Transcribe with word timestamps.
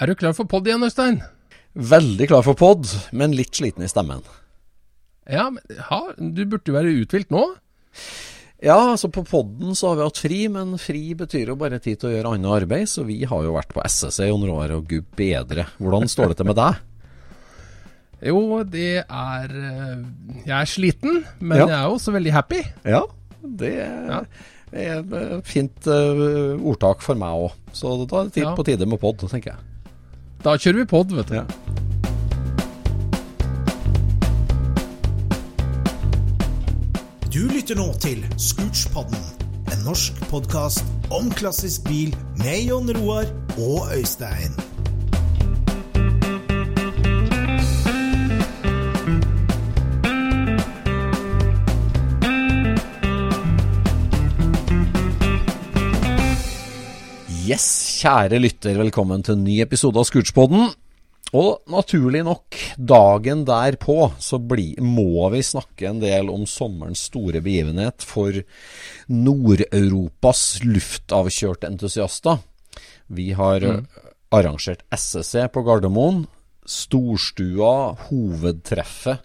Er 0.00 0.10
du 0.10 0.14
klar 0.18 0.34
for 0.36 0.44
pod 0.50 0.66
igjen, 0.68 0.82
Øystein? 0.84 1.20
Veldig 1.76 2.26
klar 2.30 2.42
for 2.44 2.56
pod, 2.58 2.88
men 3.16 3.32
litt 3.36 3.56
sliten 3.56 3.84
i 3.84 3.88
stemmen. 3.88 4.20
Ja, 5.28 5.48
men 5.50 5.78
ha, 5.88 6.00
du 6.16 6.42
burde 6.46 6.68
jo 6.70 6.74
være 6.76 6.92
uthvilt 7.02 7.32
nå. 7.34 7.42
Ja, 8.64 8.76
altså 8.94 9.08
på 9.12 9.22
podden 9.28 9.74
så 9.76 9.90
har 9.90 9.98
vi 9.98 10.04
hatt 10.06 10.20
fri, 10.20 10.38
men 10.52 10.76
fri 10.80 11.02
betyr 11.18 11.50
jo 11.52 11.56
bare 11.60 11.80
tid 11.84 12.00
til 12.00 12.10
å 12.10 12.12
gjøre 12.14 12.32
annet 12.36 12.54
arbeid, 12.62 12.88
så 12.88 13.04
vi 13.08 13.18
har 13.28 13.44
jo 13.44 13.54
vært 13.56 13.72
på 13.76 13.82
SSC 13.84 14.24
i 14.24 14.30
noen 14.32 14.52
år, 14.54 14.74
og 14.78 14.86
gud 14.88 15.08
bedre. 15.18 15.66
Hvordan 15.80 16.08
står 16.12 16.32
det 16.32 16.38
til 16.42 16.50
med 16.52 16.60
deg? 16.60 16.82
Jo, 18.26 18.38
det 18.64 19.02
er 19.04 19.50
eh, 19.52 19.98
Jeg 20.46 20.54
er 20.56 20.68
sliten, 20.70 21.18
men 21.44 21.58
Ja. 21.60 21.66
jeg 21.68 21.76
er 21.82 21.90
også 21.92 22.14
veldig 22.14 22.32
happy. 22.32 22.62
Ja, 22.88 23.02
det 23.44 23.74
Ja. 23.76 24.22
er 24.72 25.02
et 25.02 25.44
fint 25.46 25.86
eh, 25.92 26.56
ordtak 26.64 27.04
for 27.04 27.14
meg 27.20 27.36
òg. 27.44 27.52
Så 27.76 27.92
da 28.08 28.22
er 28.22 28.30
det 28.30 28.32
tid 28.38 28.46
Ja. 28.46 28.54
på 28.56 28.64
tide 28.64 28.88
med 28.88 28.98
pod, 29.04 29.20
tenker 29.20 29.52
jeg. 29.52 29.60
Da 30.46 30.52
kjører 30.54 30.78
vi 30.78 30.84
pod, 30.86 31.10
vet 31.10 31.26
du. 31.26 31.34
Ja. 31.34 31.42
Du 37.34 37.40
lytter 37.50 37.74
nå 37.74 37.88
til 37.98 38.22
Scootspodden, 38.38 39.26
en 39.74 39.82
norsk 39.82 40.22
podkast 40.30 40.86
om 41.10 41.34
klassisk 41.34 41.90
bil 41.90 42.14
med 42.38 42.62
Jon 42.68 42.94
Roar 43.00 43.26
og 43.58 43.90
Øystein. 43.98 44.54
Yes, 57.46 57.66
kjære 58.00 58.40
lytter, 58.42 58.74
velkommen 58.74 59.20
til 59.22 59.36
en 59.36 59.44
ny 59.46 59.60
episode 59.62 60.00
av 60.00 60.06
Scootspodden. 60.08 60.64
Og 61.38 61.68
naturlig 61.70 62.24
nok, 62.26 62.56
dagen 62.74 63.44
derpå 63.46 64.08
så 64.18 64.40
bli, 64.42 64.72
må 64.82 65.28
vi 65.30 65.44
snakke 65.46 65.86
en 65.86 66.00
del 66.02 66.32
om 66.32 66.42
sommerens 66.50 67.04
store 67.06 67.38
begivenhet 67.44 68.02
for 68.02 68.40
Nord-Europas 69.12 70.42
luftavkjørte 70.64 71.70
entusiaster. 71.70 72.42
Vi 73.14 73.28
har 73.38 73.62
mm. 73.62 73.86
arrangert 74.34 74.82
SSC 74.90 75.46
på 75.54 75.62
Gardermoen. 75.68 76.24
Storstua, 76.66 77.92
hovedtreffet 78.08 79.22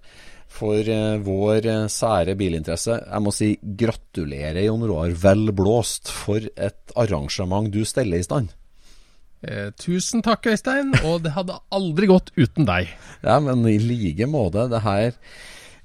for 0.51 0.87
eh, 0.93 1.19
vår 1.23 1.67
eh, 1.69 1.85
sære 1.91 2.35
bilinteresse. 2.39 2.97
Jeg 3.07 3.23
må 3.23 3.33
si 3.35 3.53
gratulerer, 3.61 4.63
Jon 4.67 4.83
Roar. 4.87 5.13
Vel 5.23 5.51
blåst 5.55 6.11
for 6.11 6.43
et 6.43 6.95
arrangement 6.99 7.71
du 7.71 7.81
steller 7.87 8.21
i 8.21 8.27
stand. 8.27 8.51
Eh, 9.41 9.71
tusen 9.81 10.21
takk, 10.25 10.51
Øystein. 10.51 10.93
Og 11.07 11.23
det 11.25 11.33
hadde 11.37 11.57
aldri 11.73 12.11
gått 12.11 12.29
uten 12.37 12.67
deg. 12.69 12.91
Ja, 13.23 13.39
men 13.41 13.65
i 13.69 13.79
like 13.81 14.27
måte. 14.29 14.67
Det 14.69 14.83
her 14.85 15.07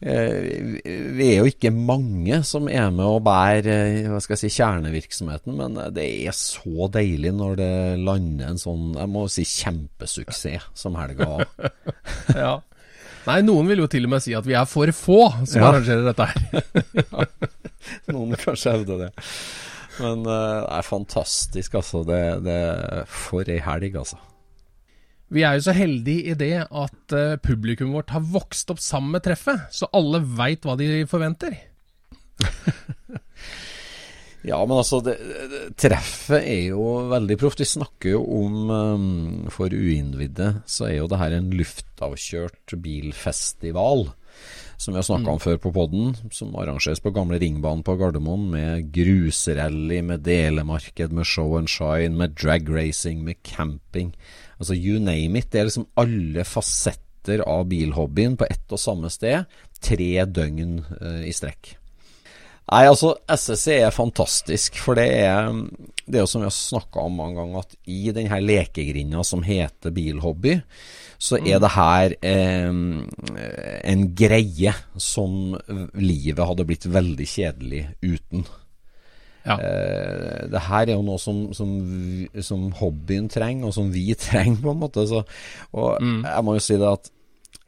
eh, 0.04 0.76
Vi 1.16 1.30
er 1.30 1.40
jo 1.40 1.48
ikke 1.48 1.72
mange 1.72 2.42
som 2.44 2.68
er 2.68 2.90
med 2.92 3.06
og 3.06 3.24
bærer 3.24 4.10
hva 4.12 4.20
skal 4.20 4.36
jeg 4.36 4.44
si, 4.44 4.54
kjernevirksomheten, 4.58 5.56
men 5.56 5.80
det 5.96 6.04
er 6.26 6.36
så 6.36 6.90
deilig 6.92 7.32
når 7.38 7.60
det 7.62 7.74
lander 8.02 8.52
en 8.52 8.60
sånn 8.60 8.92
jeg 8.98 9.12
må 9.14 9.24
si 9.32 9.46
kjempesuksess 9.48 10.72
som 10.76 10.98
helga 11.00 11.36
var. 11.36 11.52
Ja. 12.36 12.56
Nei, 13.26 13.40
noen 13.42 13.66
vil 13.70 13.80
jo 13.82 13.88
til 13.90 14.04
og 14.06 14.12
med 14.12 14.22
si 14.22 14.34
at 14.38 14.46
vi 14.46 14.54
er 14.54 14.68
for 14.70 14.90
få 14.94 15.20
som 15.48 15.60
Ja. 15.62 15.70
arrangerer 15.72 16.04
dette 16.06 16.26
her. 16.30 17.28
Noen 18.14 18.36
kanskje 18.38 18.72
hevde 18.76 18.98
det. 19.04 19.10
Men 19.98 20.22
eh, 20.26 20.60
det 20.62 20.76
er 20.78 20.86
fantastisk, 20.86 21.74
altså. 21.80 22.04
Det, 22.06 22.20
det 22.46 22.60
For 23.10 23.48
ei 23.50 23.58
helg, 23.64 23.96
altså. 24.02 24.18
Vi 25.34 25.42
er 25.42 25.56
jo 25.58 25.64
så 25.66 25.74
heldige 25.74 26.30
i 26.30 26.34
det 26.38 26.52
at 26.70 27.14
eh, 27.18 27.34
publikum 27.42 27.96
vårt 27.96 28.12
har 28.14 28.22
vokst 28.22 28.70
opp 28.70 28.78
sammen 28.82 29.16
med 29.16 29.24
treffet, 29.26 29.64
så 29.74 29.88
alle 29.96 30.20
veit 30.38 30.62
hva 30.62 30.76
de 30.78 31.02
forventer. 31.10 31.56
Ja, 34.46 34.60
men 34.62 34.78
altså, 34.78 35.00
det, 35.02 35.16
det, 35.50 35.60
treffet 35.80 36.44
er 36.44 36.68
jo 36.68 36.84
veldig 37.10 37.36
proft. 37.40 37.62
Vi 37.62 37.66
snakker 37.66 38.12
jo 38.12 38.20
om, 38.38 38.58
um, 38.70 39.48
for 39.50 39.72
uinnvidde, 39.74 40.60
så 40.70 40.86
er 40.86 41.00
jo 41.00 41.08
det 41.10 41.18
her 41.18 41.34
en 41.34 41.50
luftavkjørt 41.50 42.76
bilfestival. 42.82 44.06
Som 44.76 44.92
vi 44.92 45.00
har 45.00 45.06
snakka 45.08 45.32
om 45.32 45.40
før 45.40 45.56
på 45.64 45.72
podden, 45.72 46.12
som 46.36 46.54
arrangeres 46.60 47.00
på 47.02 47.10
gamle 47.16 47.40
ringbanen 47.40 47.82
på 47.82 47.96
Gardermoen. 47.98 48.44
Med 48.52 48.90
grusrally, 48.94 50.02
med 50.04 50.22
delemarked, 50.26 51.14
med 51.16 51.26
show 51.26 51.56
and 51.58 51.72
shine, 51.72 52.14
med 52.14 52.36
drag 52.38 52.68
racing, 52.70 53.24
med 53.24 53.40
camping. 53.42 54.12
Altså 54.60 54.76
you 54.76 55.00
name 55.02 55.40
it. 55.40 55.48
Det 55.50 55.62
er 55.62 55.70
liksom 55.70 55.88
alle 55.98 56.44
fasetter 56.46 57.42
av 57.48 57.64
bilhobbyen 57.72 58.36
på 58.38 58.46
ett 58.46 58.76
og 58.76 58.78
samme 58.78 59.10
sted. 59.10 59.48
Tre 59.80 60.12
døgn 60.28 60.78
uh, 61.00 61.24
i 61.26 61.34
strekk. 61.34 61.72
Nei, 62.66 62.82
altså 62.90 63.12
SSC 63.30 63.76
er 63.76 63.94
fantastisk, 63.94 64.78
for 64.82 64.98
det 64.98 65.06
er, 65.20 65.52
det 66.02 66.18
er 66.18 66.24
jo 66.24 66.30
som 66.30 66.42
vi 66.42 66.48
har 66.48 66.54
snakka 66.54 67.04
om 67.06 67.20
mange 67.20 67.38
ganger, 67.38 67.62
at 67.62 67.76
i 67.86 68.10
den 68.14 68.26
her 68.32 68.42
lekegrinda 68.42 69.22
som 69.26 69.44
heter 69.46 69.94
bilhobby, 69.94 70.56
så 71.16 71.38
er 71.38 71.62
det 71.62 71.70
her 71.76 72.16
eh, 72.26 72.72
en 73.92 74.02
greie 74.18 74.74
som 75.00 75.54
livet 75.94 76.42
hadde 76.42 76.66
blitt 76.68 76.88
veldig 76.90 77.28
kjedelig 77.30 77.84
uten. 78.02 78.44
Ja. 79.46 79.56
Eh, 79.62 80.42
det 80.50 80.64
her 80.66 80.88
er 80.88 80.96
jo 80.96 81.06
noe 81.06 81.22
som, 81.22 81.46
som, 81.54 81.78
som 82.42 82.66
hobbyen 82.80 83.30
trenger, 83.30 83.70
og 83.70 83.76
som 83.78 83.94
vi 83.94 84.08
trenger, 84.26 84.58
på 84.64 84.74
en 84.74 84.82
måte. 84.82 85.06
Så, 85.06 85.22
og 85.78 86.02
jeg 86.02 86.44
må 86.44 86.58
jo 86.58 86.66
si 86.66 86.82
det 86.82 86.92
at 86.92 87.10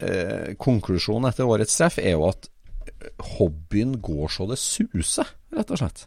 eh, 0.03 0.55
konklusjonen 0.59 1.31
etter 1.31 1.47
årets 1.47 1.79
treff 1.79 2.03
er 2.03 2.17
jo 2.17 2.27
at 2.33 2.51
hobbyen 3.39 3.97
går 4.05 4.29
så 4.33 4.47
det 4.51 4.59
suser, 4.61 5.29
rett 5.55 5.71
og 5.75 5.81
slett. 5.81 6.07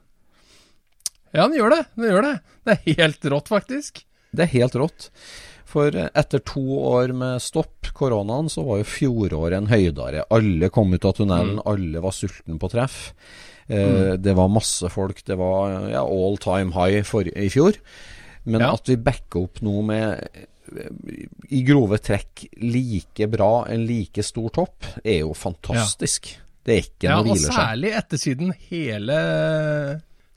Ja, 1.31 1.45
den 1.47 1.55
gjør 1.57 1.71
det. 1.77 1.83
Den 1.95 2.09
gjør 2.11 2.25
det. 2.27 2.33
Det 2.67 2.73
er 2.75 2.97
helt 2.99 3.25
rått, 3.31 3.47
faktisk. 3.51 4.03
Det 4.35 4.45
er 4.45 4.51
helt 4.57 4.75
rått. 4.79 5.09
For 5.71 5.95
eh, 5.95 6.09
etter 6.19 6.41
to 6.43 6.63
år 6.91 7.13
med 7.15 7.39
stopp, 7.43 7.87
koronaen, 7.95 8.49
så 8.51 8.65
var 8.67 8.81
jo 8.81 8.89
fjoråret 8.91 9.55
en 9.61 9.69
høydare. 9.71 10.25
Alle 10.35 10.67
kom 10.75 10.91
ut 10.91 11.07
av 11.07 11.15
tunnelen, 11.19 11.61
alle 11.67 12.03
var 12.03 12.11
sultne 12.15 12.57
på 12.59 12.69
treff. 12.73 13.13
Eh, 13.71 14.17
Det 14.19 14.33
var 14.35 14.51
masse 14.51 14.89
folk. 14.91 15.23
Det 15.27 15.37
var 15.39 15.87
ja, 15.93 16.03
all 16.03 16.35
time 16.43 16.75
high 16.75 17.03
for, 17.07 17.23
i 17.27 17.47
fjor. 17.53 17.79
Men 18.43 18.61
Ja. 18.65 18.73
at 18.73 18.89
vi 18.89 18.97
backer 18.97 19.43
opp 19.45 19.61
noe 19.61 19.83
med 19.85 20.47
i 21.51 21.63
grove 21.67 21.97
trekk 21.99 22.45
like 22.63 23.27
bra, 23.27 23.65
en 23.67 23.85
like 23.87 24.23
stor 24.23 24.49
topp, 24.55 24.85
er 25.03 25.19
jo 25.21 25.33
fantastisk. 25.35 26.29
Det 26.65 26.73
er 26.75 26.83
ikke 26.85 27.07
Ja, 27.07 27.15
noe 27.17 27.23
og 27.23 27.31
hviler 27.31 27.47
seg. 27.47 27.57
særlig 27.57 27.93
etter 27.97 28.21
siden 28.21 28.51
hele 28.69 29.15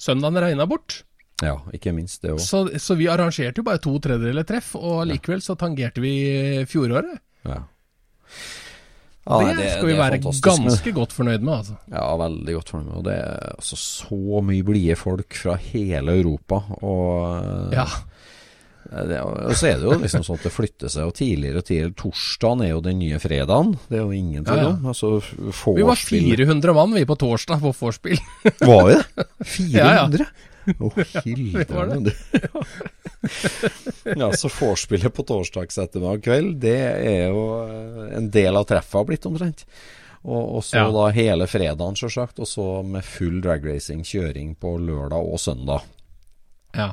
søndagen 0.00 0.40
regna 0.44 0.66
bort. 0.70 1.02
Ja, 1.42 1.56
ikke 1.74 1.92
minst 1.92 2.22
det 2.22 2.30
òg. 2.36 2.40
Så, 2.40 2.62
så 2.80 2.94
vi 2.96 3.08
arrangerte 3.10 3.60
jo 3.60 3.66
bare 3.66 3.80
to 3.82 3.96
tredjedeler 4.00 4.46
treff, 4.48 4.74
og 4.78 5.02
likevel 5.10 5.42
så 5.44 5.56
tangerte 5.60 6.00
vi 6.04 6.14
fjoråret. 6.70 7.18
Ja. 7.44 7.58
Ja, 9.24 9.38
nei, 9.40 9.54
det, 9.56 9.70
skal 9.72 9.86
vi 9.88 9.94
det 9.94 10.00
være 10.02 10.18
ganske 10.20 10.92
godt 10.92 11.14
fornøyd 11.16 11.40
med, 11.46 11.54
altså. 11.62 11.76
Ja, 11.88 12.02
veldig 12.20 12.54
godt 12.58 12.72
fornøyd 12.74 12.88
med. 12.90 12.96
Og 13.00 13.04
det 13.06 13.14
er 13.22 13.54
altså 13.54 13.78
så 13.80 14.40
mye 14.44 14.66
blide 14.68 14.96
folk 15.00 15.38
fra 15.40 15.54
hele 15.72 16.16
Europa. 16.20 16.58
Og, 16.84 17.72
Ja. 17.72 17.86
Det, 18.84 19.18
og 19.24 19.54
så 19.56 19.66
er 19.70 19.78
det 19.80 19.86
jo 19.88 19.98
liksom 20.02 20.24
sånn 20.26 20.36
at 20.38 20.44
det 20.46 20.52
flytter 20.54 20.92
seg 20.92 21.08
og 21.08 21.14
tidligere 21.18 21.60
og 21.62 21.66
tidligere. 21.68 21.94
Torsdagen 21.98 22.62
er 22.66 22.72
jo 22.74 22.80
den 22.84 22.98
nye 23.00 23.18
fredagen. 23.22 23.74
Det 23.88 23.98
er 23.98 24.02
jo 24.04 24.12
ingen 24.14 24.44
tvil 24.44 24.60
Ja, 24.60 24.66
ja. 24.68 24.72
om. 24.74 24.86
Altså, 24.92 25.12
Vi 25.78 25.86
var 25.88 25.96
400 26.00 26.74
mann 26.76 26.92
vi 26.94 27.04
på 27.08 27.16
torsdag 27.20 27.62
på 27.64 27.72
vorspiel. 27.78 28.18
Var 28.60 28.84
vi 28.90 28.98
det? 28.98 29.28
Ja, 29.72 29.88
ja. 29.94 30.08
400? 30.08 30.26
Å, 30.80 30.88
Vi 31.24 31.52
var. 31.68 31.90
Ja, 34.16 34.30
så 34.36 34.48
vorspielet 34.52 35.12
på 35.16 35.24
torsdags 35.28 35.76
ettermiddag 35.80 36.22
kveld, 36.24 36.54
det 36.62 36.76
er 36.84 37.28
jo 37.32 37.42
eh, 37.64 38.14
en 38.18 38.30
del 38.32 38.56
av 38.56 38.64
treffet 38.68 38.96
har 39.00 39.06
blitt 39.08 39.26
omtrent. 39.28 39.64
Og, 40.24 40.40
og 40.56 40.62
så 40.64 40.78
Ja. 40.80 40.86
da 40.92 41.08
hele 41.12 41.44
fredagen, 41.50 41.96
sjølsagt. 42.00 42.40
Og 42.40 42.48
så 42.48 42.64
med 42.84 43.04
full 43.04 43.40
dragracing, 43.44 44.04
kjøring 44.08 44.54
på 44.60 44.76
lørdag 44.80 45.20
og 45.20 45.40
søndag. 45.40 45.84
Ja. 46.74 46.92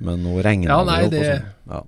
Men 0.00 0.22
nå 0.24 0.38
regner 0.42 0.68
Ja, 0.72 0.78
det 0.82 0.86
nei, 0.90 1.02
jo 1.04 1.10
det- 1.10 1.26
sånn. 1.28 1.50
Ja. 1.74 1.82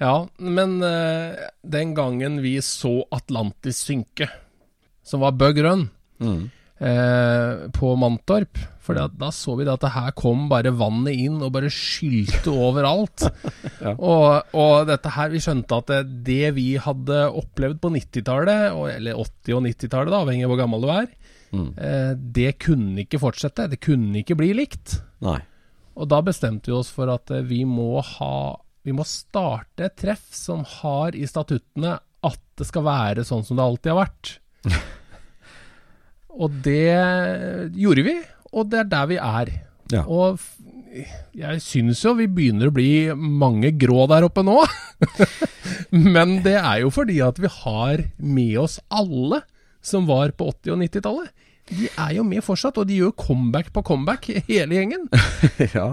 Ja, 0.00 0.14
men 0.42 0.82
uh, 0.82 1.36
den 1.62 1.94
gangen 1.94 2.40
vi 2.42 2.56
så 2.66 3.04
Atlantis 3.14 3.78
synke, 3.86 4.26
som 5.06 5.20
var 5.20 5.32
Bug 5.38 5.58
Run 5.62 5.90
Mm. 6.20 6.50
uh, 6.80 7.68
på 7.74 7.92
Mantorp 7.98 8.58
For 8.84 8.94
da 8.94 9.30
så 9.32 9.56
vi 9.58 9.64
det 9.64 9.72
at 9.72 9.80
det 9.80 9.90
her 9.94 10.10
kom 10.12 10.48
bare 10.50 10.70
vannet 10.76 11.14
inn 11.16 11.40
og 11.42 11.52
bare 11.54 11.70
skylte 11.72 12.52
overalt. 12.66 13.24
og, 13.96 14.42
og 14.52 14.86
dette 14.90 15.08
her, 15.14 15.30
vi 15.32 15.40
skjønte 15.40 15.78
at 15.78 15.86
det, 15.88 16.00
det 16.26 16.50
vi 16.58 16.66
hadde 16.76 17.22
opplevd 17.32 17.80
på 17.80 17.90
90-tallet, 17.94 18.74
eller 18.96 19.14
80- 19.22 19.56
og 19.56 19.64
90-tallet, 19.70 20.12
avhengig 20.18 20.44
av 20.44 20.52
hvor 20.52 20.60
gammel 20.60 20.84
du 20.84 20.90
er, 20.92 21.08
eh, 21.54 22.12
det 22.36 22.58
kunne 22.60 23.06
ikke 23.06 23.22
fortsette. 23.22 23.70
Det 23.72 23.80
kunne 23.80 24.20
ikke 24.20 24.36
bli 24.36 24.52
likt. 24.58 24.98
Nei. 25.24 25.38
Og 25.94 26.10
da 26.10 26.20
bestemte 26.26 26.72
vi 26.72 26.76
oss 26.76 26.90
for 26.92 27.10
at 27.12 27.30
eh, 27.34 27.44
vi 27.46 27.62
må 27.68 28.02
ha 28.02 28.36
Vi 28.84 28.92
må 28.92 29.06
starte 29.08 29.86
et 29.86 29.96
treff 29.96 30.26
som 30.34 30.64
har 30.80 31.16
i 31.16 31.24
statuttene 31.28 31.96
at 32.24 32.40
det 32.58 32.66
skal 32.68 32.84
være 32.86 33.24
sånn 33.26 33.44
som 33.44 33.56
det 33.56 33.64
alltid 33.64 33.92
har 33.92 34.02
vært. 34.02 34.30
og 36.42 36.58
det 36.64 36.96
gjorde 37.76 38.04
vi, 38.06 38.14
og 38.52 38.68
det 38.72 38.82
er 38.82 38.90
der 38.92 39.08
vi 39.10 39.18
er. 39.20 39.50
Ja. 39.92 40.02
Og 40.04 40.40
jeg 41.34 41.62
syns 41.64 42.02
jo 42.04 42.14
vi 42.18 42.28
begynner 42.30 42.70
å 42.70 42.74
bli 42.74 43.10
mange 43.16 43.72
grå 43.76 44.06
der 44.10 44.28
oppe 44.28 44.44
nå. 44.46 44.60
Men 46.14 46.38
det 46.44 46.56
er 46.60 46.84
jo 46.84 46.92
fordi 46.94 47.20
at 47.24 47.40
vi 47.42 47.50
har 47.50 48.04
med 48.20 48.54
oss 48.62 48.78
alle 48.88 49.42
som 49.84 50.08
var 50.08 50.32
på 50.38 50.48
80- 50.52 50.76
og 50.76 50.84
90-tallet. 50.84 51.32
De 51.70 51.88
er 51.88 52.14
jo 52.18 52.24
med 52.28 52.42
fortsatt, 52.44 52.76
og 52.78 52.88
de 52.90 52.98
gjør 53.00 53.14
comeback 53.16 53.70
på 53.72 53.82
comeback, 53.86 54.26
hele 54.48 54.76
gjengen. 54.76 55.06
ja. 55.76 55.86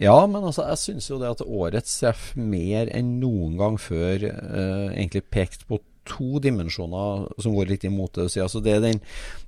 ja, 0.00 0.16
men 0.26 0.42
altså, 0.48 0.64
jeg 0.72 0.80
syns 0.82 1.10
jo 1.12 1.20
det 1.22 1.30
at 1.36 1.44
årets 1.46 1.92
treff 2.00 2.32
mer 2.34 2.90
enn 2.96 3.18
noen 3.22 3.54
gang 3.60 3.78
før 3.80 4.26
eh, 4.26 4.88
egentlig 4.96 5.22
pekt 5.30 5.66
på 5.70 5.78
to 6.10 6.40
dimensjoner 6.42 7.28
som 7.38 7.54
går 7.54 7.68
litt 7.70 7.84
imot 7.86 8.16
det. 8.18 8.24
si. 8.32 8.40
Altså, 8.42 8.58
det 8.64 8.72
er 8.78 8.80
den, 8.82 8.98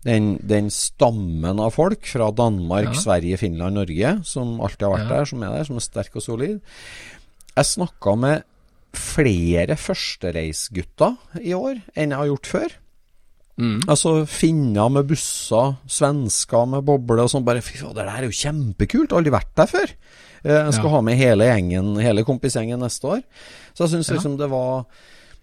den, 0.06 0.26
den 0.46 0.69
stammen 0.70 1.58
av 1.64 1.72
folk 1.75 2.06
fra 2.06 2.28
Danmark, 2.31 2.93
Ja. 2.93 3.00
Sverige, 3.00 3.40
Finland, 3.40 3.75
Norge 3.81 4.12
som 4.28 4.60
alltid 4.62 4.87
har 4.87 4.94
vært 4.99 5.08
Ja. 5.08 5.16
der, 5.16 5.31
som 5.32 5.43
er 5.43 5.56
der, 5.56 5.64
som 5.66 5.81
er 5.81 5.87
sterk 5.88 6.14
og 6.20 6.22
solid. 6.22 6.60
Jeg 7.56 7.66
snakka 7.72 8.14
med 8.20 8.44
flere 8.93 9.75
førstereisgutter 9.81 11.16
i 11.40 11.54
år 11.56 11.81
enn 11.96 12.12
jeg 12.12 12.19
har 12.20 12.28
gjort 12.31 12.50
før. 12.52 12.78
Altså 13.60 14.26
finner 14.26 14.88
med 14.90 15.06
busser, 15.06 15.76
svensker 15.87 16.66
med 16.66 16.84
boble 16.88 17.22
og 17.22 17.31
sånn. 17.31 17.44
Bare 17.44 17.60
fy 17.62 17.76
fader, 17.78 18.04
det 18.06 18.10
her 18.14 18.22
er 18.25 18.31
jo 18.31 18.38
kjempekult. 18.40 19.12
Aldri 19.12 19.31
vært 19.34 19.52
der 19.54 19.66
før. 19.70 19.93
Eh, 20.44 20.64
Jeg 20.64 20.72
skal 20.75 20.84
Ja. 20.90 20.90
ha 20.96 21.00
med 21.02 21.16
hele 21.16 21.44
gjengen, 21.44 21.96
hele 22.00 22.25
kompisgjengen 22.25 22.81
neste 22.81 23.04
år. 23.04 23.22
Så 23.75 23.84
jeg 23.87 23.90
syns 23.90 24.08
Ja. 24.10 24.14
liksom 24.16 24.37
det 24.38 24.49
var 24.50 24.87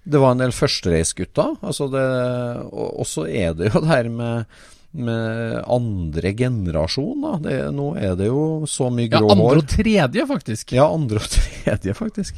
Det 0.09 0.19
var 0.19 0.31
en 0.31 0.37
del 0.39 0.51
førstereisgutter. 0.51 1.57
Altså 1.61 1.89
det 1.91 2.71
Og 2.73 3.05
så 3.05 3.27
er 3.29 3.53
det 3.53 3.73
jo 3.73 3.79
det 3.83 3.87
her 3.89 4.09
med 4.09 4.45
med 4.91 5.63
andre 5.69 6.33
generasjon, 6.33 7.21
da. 7.21 7.37
Det, 7.37 7.71
nå 7.75 7.95
er 7.95 8.15
det 8.15 8.25
jo 8.25 8.65
så 8.65 8.89
mye 8.91 9.07
Ja, 9.11 9.19
grå 9.19 9.29
andre 9.35 9.57
og 9.61 9.67
tredje, 9.67 10.25
faktisk. 10.25 10.71
Ja, 10.73 10.87
andre 10.91 11.17
og 11.17 11.29
tredje, 11.29 11.93
faktisk. 11.93 12.33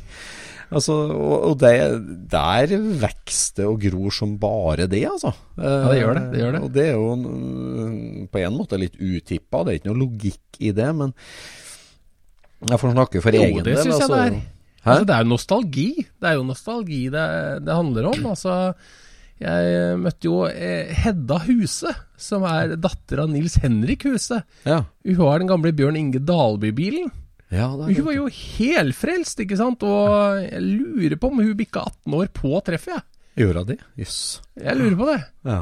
Altså, 0.71 0.94
og, 1.12 1.33
og 1.50 1.56
det, 1.59 1.71
der 2.31 2.71
vokser 3.01 3.57
det 3.57 3.65
og 3.68 3.81
gror 3.83 4.13
som 4.15 4.38
bare 4.39 4.85
det, 4.88 5.01
altså. 5.09 5.33
Ja, 5.59 5.73
det 5.91 5.97
gjør 6.00 6.15
det, 6.15 6.23
det 6.31 6.39
gjør 6.39 6.56
det. 6.56 6.62
Og 6.63 6.71
det 6.77 6.85
er 6.88 6.94
jo 6.95 7.09
mm, 7.19 8.29
på 8.31 8.39
en 8.39 8.56
måte 8.56 8.79
litt 8.79 8.95
utippa, 8.95 9.65
det 9.68 9.73
er 9.73 9.81
ikke 9.81 9.91
noe 9.91 10.01
logikk 10.06 10.62
i 10.63 10.71
det, 10.77 10.88
men 10.95 11.12
jeg 12.69 12.79
får 12.79 12.95
snakke 12.95 13.21
for 13.25 13.35
Jo, 13.35 13.44
egen 13.50 13.65
det 13.68 13.77
syns 13.81 13.97
altså. 13.97 14.15
jeg 14.15 14.31
det 14.31 14.39
er. 14.39 14.41
Altså, 14.81 15.06
det 15.06 15.13
er 15.13 15.21
jo 15.25 15.29
nostalgi. 15.29 15.88
Det 16.18 16.29
er 16.29 16.35
jo 16.39 16.44
nostalgi 16.47 17.01
det, 17.13 17.25
det 17.68 17.75
handler 17.77 18.07
om. 18.09 18.23
Altså, 18.31 18.56
jeg 19.41 19.97
møtte 20.01 20.29
jo 20.29 20.39
eh, 20.50 20.89
Hedda 21.03 21.38
Huse, 21.47 21.91
som 22.21 22.45
er 22.50 22.75
datter 22.81 23.21
av 23.23 23.29
Nils 23.33 23.59
Henrik 23.62 24.06
Huse. 24.09 24.39
Ja. 24.65 24.83
Hun 25.06 25.21
har 25.25 25.41
den 25.41 25.50
gamle 25.51 25.73
Bjørn 25.77 26.00
Inge 26.00 26.21
Dalby-bilen. 26.25 27.12
Ja, 27.51 27.68
det 27.75 27.92
Hun 27.98 28.07
var 28.07 28.15
jo 28.15 28.30
helfrelst, 28.31 29.44
ikke 29.44 29.59
sant? 29.59 29.83
Og 29.83 30.39
jeg 30.45 30.63
lurer 30.63 31.18
på 31.19 31.31
om 31.31 31.44
hun 31.44 31.53
bikka 31.59 31.83
18 31.83 32.18
år 32.21 32.31
på 32.36 32.56
treffet, 32.68 32.95
jeg. 32.95 33.07
Gjorde 33.42 33.63
de? 33.71 33.77
Jøss. 34.00 34.18
Jeg 34.59 34.80
lurer 34.80 34.98
på 35.00 35.07
det. 35.07 35.19
Ja. 35.48 35.62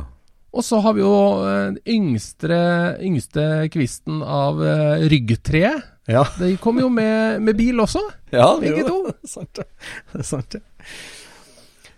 Og 0.49 0.65
så 0.65 0.79
har 0.81 0.95
vi 0.97 1.03
jo 1.03 1.13
den 1.45 1.77
yngste, 1.85 2.57
yngste 3.05 3.43
kvisten 3.73 4.23
av 4.25 4.57
uh, 4.61 5.01
ryggtreet. 5.11 5.85
Ja. 6.09 6.23
De 6.39 6.55
kom 6.61 6.79
jo 6.81 6.89
med, 6.89 7.37
med 7.45 7.57
bil 7.57 7.77
også. 7.83 8.01
ja 8.39 8.49
Begge 8.61 8.85
to. 8.87 9.03
Det 9.11 9.29
sant, 9.35 9.53
det. 9.61 9.67
Det 10.13 10.23
er 10.23 10.29
sant, 10.29 10.57
det. 10.57 10.63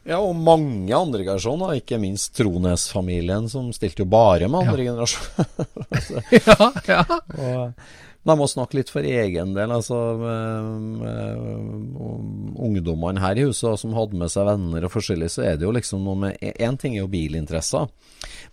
Ja, 0.01 0.17
og 0.17 0.33
mange 0.33 0.91
andre 0.97 1.21
generasjoner, 1.21 1.75
ikke 1.77 1.99
minst 2.01 2.33
Trones-familien, 2.33 3.45
som 3.51 3.67
stilte 3.75 4.01
jo 4.01 4.09
bare 4.09 4.47
med 4.49 4.65
andre 4.65 4.87
generasjoner 4.87 6.31
ja, 6.39 6.71
ja. 6.89 7.03
Og 7.37 7.83
de 8.23 8.35
må 8.37 8.45
snakke 8.45 8.77
litt 8.77 8.89
for 8.93 9.01
egen 9.01 9.55
del. 9.55 9.71
altså 9.73 9.97
med, 10.21 10.99
med 11.01 12.59
Ungdommene 12.61 13.21
her 13.23 13.39
i 13.41 13.45
huset 13.47 13.79
som 13.81 13.95
hadde 13.97 14.17
med 14.19 14.29
seg 14.29 14.45
venner 14.45 14.85
og 14.85 14.91
forskjellig, 14.93 15.29
så 15.33 15.41
er 15.47 15.57
det 15.57 15.65
jo 15.65 15.73
liksom 15.73 16.03
noe 16.05 16.19
med 16.27 16.37
Én 16.61 16.77
ting 16.77 16.93
er 16.97 17.01
jo 17.03 17.09
bilinteresser. 17.11 17.89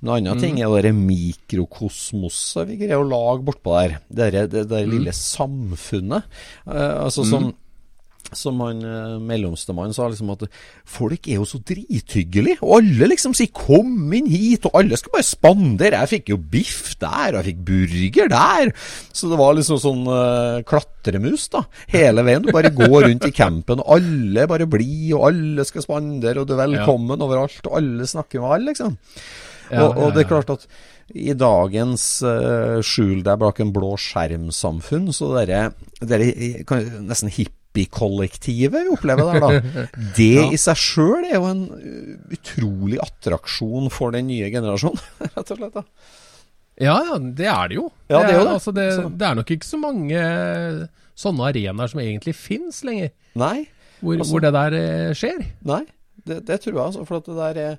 Men 0.01 0.09
en 0.15 0.17
annen 0.31 0.41
ting 0.41 0.57
er 0.63 0.69
jo 0.71 0.81
det 0.81 0.95
mikrokosmoset 0.97 2.69
vi 2.71 2.79
greier 2.81 3.03
å 3.03 3.09
lage 3.09 3.45
bortpå 3.49 3.75
der. 3.77 3.99
Det, 4.09 4.31
der- 4.35 4.51
det, 4.53 4.65
det 4.71 4.83
lille 4.89 5.13
samfunnet. 5.17 6.25
Eh, 6.67 6.95
altså 7.05 7.25
som 7.29 7.51
som 8.37 8.61
han 8.61 8.83
eh, 8.85 9.17
mellomstemann 9.25 9.95
sa, 9.97 10.09
liksom 10.11 10.33
at 10.35 10.45
folk 10.89 11.29
er 11.29 11.39
jo 11.39 11.47
så 11.49 11.61
drithyggelige. 11.65 12.61
Og 12.65 12.79
alle 12.81 13.11
liksom 13.13 13.35
sier 13.37 13.51
'kom 13.55 14.13
inn 14.13 14.29
hit', 14.29 14.67
og 14.69 14.77
alle 14.79 14.97
skal 14.97 15.15
bare 15.15 15.29
spandere. 15.29 16.03
Jeg 16.05 16.13
fikk 16.13 16.29
jo 16.35 16.37
biff 16.39 16.97
der, 17.01 17.33
og 17.33 17.41
jeg 17.41 17.55
fikk 17.55 17.65
burger 17.71 18.29
der. 18.29 18.73
Så 19.13 19.31
det 19.31 19.39
var 19.41 19.55
liksom 19.55 19.81
sånn 19.81 20.05
uh, 20.07 20.63
klatremus, 20.63 21.49
da. 21.49 21.65
Hele 21.89 22.23
veien. 22.23 22.43
Du 22.43 22.53
bare 22.53 22.71
går 22.75 23.09
rundt 23.09 23.29
i 23.29 23.35
campen, 23.35 23.81
og 23.81 23.99
alle 23.99 24.47
bare 24.47 24.67
blir, 24.67 25.17
og 25.17 25.33
alle 25.33 25.65
skal 25.65 25.83
spandere, 25.83 26.41
og 26.41 26.49
du 26.49 26.55
er 26.55 26.67
velkommen 26.67 27.21
overalt, 27.21 27.65
og 27.67 27.81
alle 27.81 28.07
snakker 28.07 28.41
med 28.41 28.51
alle, 28.51 28.73
liksom. 28.73 28.99
Ja, 29.71 29.85
og, 29.85 29.99
og 29.99 30.15
det 30.15 30.25
er 30.25 30.31
klart 30.31 30.51
at 30.51 30.65
i 31.17 31.33
dagens 31.33 32.23
uh, 32.25 32.81
skjul 32.85 33.23
deg 33.25 33.41
bak 33.41 33.61
en 33.65 33.73
blå 33.73 33.95
skjerm-samfunn, 34.01 35.09
så 35.17 35.33
dere, 35.39 35.71
dere 36.05 36.29
nesten 37.01 37.33
hippie-kollektivet 37.69 38.85
vi 38.87 38.93
opplever 38.95 39.29
der, 39.33 39.41
da. 39.41 39.87
Det 40.17 40.29
Ja. 40.35 40.47
i 40.53 40.57
seg 40.61 40.77
sjøl 40.81 41.25
er 41.29 41.35
jo 41.37 41.45
en 41.49 41.65
uh, 41.73 42.33
utrolig 42.35 42.99
attraksjon 43.03 43.91
for 43.93 44.13
den 44.13 44.27
nye 44.31 44.51
generasjonen, 44.51 44.99
rett 45.37 45.51
og 45.53 45.59
slett. 45.61 45.75
da. 45.75 45.85
Ja, 46.79 46.95
ja, 47.05 47.19
det 47.19 47.47
er 47.51 47.69
det 47.69 47.75
jo. 47.81 47.89
Ja, 48.09 48.21
det 48.23 48.33
er 48.35 48.39
jo 48.39 48.45
det. 48.47 48.55
Altså, 48.55 48.73
det, 48.77 48.87
det 49.19 49.27
er 49.27 49.35
nok 49.41 49.51
ikke 49.51 49.67
så 49.67 49.81
mange 49.83 50.21
sånne 51.19 51.49
arenaer 51.51 51.91
som 51.91 52.01
egentlig 52.01 52.35
fins 52.39 52.85
lenger, 52.87 53.11
Nei, 53.39 53.67
hvor, 54.01 54.15
Altså- 54.19 54.31
hvor 54.33 54.41
det 54.45 54.53
der 54.55 54.77
eh, 54.79 55.15
skjer. 55.19 55.41
nei, 55.67 55.81
det, 56.25 56.45
det 56.47 56.61
tror 56.63 56.73
jeg, 56.77 56.85
altså. 56.85 57.05
For 57.09 57.19
at 57.19 57.27
det 57.27 57.37
der 57.39 57.59
er 57.65 57.79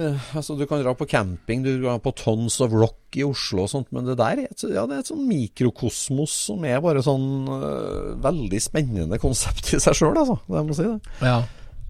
eh, 0.00 0.28
altså 0.36 0.56
Du 0.58 0.64
kan 0.68 0.82
dra 0.82 0.94
på 0.96 1.08
camping, 1.10 1.64
du 1.64 1.70
kan 1.74 1.82
dra 1.84 1.96
på 2.02 2.14
Tons 2.18 2.60
of 2.64 2.74
Rock 2.76 3.18
i 3.18 3.24
Oslo 3.26 3.66
og 3.66 3.72
sånt, 3.72 3.90
men 3.92 4.06
det 4.08 4.16
der 4.20 4.40
er 4.40 4.50
et, 4.50 4.64
ja, 4.64 4.86
er 4.86 5.02
et 5.02 5.10
sånn 5.10 5.26
mikrokosmos 5.28 6.36
som 6.48 6.64
er 6.68 6.80
bare 6.84 7.02
sånn 7.04 7.48
uh, 7.50 8.12
veldig 8.24 8.60
spennende 8.62 9.20
konsept 9.20 9.74
i 9.76 9.80
seg 9.82 9.98
sjøl, 9.98 10.16
altså. 10.16 10.38
Jeg 10.48 10.68
må 10.68 10.78
si 10.78 10.88
det. 10.88 11.18
Ja. 11.20 11.42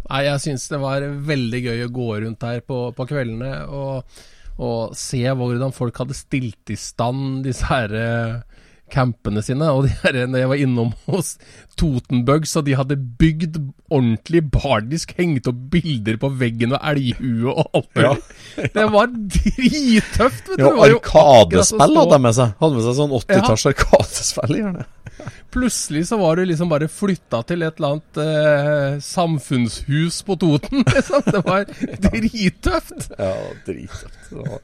Nei, 0.08 0.22
jeg 0.26 0.42
syns 0.42 0.66
det 0.72 0.80
var 0.82 1.04
veldig 1.28 1.60
gøy 1.62 1.84
å 1.86 1.92
gå 1.94 2.08
rundt 2.24 2.46
her 2.46 2.64
på, 2.66 2.78
på 2.96 3.06
kveldene 3.08 3.52
og, 3.70 4.16
og 4.58 4.96
se 4.98 5.22
hvordan 5.22 5.72
folk 5.76 6.02
hadde 6.02 6.18
stilt 6.18 6.72
i 6.74 6.78
stand 6.80 7.46
disse 7.46 7.70
her 7.70 7.94
eh, 7.96 8.51
campene 8.92 9.42
sine. 9.44 9.70
Og 9.72 9.86
de 9.86 9.94
her, 10.02 10.18
når 10.28 10.44
jeg 10.44 10.50
var 10.52 10.62
innom 10.66 10.92
hos 11.08 11.34
Totenbugs, 11.80 12.54
og 12.60 12.66
de 12.68 12.76
hadde 12.78 12.98
bygd 13.20 13.58
ordentlig 13.92 14.44
bardisk, 14.52 15.14
hengt 15.18 15.48
opp 15.50 15.60
bilder 15.72 16.18
på 16.20 16.32
veggen 16.40 16.76
og 16.76 16.82
elghue 16.92 17.52
og 17.52 17.78
alt 17.78 17.92
mulig. 17.98 18.16
Det 18.76 18.88
var 18.92 19.12
drittøft, 19.12 20.52
vet 20.52 20.58
du. 20.60 20.64
Ja, 20.64 20.72
Arkadespill 20.88 21.96
hadde 21.96 22.08
de 22.12 22.20
med 22.26 22.36
seg. 22.38 22.56
Hadde 22.60 22.78
med 22.78 22.86
seg 22.86 22.98
sånn 23.00 23.16
80-talls 23.20 23.70
arkadespill, 23.72 24.58
gjerne. 24.60 24.88
Plutselig 25.54 26.06
så 26.08 26.16
var 26.16 26.36
du 26.36 26.44
liksom 26.48 26.70
bare 26.72 26.88
flytta 26.88 27.42
til 27.48 27.64
et 27.66 27.80
eller 27.80 27.96
annet 27.96 28.20
eh, 28.22 29.00
samfunnshus 29.04 30.22
på 30.26 30.36
Toten. 30.40 30.84
Liksom. 30.92 31.22
Det 31.26 31.42
var 31.46 31.66
drittøft. 32.08 33.10
Ja, 33.18 33.32
drittøft. 33.66 34.30
Det 34.30 34.46
var, 34.46 34.62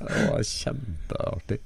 det 0.00 0.26
var 0.30 0.44
kjempeartig. 0.50 1.58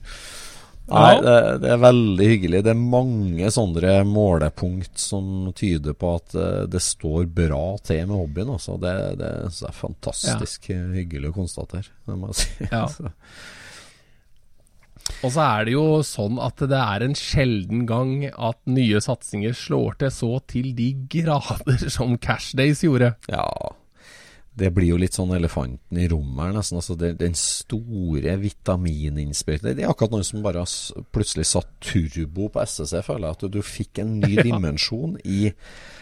Nei, 0.90 1.20
det, 1.22 1.34
det 1.62 1.68
er 1.70 1.82
veldig 1.84 2.26
hyggelig. 2.32 2.62
Det 2.66 2.72
er 2.72 2.80
mange 2.80 3.50
sånne 3.54 4.00
målepunkt 4.08 4.98
som 4.98 5.52
tyder 5.56 5.94
på 5.94 6.16
at 6.18 6.34
eh, 6.34 6.64
det 6.70 6.82
står 6.82 7.28
bra 7.30 7.76
til 7.86 8.08
med 8.08 8.16
hobbyen. 8.16 8.50
Altså. 8.56 8.74
Det, 8.82 8.94
det, 9.20 9.30
det 9.46 9.68
er 9.68 9.76
fantastisk 9.76 10.70
hyggelig 10.72 11.30
å 11.30 11.36
konstatere. 11.36 11.86
Det 12.08 12.18
må 12.18 12.32
jeg 12.32 12.40
si. 12.42 12.70
Ja. 12.72 12.84
Og 15.26 15.32
så 15.34 15.42
er 15.42 15.66
det 15.66 15.74
jo 15.74 15.84
sånn 16.06 16.38
at 16.42 16.62
det 16.70 16.78
er 16.78 17.04
en 17.04 17.16
sjelden 17.18 17.84
gang 17.88 18.28
at 18.30 18.58
nye 18.70 19.00
satsinger 19.02 19.56
slår 19.56 19.98
til 20.00 20.12
så 20.14 20.30
til 20.48 20.70
de 20.78 20.92
grader 21.12 21.88
som 21.92 22.16
Cash 22.22 22.56
Days 22.58 22.84
gjorde. 22.86 23.12
Ja, 23.30 23.46
det 24.60 24.68
blir 24.76 24.90
jo 24.92 24.98
litt 25.00 25.16
sånn 25.16 25.32
elefanten 25.36 25.98
i 25.98 26.06
rommet 26.12 26.44
her, 26.46 26.54
nesten. 26.58 26.78
Altså 26.80 26.94
det, 27.00 27.14
den 27.20 27.34
store 27.38 28.34
vitamininnsprøyten 28.42 29.74
Det 29.76 29.84
er 29.84 29.90
akkurat 29.92 30.12
noe 30.14 30.26
som 30.26 30.42
bare 30.44 30.62
har 30.64 31.04
plutselig 31.14 31.46
satt 31.50 31.70
turbo 31.84 32.48
på 32.52 32.62
SSC, 32.64 33.00
føler 33.06 33.28
jeg. 33.30 33.36
At 33.38 33.44
du, 33.46 33.48
du 33.58 33.62
fikk 33.66 34.02
en 34.04 34.18
ny 34.22 34.34
dimensjon 34.46 35.16
i 35.24 35.52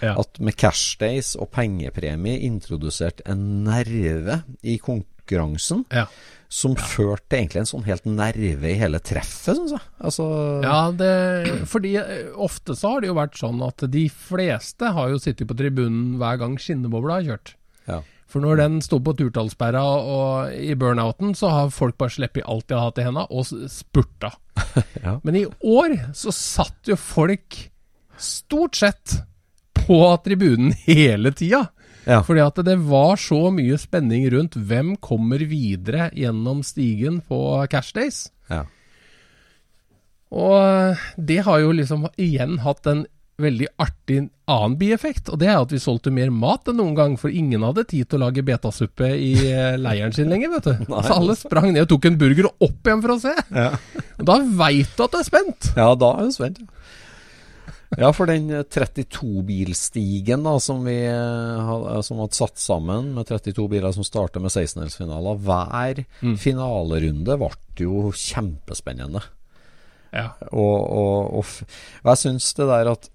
Ja. 0.03 0.15
at 0.21 0.39
med 0.45 0.55
cashdays 0.59 1.33
og 1.39 1.51
pengepremie 1.55 2.39
introdusert 2.47 3.23
en 3.27 3.65
nerve 3.67 4.43
i 4.63 4.77
konkurransen. 4.79 5.85
Ja. 5.95 6.07
Som 6.49 6.77
førte 6.81 7.37
egentlig 7.37 7.61
en 7.61 7.69
sånn 7.69 7.83
helt 7.85 8.07
nerve 8.09 8.71
i 8.71 8.77
hele 8.81 9.01
treffet, 9.05 9.59
syns 9.59 9.75
jeg. 9.75 9.83
Altså, 10.01 10.29
Ja, 10.65 10.79
det, 10.97 11.11
fordi 11.69 11.91
eh, 12.01 12.31
ofte 12.41 12.73
så 12.79 12.95
har 12.95 13.03
det 13.05 13.11
jo 13.11 13.19
vært 13.19 13.37
sånn 13.37 13.61
at 13.67 13.85
de 13.93 14.07
fleste 14.09 14.95
har 14.97 15.11
jo 15.13 15.19
sittet 15.21 15.51
på 15.51 15.57
tribunen 15.59 16.15
hver 16.23 16.39
gang 16.41 16.57
skinnebobla 16.63 17.19
har 17.21 17.27
kjørt. 17.33 17.53
ja. 17.91 18.01
For 18.29 18.45
når 18.45 18.61
den 18.61 18.77
sto 18.85 18.99
på 19.01 19.15
turtallsperra 19.17 19.81
og 19.83 20.53
i 20.53 20.75
burnouten, 20.77 21.33
så 21.39 21.49
har 21.53 21.73
folk 21.73 21.97
bare 22.01 22.13
sluppet 22.13 22.45
alt 22.45 22.67
de 22.69 22.77
har 22.77 22.91
hatt 22.91 23.01
i 23.01 23.07
henda, 23.09 23.25
og 23.31 23.49
spurta. 23.73 24.35
Ja. 25.03 25.17
Men 25.25 25.37
i 25.39 25.47
år 25.65 25.95
så 26.15 26.31
satt 26.35 26.87
jo 26.91 26.95
folk 26.99 27.57
stort 28.21 28.77
sett 28.79 29.15
på 29.75 29.99
tribunen 30.23 30.75
hele 30.85 31.33
tida. 31.35 31.65
Ja. 32.05 32.21
Fordi 32.27 32.43
at 32.45 32.59
det 32.67 32.77
var 32.89 33.17
så 33.21 33.49
mye 33.55 33.79
spenning 33.81 34.27
rundt 34.35 34.59
hvem 34.59 34.95
kommer 35.03 35.43
videre 35.49 36.11
gjennom 36.17 36.61
stigen 36.67 37.23
på 37.27 37.41
Cashdays. 37.73 38.27
ja. 38.53 38.67
Og 40.29 40.99
det 41.17 41.39
har 41.47 41.63
jo 41.63 41.71
liksom 41.73 42.03
igjen 42.21 42.59
hatt 42.61 42.85
en 42.91 43.07
veldig 43.39 43.69
artig 43.79 44.19
annen 44.51 44.77
bieffekt, 44.81 45.29
og 45.31 45.39
det 45.39 45.51
er 45.53 45.61
at 45.61 45.71
vi 45.71 45.79
solgte 45.83 46.11
mer 46.15 46.31
mat 46.35 46.69
enn 46.71 46.81
noen 46.81 46.97
gang, 46.99 47.17
for 47.21 47.31
ingen 47.31 47.63
hadde 47.67 47.87
tid 47.91 48.09
til 48.09 48.19
å 48.19 48.27
lage 48.27 48.43
betasuppe 48.47 49.13
i 49.15 49.33
eh, 49.47 49.77
leiren 49.79 50.15
sin 50.17 50.31
lenger, 50.33 50.57
vet 50.57 50.67
du. 50.67 50.89
Så 51.07 51.19
alle 51.21 51.37
sprang 51.39 51.71
ned 51.71 51.85
og 51.87 51.93
tok 51.93 52.09
en 52.11 52.19
burger 52.19 52.51
og 52.51 52.69
opp 52.69 52.91
igjen 52.91 53.05
for 53.05 53.15
å 53.15 53.21
se. 53.23 53.35
Og 54.19 54.27
da 54.31 54.41
veit 54.63 54.91
du 54.97 55.05
at 55.07 55.15
du 55.15 55.21
er 55.21 55.29
spent. 55.29 55.71
Ja, 55.79 55.93
da 55.99 56.17
er 56.19 56.27
du 56.29 56.35
spent. 56.35 56.65
ja. 56.65 56.75
Ja, 57.97 58.11
for 58.13 58.29
den 58.29 58.51
eh, 58.53 58.67
32-bilstigen 58.69 60.43
da, 60.45 60.59
som 60.61 60.83
vi 60.85 60.99
eh, 61.09 61.69
har 61.71 62.03
som 62.05 62.21
hadde 62.21 62.37
satt 62.37 62.61
sammen 62.61 63.15
med 63.17 63.31
32 63.31 63.65
biler 63.73 63.95
som 63.97 64.05
starter 64.05 64.43
med 64.45 64.53
16-delsfinaler, 64.53 65.39
hver 65.41 66.03
finalerunde 66.43 67.39
ble 67.41 67.51
jo 67.81 68.11
kjempespennende. 68.13 69.23
Ja. 70.13 70.35
Og, 70.51 70.77
og, 70.85 71.39
og, 71.41 71.55
og 72.03 72.11
jeg 72.13 72.21
syns 72.27 72.51
det 72.59 72.69
der 72.69 72.93
at 72.93 73.09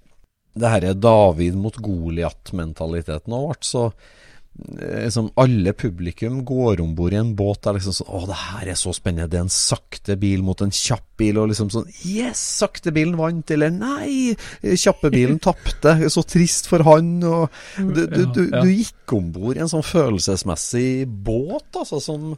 det 0.54 0.70
her 0.70 0.90
er 0.92 1.00
David 1.02 1.56
mot 1.58 1.78
Goliat-mentaliteten 1.82 3.34
har 3.34 3.48
vært, 3.50 3.66
så 3.66 3.88
eh, 3.90 5.06
liksom 5.08 5.32
alle 5.42 5.74
publikum 5.74 6.44
går 6.46 6.82
om 6.84 6.92
bord 6.98 7.14
i 7.16 7.18
en 7.18 7.32
båt 7.40 7.64
der 7.66 7.80
liksom 7.80 7.96
sånn 7.98 8.12
Å, 8.14 8.20
det 8.30 8.38
her 8.38 8.70
er 8.74 8.78
så 8.78 8.94
spennende. 8.94 9.30
Det 9.32 9.40
er 9.40 9.46
en 9.48 9.54
sakte 9.54 10.18
bil 10.22 10.44
mot 10.46 10.62
en 10.62 10.74
kjapp 10.74 11.08
bil, 11.18 11.40
og 11.42 11.50
liksom 11.50 11.72
sånn 11.74 11.88
Yes, 12.06 12.42
sakte 12.62 12.94
bilen 12.94 13.18
vant, 13.18 13.50
eller 13.56 13.74
nei, 13.74 14.36
kjappe 14.62 15.10
bilen 15.14 15.40
tapte. 15.42 15.96
Så 16.14 16.22
trist 16.30 16.70
for 16.70 16.86
han. 16.86 17.16
Og 17.24 17.50
du, 17.80 18.04
du, 18.14 18.22
du, 18.36 18.44
du 18.54 18.70
gikk 18.70 19.14
om 19.18 19.32
bord 19.34 19.58
i 19.58 19.64
en 19.66 19.72
sånn 19.72 19.86
følelsesmessig 19.86 21.08
båt, 21.08 21.70
altså, 21.82 22.00
som, 22.04 22.34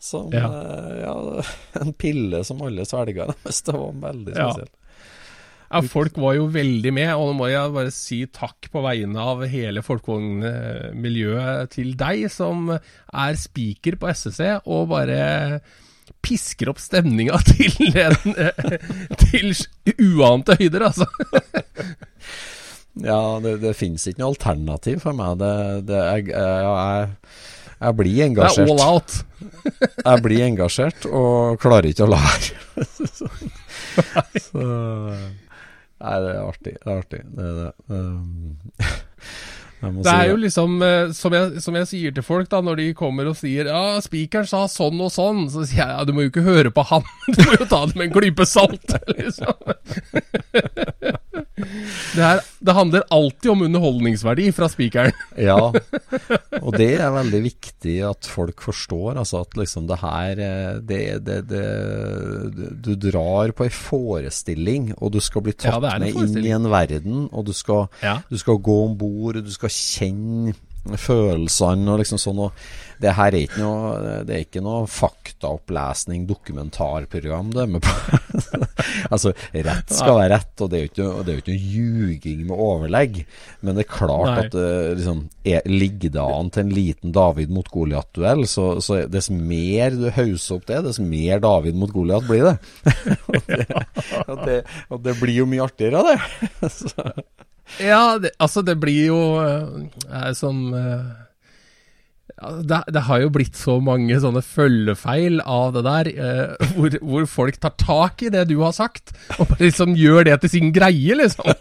som 0.00 0.32
Ja. 0.32 0.48
eh, 0.48 0.98
ja, 1.04 1.44
En 1.84 1.92
pille 1.92 2.40
som 2.48 2.60
alle 2.64 2.84
svelga. 2.88 3.28
Det 3.44 3.74
var 3.76 3.92
veldig 4.08 4.32
spesielt. 4.36 4.72
Ja, 4.72 4.77
folk 5.88 6.16
var 6.16 6.38
jo 6.38 6.46
veldig 6.52 6.92
med, 6.96 7.10
og 7.14 7.28
nå 7.28 7.34
må 7.36 7.48
jeg 7.50 7.74
bare 7.74 7.92
si 7.92 8.22
takk 8.32 8.70
på 8.72 8.82
vegne 8.84 9.20
av 9.20 9.44
hele 9.52 9.82
folkevognmiljøet 9.84 11.74
til 11.74 11.92
deg, 11.98 12.24
som 12.32 12.70
er 12.72 13.36
speaker 13.36 13.98
på 14.00 14.08
SSC 14.14 14.64
og 14.64 14.88
bare 14.94 15.60
pisker 16.24 16.70
opp 16.72 16.80
stemninga 16.80 17.36
til, 17.50 17.74
til 19.20 19.52
uante 20.16 20.56
høyder, 20.58 20.88
altså. 20.88 21.06
Ja, 22.98 23.20
det, 23.44 23.58
det 23.62 23.76
finnes 23.78 24.08
ikke 24.08 24.24
noe 24.24 24.32
alternativ 24.32 25.04
for 25.04 25.14
meg. 25.14 25.36
Det, 25.38 25.52
det, 25.86 26.00
jeg, 26.00 26.32
jeg, 26.32 27.10
jeg, 27.76 27.98
blir 28.00 28.32
Det 28.34 28.48
er 28.48 28.72
all 28.72 28.82
out. 28.88 29.18
Jeg 30.00 30.24
blir 30.24 30.46
engasjert 30.48 31.06
og 31.12 31.60
klarer 31.62 31.92
ikke 31.92 32.08
å 32.08 32.12
la 32.14 32.22
være. 32.24 32.56
Så 34.48 34.64
Nei, 35.98 36.16
det 36.22 36.34
er 36.34 36.42
artig. 36.46 36.74
Det 36.78 36.90
er 36.90 36.98
artig. 37.02 37.22
Det 37.34 37.46
er 37.46 37.56
det. 37.62 37.72
Um, 37.88 38.58
Det 39.78 40.10
er 40.10 40.24
jo 40.32 40.38
liksom, 40.42 40.80
eh, 40.82 41.12
som 41.14 41.34
jeg, 41.34 41.60
som 41.62 41.76
jeg 41.78 41.86
sier 41.86 42.14
til 42.14 42.24
folk 42.26 42.48
da, 42.50 42.58
når 42.64 42.80
de 42.80 42.86
kommer 42.98 43.28
og 43.30 43.36
sier 43.38 43.68
Ja, 43.70 44.00
spikeren 44.02 44.48
sa 44.50 44.64
sånn 44.66 44.98
og 45.04 45.12
sånn, 45.14 45.44
så 45.52 45.62
sier 45.62 45.84
jeg 45.84 45.92
ja, 45.92 46.06
du 46.08 46.10
må 46.16 46.24
jo 46.24 46.32
ikke 46.32 46.42
høre 46.46 46.72
på 46.74 46.82
han, 46.90 47.06
du 47.36 47.38
må 47.46 47.60
jo 47.60 47.68
ta 47.70 47.84
det 47.86 47.94
med 47.94 48.08
en 48.08 48.16
klype 48.16 48.46
salt, 48.48 48.96
liksom. 49.20 49.54
Det, 51.58 52.22
her, 52.22 52.40
det 52.64 52.74
handler 52.76 53.04
alltid 53.14 53.50
om 53.52 53.62
underholdningsverdi 53.68 54.50
fra 54.56 54.68
spikeren. 54.72 55.12
Ja, 55.48 55.56
og 56.58 56.72
det 56.74 56.88
er 56.98 57.12
veldig 57.14 57.40
viktig 57.44 57.96
at 58.08 58.26
folk 58.28 58.62
forstår. 58.64 59.18
Altså 59.20 59.42
at 59.44 59.54
liksom 59.60 59.86
det 59.90 59.98
her 60.02 60.40
eh, 60.42 60.80
det, 60.82 61.02
det, 61.26 61.38
Du 62.84 62.92
drar 63.08 63.52
på 63.56 63.66
ei 63.68 63.72
forestilling, 63.74 64.90
og 64.98 65.12
du 65.14 65.20
skal 65.24 65.44
bli 65.46 65.54
tatt 65.54 65.78
Ja, 65.84 65.98
med 66.00 66.16
inn 66.18 66.38
i 66.42 66.54
en 66.56 66.68
verden. 66.72 67.28
Og 67.32 67.46
du 67.48 67.54
skal, 67.56 67.86
Ja. 68.02 68.18
du 68.30 68.38
skal 68.40 68.58
gå 68.58 68.78
om 68.88 68.96
bord, 68.98 69.38
og 69.38 69.46
du 69.46 69.52
skal 69.54 69.72
kjenne 69.72 70.56
følelsene 70.96 71.92
og 71.92 72.00
liksom 72.02 72.20
sånn. 72.22 72.44
Og 72.46 72.68
det 72.98 73.12
her 73.14 73.34
er 73.34 73.44
ikke 73.44 73.60
noe 73.62 74.22
Det 74.26 74.34
er 74.34 74.44
ikke 74.46 74.62
noe 74.64 74.86
faktaopplesning, 74.90 76.24
dokumentarprogram 76.28 77.52
det 77.54 77.62
er 77.62 77.72
med 77.76 77.84
på. 77.84 77.94
altså, 79.12 79.34
rett 79.52 79.92
skal 79.94 80.16
være 80.18 80.32
rett, 80.34 80.54
og 80.64 80.70
det 80.70 80.78
er 80.78 80.84
jo 80.84 80.90
ikke, 80.90 81.08
det 81.22 81.32
er 81.32 81.36
jo 81.36 81.44
ikke 81.44 81.54
noe 81.54 81.72
ljuging 81.74 82.40
med 82.48 82.64
overlegg. 82.68 83.20
Men 83.62 83.78
det 83.78 83.84
er 83.84 83.90
klart 83.92 84.32
Nei. 84.32 84.46
at 84.46 84.58
liksom, 84.98 85.22
er, 85.46 85.68
ligger 85.68 86.14
det 86.16 86.24
an 86.24 86.52
til 86.54 86.64
en 86.64 86.74
liten 86.74 87.14
David 87.14 87.52
mot 87.54 87.70
Goliat-duell, 87.72 88.46
så, 88.50 88.68
så 88.84 89.02
dess 89.10 89.30
mer 89.30 89.94
du 89.98 90.08
hauser 90.14 90.58
opp 90.58 90.66
det, 90.70 90.82
dess 90.88 91.00
mer 91.02 91.42
David 91.44 91.78
mot 91.78 91.92
Goliat 91.94 92.26
blir 92.28 92.48
det. 92.50 92.56
og, 93.28 93.38
det, 93.46 93.64
og, 94.26 94.36
det 94.46 94.58
og 94.88 95.02
det 95.04 95.14
blir 95.20 95.42
jo 95.42 95.48
mye 95.48 95.64
artigere 95.64 96.02
av 96.02 96.10
det. 96.10 96.70
så, 96.78 97.10
Ja, 97.76 98.18
det, 98.18 98.32
altså 98.40 98.62
det 98.64 98.78
blir 98.80 99.10
jo 99.10 99.18
eh, 99.44 100.32
som 100.36 100.72
eh, 100.74 101.02
det, 102.62 102.78
det 102.94 103.02
har 103.08 103.18
jo 103.22 103.30
blitt 103.34 103.56
så 103.58 103.80
mange 103.82 104.20
sånne 104.22 104.42
følgefeil 104.46 105.40
av 105.42 105.72
det 105.76 105.82
der, 105.86 106.06
eh, 106.14 106.48
hvor, 106.76 106.90
hvor 107.02 107.26
folk 107.30 107.56
tar 107.62 107.74
tak 107.80 108.22
i 108.24 108.32
det 108.34 108.44
du 108.50 108.56
har 108.62 108.72
sagt, 108.76 109.06
og 109.38 109.46
liksom 109.60 109.96
gjør 109.98 110.22
det 110.30 110.36
til 110.44 110.50
sin 110.56 110.68
greie, 110.74 111.14
liksom. 111.18 111.48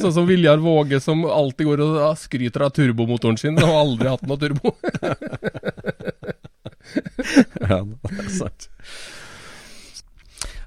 sånn 0.00 0.14
som 0.14 0.28
Viljar 0.28 0.60
Våge 0.62 0.98
som 1.02 1.24
alltid 1.26 1.66
går 1.68 1.78
og 1.84 2.18
skryter 2.20 2.60
av 2.66 2.70
turbomotoren 2.76 3.38
sin, 3.40 3.56
og 3.60 3.80
aldri 3.82 4.06
hatt 4.12 4.26
noe 4.28 4.38
turbo. 4.40 4.68
ja, 7.70 7.78
det 7.82 8.14
er 8.14 8.30
sant. 8.38 8.62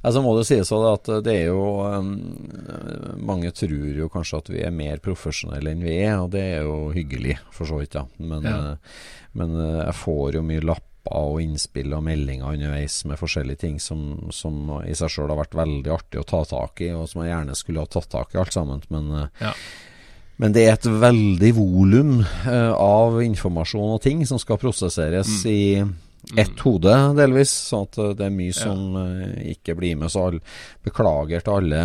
Altså 0.04 0.22
må 0.24 0.34
det 0.38 0.46
sies 0.50 0.68
at 0.76 1.10
det 1.24 1.34
er 1.34 1.46
jo 1.54 1.62
um, 1.80 2.10
Mange 3.24 3.52
tror 3.56 3.94
jo 3.96 4.10
kanskje 4.12 4.40
at 4.42 4.50
vi 4.52 4.64
er 4.68 4.74
mer 4.76 5.00
profesjonelle 5.04 5.72
enn 5.72 5.84
vi 5.86 5.94
er, 6.04 6.18
og 6.20 6.32
det 6.34 6.42
er 6.58 6.66
jo 6.68 6.90
hyggelig, 6.96 7.38
for 7.56 7.70
så 7.70 7.80
vidt, 7.80 7.96
ja. 7.96 8.04
Men, 8.20 8.44
Ja. 8.44 8.58
eh, 8.74 9.06
men 9.40 9.56
eh, 9.56 9.86
jeg 9.88 9.96
får 10.02 10.36
jo 10.40 10.44
mye 10.46 10.66
lapper 10.66 10.90
og 11.20 11.40
innspill 11.44 11.92
og 11.98 12.04
meldinger 12.06 12.54
underveis 12.54 13.02
med 13.10 13.20
forskjellige 13.20 13.60
ting 13.66 13.80
som, 13.80 14.30
som 14.32 14.70
i 14.88 14.94
seg 14.96 15.12
sjøl 15.12 15.32
har 15.34 15.40
vært 15.42 15.56
veldig 15.58 15.92
artig 15.92 16.22
å 16.22 16.28
ta 16.28 16.44
tak 16.48 16.80
i, 16.86 16.92
og 16.96 17.10
som 17.12 17.24
jeg 17.26 17.34
gjerne 17.34 17.56
skulle 17.60 17.84
ha 17.84 17.90
tatt 17.92 18.08
tak 18.14 18.36
i 18.36 18.40
alt 18.40 18.54
sammen. 18.56 18.84
Men, 18.94 19.10
eh, 19.12 19.28
Ja. 19.50 19.52
men 20.38 20.54
det 20.56 20.64
er 20.68 20.74
et 20.78 20.88
veldig 20.88 21.52
volum 21.56 22.14
uh, 22.48 22.72
av 22.76 23.20
informasjon 23.24 23.94
og 23.98 24.02
ting 24.02 24.24
som 24.26 24.40
skal 24.40 24.58
prosesseres 24.58 25.30
i 25.46 25.84
ett 26.38 26.64
hode, 26.66 26.94
delvis. 27.18 27.52
Sånn 27.72 27.90
at 27.90 28.00
eh, 28.00 28.14
det 28.20 28.30
er 28.30 28.38
mye 28.38 28.56
som 28.56 28.96
eh, 29.00 29.52
ikke 29.56 29.76
blir 29.80 30.00
med. 30.00 30.14
Så 30.14 30.30
all, 30.30 30.40
beklager 30.86 31.44
til 31.44 31.60
alle 31.60 31.84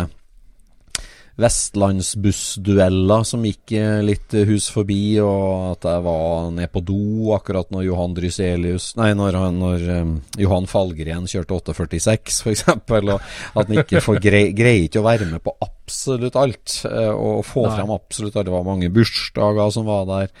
vestlandsbussdueller 1.39 3.21
som 3.23 3.45
gikk 3.47 3.71
eh, 3.79 4.01
litt 4.03 4.33
hus 4.49 4.67
forbi, 4.73 5.19
og 5.23 5.77
at 5.77 5.87
jeg 5.87 6.03
var 6.03 6.49
nede 6.51 6.71
på 6.73 6.81
do 6.83 7.31
akkurat 7.35 7.69
når 7.71 7.85
Johan 7.87 8.15
Dryselius 8.17 8.89
Nei, 8.99 9.13
når, 9.15 9.37
når 9.55 9.85
um, 10.01 10.11
Johan 10.39 10.67
Fallgren 10.67 11.29
kjørte 11.31 11.55
846, 11.61 12.41
f.eks. 12.43 12.65
Og 12.67 13.13
at 13.15 13.61
han 13.61 13.79
ikke 13.85 14.03
får 14.03 14.19
grei, 14.23 14.43
greier 14.55 14.89
ikke 14.89 14.99
å 14.99 15.07
være 15.07 15.29
med 15.29 15.43
på 15.45 15.55
absolutt 15.63 16.35
alt, 16.39 16.81
og 16.89 17.39
få 17.47 17.69
Nei. 17.69 17.77
frem 17.77 17.95
absolutt 17.95 18.35
alt. 18.35 18.49
Det 18.49 18.57
var 18.57 18.67
mange 18.67 18.91
bursdager 18.93 19.71
som 19.73 19.87
var 19.87 20.03
der. 20.11 20.35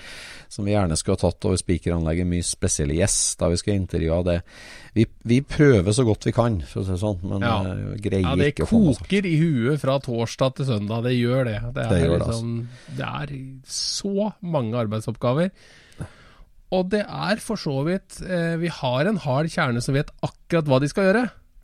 Som 0.49 0.65
vi 0.65 0.71
gjerne 0.73 0.95
skulle 0.97 1.15
ha 1.19 1.29
tatt 1.29 1.45
over 1.45 1.59
spikeranlegget. 1.61 2.25
Mye 2.27 2.45
spesielle 2.45 2.95
gjester 2.97 3.51
vi 3.53 3.57
skal 3.61 3.75
intervjue. 3.77 4.19
Det. 4.25 4.37
Vi, 4.97 5.05
vi 5.29 5.37
prøver 5.45 5.93
så 5.93 6.05
godt 6.07 6.25
vi 6.25 6.33
kan, 6.33 6.55
for 6.65 6.81
å 6.81 6.85
si 6.87 6.95
det 6.95 7.01
sånn, 7.03 7.19
men 7.29 7.45
Ja. 7.45 7.57
eh, 7.69 7.97
greier 8.01 8.25
Ja, 8.33 8.49
ikke 8.49 8.65
å 8.65 8.71
få 8.71 8.79
det 8.87 8.95
koker 9.03 9.27
i 9.29 9.35
huet 9.39 9.79
fra 9.83 9.99
torsdag 10.01 10.55
til 10.57 10.65
søndag. 10.71 11.03
Det 11.05 11.13
gjør 11.19 11.45
det. 11.51 11.59
Det 11.75 11.85
er, 11.85 11.89
Det 11.93 12.01
det, 12.01 12.19
liksom, 12.19 12.55
det 12.97 13.05
er 13.05 13.35
så 13.69 14.31
mange 14.41 14.73
arbeidsoppgaver. 14.81 15.51
Og 16.71 16.89
det 16.91 17.01
er 17.05 17.39
for 17.41 17.57
så 17.57 17.79
vidt 17.87 18.19
eh, 18.21 18.55
Vi 18.61 18.69
har 18.69 19.07
en 19.09 19.17
hard 19.17 19.47
kjerne 19.49 19.81
som 19.81 19.95
vet 19.97 20.11
akkurat 20.21 20.67
hva 20.69 20.77
de 20.81 20.89
skal 20.91 21.07
gjøre. 21.09 21.23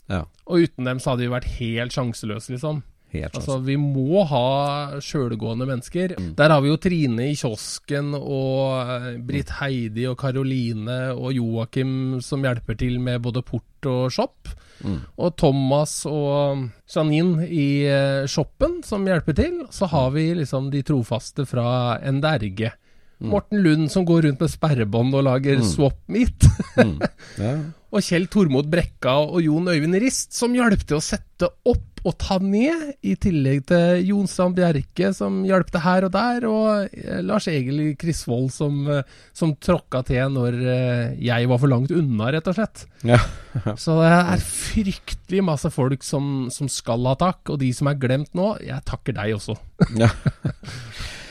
Ja, 0.10 0.24
Og 0.46 0.62
uten 0.66 0.86
dem 0.86 1.00
så 1.02 1.12
hadde 1.14 1.26
vi 1.26 1.34
vært 1.34 1.50
helt 1.60 1.94
sjanseløse, 1.94 2.54
liksom. 2.54 2.84
Altså, 3.24 3.62
vi 3.64 3.78
må 3.80 4.26
ha 4.28 5.00
sjølgående 5.00 5.70
mennesker. 5.70 6.18
Mm. 6.20 6.32
Der 6.36 6.52
har 6.52 6.64
vi 6.64 6.74
jo 6.74 6.80
Trine 6.82 7.30
i 7.32 7.40
kiosken, 7.40 8.12
og 8.20 9.24
Britt 9.26 9.46
Britt 9.46 9.60
Heidi 9.60 10.06
og 10.10 10.18
Karoline 10.18 11.14
og 11.14 11.34
Joakim 11.36 12.22
som 12.22 12.44
hjelper 12.44 12.78
til 12.80 13.00
med 13.00 13.22
både 13.22 13.44
port 13.46 13.86
og 13.86 14.12
shop. 14.12 14.50
Mm. 14.84 15.02
Og 15.18 15.36
Thomas 15.38 16.06
og 16.06 16.66
Janine 16.90 17.46
i 17.48 17.86
eh, 17.88 18.26
shoppen 18.28 18.82
som 18.84 19.06
hjelper 19.06 19.36
til. 19.38 19.62
Så 19.72 19.86
har 19.86 20.12
vi 20.12 20.34
liksom 20.34 20.72
de 20.72 20.82
trofaste 20.84 21.46
fra 21.46 22.00
NDRG. 22.02 22.72
Mm. 23.20 23.30
Morten 23.32 23.62
Lund 23.64 23.92
som 23.92 24.06
går 24.06 24.26
rundt 24.26 24.42
med 24.42 24.52
sperrebånd 24.52 25.16
og 25.16 25.24
lager 25.24 25.62
swap 25.64 26.02
meet. 26.08 26.48
Mm. 26.78 27.00
Ja. 27.40 27.56
Og 27.96 28.04
Kjell 28.04 28.26
Tormod 28.28 28.68
Brekka 28.68 29.14
og 29.24 29.40
Jon 29.46 29.70
Øyvind 29.72 29.96
Rist, 30.04 30.34
som 30.36 30.56
hjalp 30.56 30.82
til 30.84 30.98
å 30.98 31.04
sette 31.04 31.48
opp 31.64 31.96
og 32.06 32.14
ta 32.22 32.36
ned, 32.44 32.92
i 33.08 33.16
tillegg 33.18 33.64
til 33.72 34.04
Jon 34.12 34.28
Strand 34.30 34.58
Bjerke, 34.60 35.10
som 35.16 35.40
hjalp 35.48 35.72
til 35.74 35.82
her 35.82 36.06
og 36.06 36.12
der, 36.14 36.46
og 36.46 36.92
eh, 36.92 37.22
Lars 37.26 37.48
Egil 37.50 37.96
Krisvold, 37.98 38.52
som, 38.54 38.84
eh, 38.92 39.18
som 39.34 39.56
tråkka 39.58 40.04
til 40.06 40.36
når 40.36 40.60
eh, 40.60 41.16
jeg 41.26 41.50
var 41.50 41.62
for 41.64 41.72
langt 41.72 41.96
unna, 41.96 42.30
rett 42.36 42.52
og 42.52 42.60
slett. 42.60 42.86
Ja. 43.08 43.18
Så 43.82 43.98
det 44.04 44.12
er 44.12 44.46
fryktelig 44.52 45.46
masse 45.48 45.72
folk 45.74 46.06
som, 46.06 46.50
som 46.54 46.70
skal 46.70 47.10
ha 47.10 47.16
takk, 47.18 47.56
og 47.56 47.64
de 47.64 47.72
som 47.74 47.90
er 47.90 48.02
glemt 48.02 48.36
nå, 48.38 48.54
jeg 48.62 48.86
takker 48.86 49.18
deg 49.18 49.40
også. 49.40 49.58
Ja. 49.98 50.12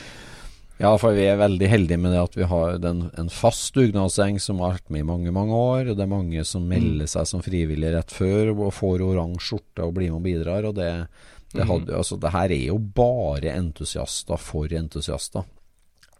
ja, 0.77 0.91
for 0.99 1.15
vi 1.15 1.23
er 1.29 1.39
veldig 1.39 1.67
heldige 1.71 1.99
med 2.01 2.11
det 2.11 2.19
at 2.19 2.33
vi 2.35 2.47
har 2.51 2.79
den, 2.83 3.05
en 3.15 3.29
fast 3.31 3.77
dugnadsgjeng 3.77 4.41
som 4.43 4.59
har 4.59 4.75
vært 4.75 4.91
med 4.91 5.05
i 5.05 5.07
mange, 5.07 5.31
mange 5.35 5.55
år. 5.55 5.91
Og 5.91 5.95
det 5.95 6.03
er 6.03 6.11
mange 6.11 6.43
som 6.47 6.67
melder 6.67 7.07
seg 7.07 7.29
som 7.31 7.43
frivillige 7.45 7.93
rett 7.95 8.11
før 8.11 8.51
og 8.57 8.73
får 8.75 9.05
oransje 9.05 9.45
skjorte 9.45 9.87
og 9.87 9.95
blir 9.95 10.11
med 10.11 10.19
og 10.19 10.25
bidrar. 10.27 10.67
Og 10.67 10.75
det, 10.75 10.89
det, 11.55 11.67
hadde, 11.69 11.95
altså, 11.95 12.19
det 12.19 12.33
her 12.35 12.55
er 12.57 12.65
jo 12.73 12.79
bare 12.99 13.55
entusiaster 13.55 14.41
for 14.41 14.75
entusiaster. 14.75 15.47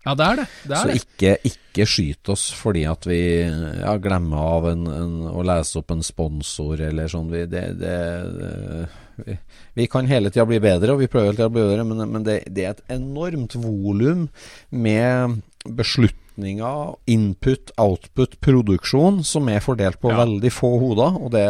Ja, 0.05 0.13
det 0.13 0.25
er 0.25 0.37
det. 0.37 0.45
det, 0.69 0.77
er 0.77 0.81
Så 0.85 0.97
ikke, 1.01 1.31
ikke 1.49 1.85
skyt 1.89 2.29
oss 2.29 2.45
fordi 2.53 2.83
at 2.87 3.07
vi 3.09 3.21
ja, 3.41 3.95
glemmer 3.97 4.51
av 4.53 4.67
en, 4.69 4.85
en, 4.87 5.15
å 5.33 5.41
lese 5.43 5.81
opp 5.81 5.91
en 5.95 6.05
sponsor 6.05 6.83
eller 6.91 7.09
sånn. 7.11 7.31
Vi, 7.33 7.41
det, 7.49 7.63
det, 7.81 7.95
vi, 9.23 9.37
vi 9.77 9.87
kan 9.91 10.07
hele 10.09 10.31
tida 10.33 10.45
bli 10.49 10.59
bedre, 10.63 10.93
og 10.95 10.99
vi 11.03 11.07
prøver 11.11 11.31
hele 11.31 11.39
tida 11.39 11.49
å 11.49 11.55
bli 11.55 11.65
bedre, 11.65 11.85
men, 11.87 12.03
men 12.11 12.25
det, 12.27 12.41
det 12.51 12.65
er 12.65 12.75
et 12.75 12.83
enormt 12.97 13.55
volum 13.63 14.27
med 14.69 15.39
beslutninger, 15.65 16.95
input, 17.09 17.71
output, 17.81 18.35
produksjon 18.43 19.23
som 19.25 19.47
er 19.49 19.63
fordelt 19.63 20.01
på 20.01 20.11
Ja. 20.11 20.19
veldig 20.25 20.51
få 20.51 20.75
hoder. 20.81 21.15
Og 21.21 21.31
det 21.31 21.47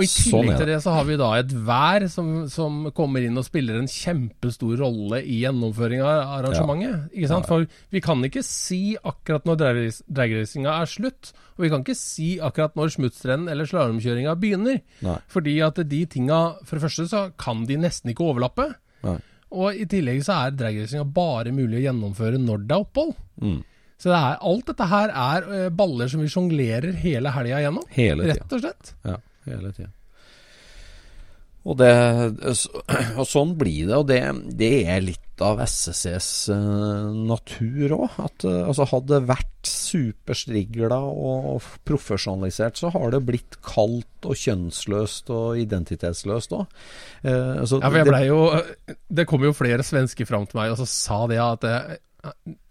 Og 0.00 0.06
i 0.06 0.08
Sånn 0.08 0.24
tillegg 0.40 0.48
sånn 0.54 0.60
til 0.62 0.68
det 0.70 0.76
så 0.80 0.92
har 0.96 1.04
vi 1.04 1.16
da 1.20 1.26
et 1.36 1.50
vær 1.68 2.06
som, 2.08 2.28
som 2.48 2.78
kommer 2.96 3.20
inn 3.26 3.36
og 3.36 3.44
spiller 3.44 3.76
en 3.76 3.88
kjempestor 3.90 4.80
rolle 4.80 5.18
i 5.20 5.42
gjennomføringa 5.42 6.06
av 6.08 6.32
arrangementet. 6.38 7.12
Sant? 7.28 7.48
For 7.50 7.66
vi 7.92 8.00
kan 8.00 8.24
ikke 8.24 8.42
si 8.46 8.80
akkurat 8.96 9.44
når 9.44 9.60
drag- 9.60 10.00
dragracinga 10.08 10.78
er 10.80 10.88
slutt, 10.88 11.32
og 11.58 11.66
vi 11.66 11.70
kan 11.74 11.84
ikke 11.84 11.98
si 12.00 12.30
akkurat 12.40 12.78
når 12.80 12.94
smutsrennen 12.96 13.50
eller 13.52 13.68
slalåmkjøringa 13.68 14.36
begynner. 14.40 14.80
Nei. 15.04 15.18
Fordi 15.28 15.58
at 15.68 15.82
de 15.90 16.00
tinga 16.08 16.40
For 16.64 16.78
det 16.78 16.86
første 16.88 17.08
så 17.12 17.24
kan 17.36 17.66
de 17.68 17.76
nesten 17.76 18.14
ikke 18.14 18.24
overlappe. 18.32 18.70
Nei. 19.04 19.18
Og 19.50 19.74
i 19.74 19.84
tillegg 19.90 20.22
så 20.24 20.46
er 20.46 20.56
dragracinga 20.56 21.04
bare 21.12 21.52
mulig 21.52 21.82
å 21.82 21.84
gjennomføre 21.90 22.38
når 22.40 22.64
det 22.70 22.76
er 22.78 22.84
opphold. 22.86 23.16
Mm. 23.42 23.58
Så 24.00 24.08
det 24.08 24.16
er, 24.16 24.36
alt 24.48 24.64
dette 24.70 24.86
her 24.88 25.10
er 25.12 25.48
eh, 25.52 25.70
baller 25.76 26.08
som 26.08 26.22
vi 26.24 26.28
sjonglerer 26.32 26.94
hele 27.02 27.28
helga 27.34 27.58
gjennom. 27.66 27.84
Hele 27.92 28.24
tiden. 28.30 28.38
Rett 28.38 28.54
og 28.56 28.62
slett. 28.62 28.92
Ja, 29.04 29.16
hele 29.44 29.72
tida. 29.76 29.90
Og, 31.68 31.76
det, 31.76 31.90
og 33.20 33.26
sånn 33.28 33.56
blir 33.60 33.90
det, 33.90 33.96
og 33.98 34.06
det, 34.08 34.20
det 34.56 34.70
er 34.88 35.02
litt 35.04 35.26
av 35.44 35.60
SSCs 35.64 36.28
eh, 36.52 37.10
natur 37.28 37.94
òg. 37.96 38.18
Eh, 38.44 38.60
altså, 38.68 38.86
hadde 38.90 39.14
det 39.18 39.28
vært 39.28 39.68
superstrigla 39.68 40.98
og 41.00 41.64
profesjonalisert, 41.88 42.80
så 42.80 42.90
har 42.94 43.12
det 43.14 43.22
blitt 43.28 43.58
kaldt 43.64 44.28
og 44.28 44.36
kjønnsløst 44.40 45.32
og 45.36 45.60
identitetsløst 45.60 46.54
òg. 46.56 46.64
Eh, 47.24 47.60
altså, 47.62 47.80
Ja, 47.80 47.88
for 47.90 47.98
jeg 48.00 48.06
det- 48.12 48.26
jo 48.28 48.40
Det 49.20 49.26
kom 49.26 49.42
jo 49.44 49.52
flere 49.56 49.82
svensker 49.84 50.26
fram 50.28 50.46
til 50.46 50.60
meg 50.60 50.72
og 50.72 50.78
så 50.80 50.86
sa 50.88 51.26
det 51.26 51.38
at 51.40 51.60
det, 51.60 51.76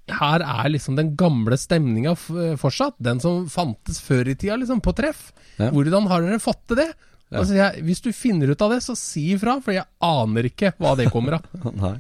her 0.10 0.42
er 0.42 0.70
liksom 0.70 0.96
den 0.98 1.16
gamle 1.16 1.58
stemninga 1.58 2.16
fortsatt. 2.58 2.96
Den 3.00 3.20
som 3.22 3.46
fantes 3.48 4.00
før 4.02 4.28
i 4.28 4.34
tida, 4.36 4.58
liksom, 4.58 4.82
på 4.82 4.94
treff. 4.98 5.32
Ja. 5.60 5.70
Hvordan 5.70 6.08
har 6.10 6.22
dere 6.26 6.40
fått 6.42 6.64
til 6.68 6.78
det? 6.82 6.88
Og 7.30 7.42
Altså, 7.44 7.58
jeg, 7.60 7.84
Hvis 7.86 8.02
du 8.02 8.12
finner 8.16 8.50
ut 8.50 8.62
av 8.66 8.74
det, 8.74 8.82
så 8.86 8.96
si 8.98 9.30
ifra, 9.36 9.60
for 9.62 9.76
jeg 9.76 9.86
aner 10.02 10.50
ikke 10.50 10.74
hva 10.82 10.96
det 10.98 11.12
kommer 11.14 11.40
av. 11.40 11.50
Nei. 11.84 11.98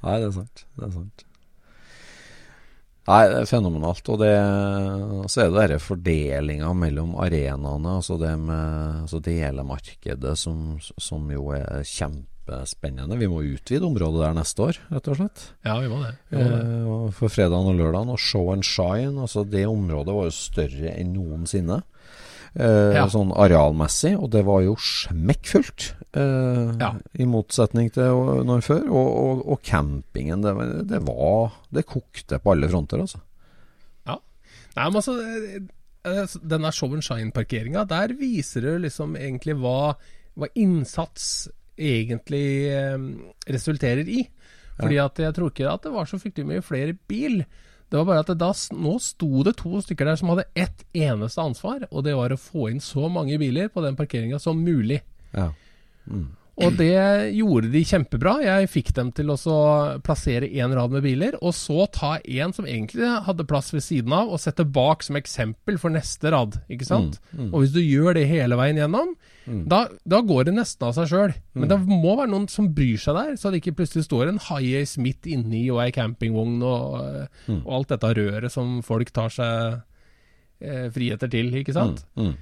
Nei, 0.00 0.14
det 0.16 0.30
er 0.30 0.38
sant. 0.38 0.64
Det 0.78 0.86
er 0.86 0.94
sant. 0.94 1.26
Nei, 3.10 3.20
det 3.26 3.38
er 3.40 3.48
fenomenalt. 3.50 4.08
Og 4.12 4.20
det, 4.22 4.32
så 5.32 5.42
er 5.42 5.50
det 5.50 5.58
denne 5.58 5.78
fordelinga 5.82 6.72
mellom 6.78 7.14
arenaene, 7.20 7.96
altså 7.98 8.16
det 8.20 8.32
med 8.38 9.04
altså 9.04 9.20
delemarkedet, 9.24 10.34
som, 10.38 10.76
som 10.80 11.30
jo 11.32 11.50
er 11.56 11.82
kjempespennende. 11.88 13.18
Vi 13.20 13.28
må 13.30 13.42
utvide 13.44 13.88
området 13.88 14.22
der 14.24 14.36
neste 14.40 14.68
år, 14.68 14.80
rett 14.92 15.10
og 15.10 15.20
slett. 15.20 15.46
Ja, 15.66 15.78
vi 15.82 15.90
må 15.90 16.00
det. 16.04 16.14
Vi 16.30 16.38
må 16.40 16.48
det. 16.52 16.60
Eh, 16.60 17.08
for 17.18 17.32
fredagen 17.32 17.72
og 17.72 17.80
lørdagen. 17.80 18.14
Og 18.14 18.22
Show 18.22 18.52
and 18.54 18.64
Shine, 18.68 19.16
altså 19.26 19.44
det 19.48 19.66
området 19.68 20.16
var 20.16 20.30
jo 20.30 20.36
større 20.36 20.94
enn 20.96 21.16
noensinne. 21.16 21.82
Eh, 22.56 22.94
Ja. 22.96 23.06
Sånn 23.08 23.30
arealmessig, 23.32 24.16
og 24.18 24.30
det 24.32 24.44
var 24.44 24.62
jo 24.64 24.74
smekkfullt. 24.76 25.92
Eh, 26.12 26.76
Ja. 26.80 26.94
I 27.14 27.24
motsetning 27.30 27.92
til 27.94 28.02
når 28.44 28.64
før. 28.66 28.88
Og, 28.90 29.10
og, 29.24 29.42
og 29.52 29.62
campingen, 29.62 30.42
det, 30.42 30.54
det 30.90 31.02
var 31.06 31.52
Det 31.72 31.86
kokte 31.86 32.40
på 32.42 32.50
alle 32.52 32.68
fronter, 32.68 32.98
altså. 33.04 33.20
Ja. 34.06 34.16
Nei, 34.76 34.84
men 34.88 34.98
altså 34.98 35.14
eh, 35.22 35.60
eh, 36.10 36.26
Denne 36.42 36.72
Show 36.74 36.92
and 36.96 37.02
Shine-parkeringa, 37.06 37.86
der 37.86 38.14
viser 38.18 38.60
det 38.66 38.80
liksom 38.88 39.14
egentlig 39.16 39.54
hva, 39.62 39.94
hva 40.34 40.48
innsats 40.58 41.48
egentlig 41.78 42.68
eh, 42.74 42.98
resulterer 43.48 44.08
i. 44.10 44.24
Fordi 44.80 44.96
at 44.98 45.18
jeg 45.20 45.34
tror 45.36 45.50
ikke 45.52 45.68
at 45.70 45.82
det 45.84 45.92
var 45.92 46.06
så 46.08 46.18
fryktelig 46.18 46.46
mye 46.48 46.62
flere 46.64 46.94
bil. 47.08 47.42
Det 47.90 47.98
var 47.98 48.06
bare 48.06 48.22
at 48.22 48.30
da, 48.38 48.52
nå 48.78 48.92
sto 49.02 49.42
det 49.46 49.56
to 49.58 49.80
stykker 49.82 50.06
der 50.06 50.18
som 50.20 50.30
hadde 50.30 50.46
ett 50.54 50.84
eneste 50.94 51.42
ansvar, 51.42 51.88
og 51.90 52.04
det 52.06 52.14
var 52.14 52.30
å 52.30 52.38
få 52.38 52.68
inn 52.70 52.82
så 52.82 53.08
mange 53.10 53.38
biler 53.42 53.70
på 53.72 53.82
den 53.82 53.98
parkeringa 53.98 54.38
som 54.38 54.62
mulig. 54.62 55.00
Ja. 55.34 55.50
Og 56.60 56.74
det 56.76 57.32
gjorde 57.36 57.70
de 57.72 57.80
kjempebra. 57.86 58.34
Jeg 58.44 58.70
fikk 58.72 58.90
dem 58.96 59.12
til 59.16 59.30
å 59.32 59.36
plassere 60.04 60.48
én 60.50 60.74
rad 60.76 60.92
med 60.92 61.04
biler, 61.06 61.36
og 61.40 61.54
så 61.56 61.86
ta 61.94 62.16
en 62.20 62.52
som 62.56 62.66
egentlig 62.68 63.08
hadde 63.26 63.46
plass 63.48 63.70
ved 63.72 63.84
siden 63.86 64.12
av, 64.16 64.28
og 64.28 64.42
sette 64.42 64.66
bak 64.66 65.04
som 65.06 65.16
eksempel 65.20 65.78
for 65.80 65.94
neste 65.94 66.32
rad. 66.34 66.58
Ikke 66.68 66.88
sant? 66.88 67.20
Og 67.52 67.62
hvis 67.62 67.72
du 67.76 67.80
gjør 67.80 68.18
det 68.18 68.26
hele 68.28 68.58
veien 68.60 68.80
gjennom, 68.82 69.14
da, 69.70 69.86
da 70.04 70.20
går 70.22 70.50
det 70.50 70.56
nesten 70.58 70.86
av 70.86 70.92
seg 70.98 71.08
sjøl. 71.10 71.32
Men 71.56 71.70
det 71.72 71.80
må 71.88 72.12
være 72.18 72.30
noen 72.30 72.48
som 72.52 72.68
bryr 72.76 73.00
seg 73.00 73.16
der, 73.16 73.32
så 73.40 73.50
det 73.50 73.62
ikke 73.62 73.78
plutselig 73.80 74.04
står 74.06 74.28
en 74.30 74.42
high-ace 74.50 75.00
midt 75.02 75.26
inni 75.30 75.64
og 75.72 75.80
ei 75.86 75.90
campingvogn 75.96 76.60
og, 76.62 77.00
og 77.62 77.72
alt 77.78 77.94
dette 77.94 78.12
røret 78.20 78.52
som 78.52 78.78
folk 78.86 79.10
tar 79.16 79.32
seg 79.32 79.80
eh, 80.60 80.86
friheter 80.92 81.32
til, 81.32 81.50
ikke 81.62 81.74
sant? 81.74 82.04
Mm. 82.20 82.36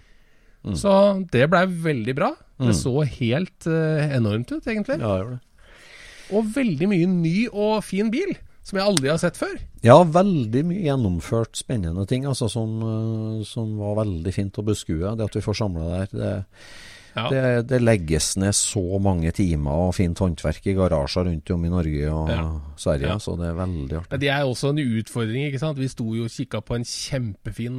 Så 0.77 0.92
det 1.33 1.47
blei 1.51 1.64
veldig 1.66 2.14
bra. 2.18 2.33
Det 2.59 2.75
så 2.75 3.05
helt 3.07 3.66
uh, 3.71 4.03
enormt 4.16 4.51
ut, 4.51 4.66
egentlig. 4.66 4.99
Ja, 4.99 5.12
det 5.23 5.37
det. 5.37 5.38
Og 6.35 6.44
veldig 6.53 6.88
mye 6.90 7.07
ny 7.09 7.37
og 7.49 7.79
fin 7.87 8.11
bil, 8.12 8.35
som 8.66 8.77
jeg 8.77 8.85
aldri 8.85 9.09
har 9.09 9.16
sett 9.23 9.38
før. 9.38 9.55
Ja, 9.81 10.03
veldig 10.05 10.64
mye 10.68 10.83
gjennomført 10.85 11.57
spennende 11.57 12.05
ting 12.11 12.27
altså, 12.29 12.51
som, 12.53 12.75
eh, 12.85 13.44
som 13.49 13.79
var 13.81 13.94
veldig 14.03 14.35
fint 14.35 14.59
å 14.61 14.64
beskue. 14.66 15.14
Det 15.16 15.25
at 15.25 15.38
vi 15.38 15.44
får 15.47 15.57
samla 15.62 15.87
der. 15.94 16.09
Det, 16.12 16.35
Ja. 17.16 17.31
det, 17.33 17.68
det 17.71 17.79
legges 17.81 18.37
ned 18.37 18.53
så 18.55 18.99
mange 19.01 19.33
timer 19.33 19.88
og 19.88 19.94
fint 19.97 20.18
håndverk 20.21 20.66
i 20.68 20.75
garasjer 20.77 21.25
rundt 21.27 21.51
om 21.51 21.64
i 21.64 21.71
Norge 21.73 22.11
og 22.12 22.29
Ja. 22.31 22.44
Sverige, 22.77 23.09
Ja. 23.09 23.16
så 23.18 23.38
det 23.40 23.49
er 23.49 23.55
veldig 23.57 23.97
artig. 24.03 24.11
Men 24.11 24.21
det 24.21 24.29
er 24.29 24.42
også 24.44 24.68
en 24.68 24.79
utfordring, 24.85 25.49
ikke 25.49 25.59
sant. 25.59 25.79
Vi 25.79 25.88
sto 25.88 26.05
jo 26.14 26.25
og 26.29 26.31
kikka 26.31 26.61
på 26.61 26.77
en 26.77 26.85
kjempefin 26.85 27.79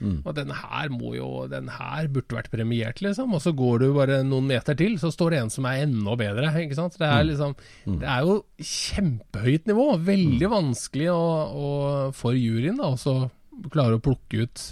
Notch. 0.00 0.26
Og 0.26 0.34
den 0.36 0.50
her 0.54 0.88
må 0.94 1.14
jo 1.16 1.28
Den 1.50 1.68
her 1.74 2.06
burde 2.08 2.36
vært 2.36 2.50
premiert, 2.52 3.00
liksom. 3.02 3.32
Og 3.34 3.42
så 3.42 3.52
går 3.56 3.78
du 3.82 3.86
bare 3.96 4.20
noen 4.26 4.46
meter 4.46 4.76
til, 4.78 4.98
så 4.98 5.10
står 5.10 5.30
det 5.34 5.38
en 5.42 5.50
som 5.50 5.66
er 5.66 5.82
enda 5.86 6.14
bedre. 6.20 6.52
Ikke 6.62 6.78
sant? 6.78 6.98
Det 7.00 7.08
er 7.08 7.24
liksom 7.26 7.56
Det 7.86 8.06
er 8.08 8.20
jo 8.28 8.36
kjempehøyt 8.62 9.66
nivå. 9.70 9.88
Veldig 10.06 10.50
vanskelig 10.52 11.08
å, 11.12 11.22
å, 11.48 11.72
for 12.14 12.36
juryen 12.38 12.78
da, 12.78 12.92
også 12.94 13.16
klare 13.74 13.98
å 13.98 14.02
plukke 14.04 14.44
ut, 14.46 14.64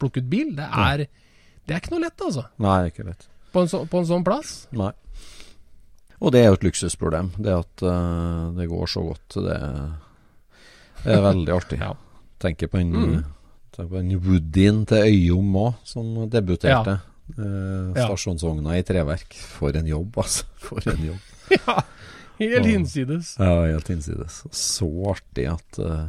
plukke 0.00 0.22
ut 0.24 0.30
bil. 0.32 0.54
Det 0.56 0.64
er, 0.72 1.04
det 1.68 1.74
er 1.76 1.82
ikke 1.82 1.92
noe 1.96 2.06
lett, 2.06 2.24
altså. 2.24 2.46
Nei, 2.64 2.78
ikke 2.88 3.04
lett. 3.10 3.28
På 3.52 3.60
en, 3.64 3.68
så, 3.68 3.82
på 3.84 4.00
en 4.00 4.08
sånn 4.08 4.24
plass. 4.24 4.54
Nei. 4.72 4.92
Og 6.22 6.30
det 6.32 6.40
er 6.40 6.48
jo 6.52 6.56
et 6.60 6.64
luksusproblem. 6.68 7.32
Det 7.42 7.52
at 7.58 7.82
uh, 7.84 8.52
det 8.56 8.68
går 8.70 8.86
så 8.88 9.02
godt, 9.04 9.36
det, 9.42 9.58
det 11.04 11.16
er 11.18 11.24
veldig 11.28 11.54
artig. 11.58 11.80
Ja. 11.84 11.92
Tenker 12.42 12.66
på 12.72 12.80
den, 12.80 12.90
Mm. 12.96 13.22
Tenker 13.72 13.90
på 13.90 14.00
den 14.02 14.20
Woodyen 14.22 14.82
til 14.86 15.06
Øyom 15.08 15.52
òg, 15.56 15.74
som 15.88 16.12
debuterte. 16.30 16.98
Eh, 17.38 17.92
Ja. 17.96 18.06
Stasjonsvogna 18.08 18.76
i 18.78 18.82
treverk. 18.84 19.32
For 19.56 19.72
en 19.78 19.86
jobb, 19.88 20.18
altså. 20.22 20.44
For 20.66 20.80
en 20.92 21.04
jobb. 21.12 21.30
ja. 21.58 21.78
Helt 22.42 22.66
hinsides. 22.66 23.36
Ja, 23.38 23.62
helt 23.68 23.88
innsides. 23.92 24.42
Så 24.50 24.88
artig 25.12 25.46
at, 25.52 25.78
uh, 25.78 26.08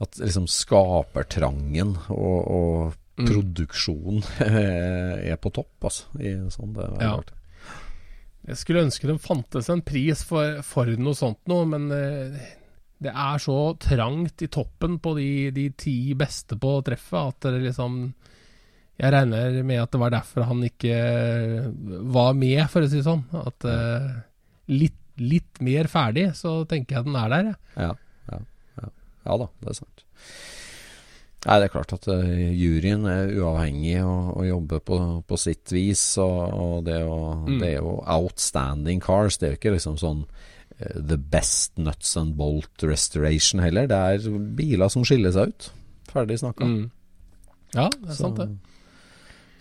at 0.00 0.18
liksom 0.22 0.46
skapertrangen 0.50 1.96
og, 2.08 2.50
og 2.50 2.98
Mm. 3.12 3.26
produksjonen 3.28 4.22
er 4.40 5.36
på 5.36 5.50
topp, 5.52 5.84
altså. 5.84 6.06
I 6.16 6.30
sånn, 6.48 6.70
det 6.72 6.86
er 6.86 7.02
Ja. 7.04 7.10
artig. 7.18 7.34
Jeg 8.48 8.56
skulle 8.56 8.82
ønske 8.86 9.06
det 9.06 9.20
fantes 9.20 9.68
en 9.68 9.82
pris 9.84 10.22
for, 10.24 10.62
for 10.64 10.86
noe 10.96 11.12
sånt 11.14 11.36
noe, 11.46 11.66
men 11.68 11.92
eh, 11.92 12.40
det 13.02 13.12
er 13.12 13.40
så 13.42 13.56
trangt 13.82 14.42
i 14.44 14.48
toppen 14.52 14.98
på 15.02 15.14
de, 15.18 15.28
de 15.54 15.68
ti 15.78 15.94
beste 16.18 16.56
på 16.60 16.76
treffet 16.86 17.18
at 17.32 17.48
det 17.48 17.62
liksom 17.68 17.96
Jeg 19.02 19.12
regner 19.14 19.56
med 19.66 19.80
at 19.82 19.90
det 19.94 20.00
var 20.02 20.12
derfor 20.14 20.44
han 20.46 20.60
ikke 20.66 20.96
var 22.12 22.34
med, 22.38 22.62
for 22.70 22.84
å 22.84 22.90
si 22.90 23.00
det 23.00 23.06
sånn. 23.06 23.24
At 23.34 23.64
uh, 23.66 24.10
litt, 24.70 24.98
litt 25.18 25.58
mer 25.64 25.88
ferdig, 25.90 26.28
så 26.38 26.60
tenker 26.70 27.00
jeg 27.00 27.08
den 27.08 27.16
er 27.18 27.32
der. 27.32 27.48
jeg. 27.50 27.56
Ja, 27.88 27.92
ja, 28.30 28.38
ja. 28.82 28.90
ja 29.26 29.38
da, 29.42 29.48
det 29.64 29.72
er 29.72 29.78
sant. 29.80 30.04
Nei, 31.42 31.56
det 31.58 31.66
er 31.66 31.72
klart 31.72 31.92
at 31.96 32.04
eh, 32.12 32.52
juryen 32.54 33.02
er 33.10 33.32
uavhengig 33.34 33.96
og, 34.06 34.28
og 34.36 34.44
jobber 34.46 34.82
på, 34.86 34.98
på 35.26 35.38
sitt 35.42 35.72
vis. 35.74 36.04
Og, 36.22 36.38
og 36.54 36.76
det, 36.86 37.00
er 37.00 37.08
jo, 37.08 37.16
Mm. 37.48 37.56
det 37.58 37.70
er 37.72 37.78
jo 37.80 37.96
outstanding 38.06 39.00
cars. 39.02 39.40
Det 39.40 39.48
er 39.48 39.56
jo 39.56 39.58
ikke 39.58 39.72
liksom 39.74 39.96
sånn 39.98 40.20
eh, 40.28 40.51
the 40.94 41.16
best 41.18 41.76
nuts 41.78 42.16
and 42.20 42.34
bolt 42.38 42.82
restoration 42.86 43.62
heller. 43.64 43.86
Det 43.90 43.96
er 43.98 44.42
biler 44.58 44.92
som 44.92 45.04
skiller 45.06 45.32
seg 45.34 45.52
ut. 45.54 45.70
Ferdig 46.12 46.38
snakka. 46.42 46.68
Mm. 46.68 46.84
Ja, 47.76 47.88
det 47.88 48.12
er 48.12 48.18
sant, 48.18 48.36
det. 48.42 48.50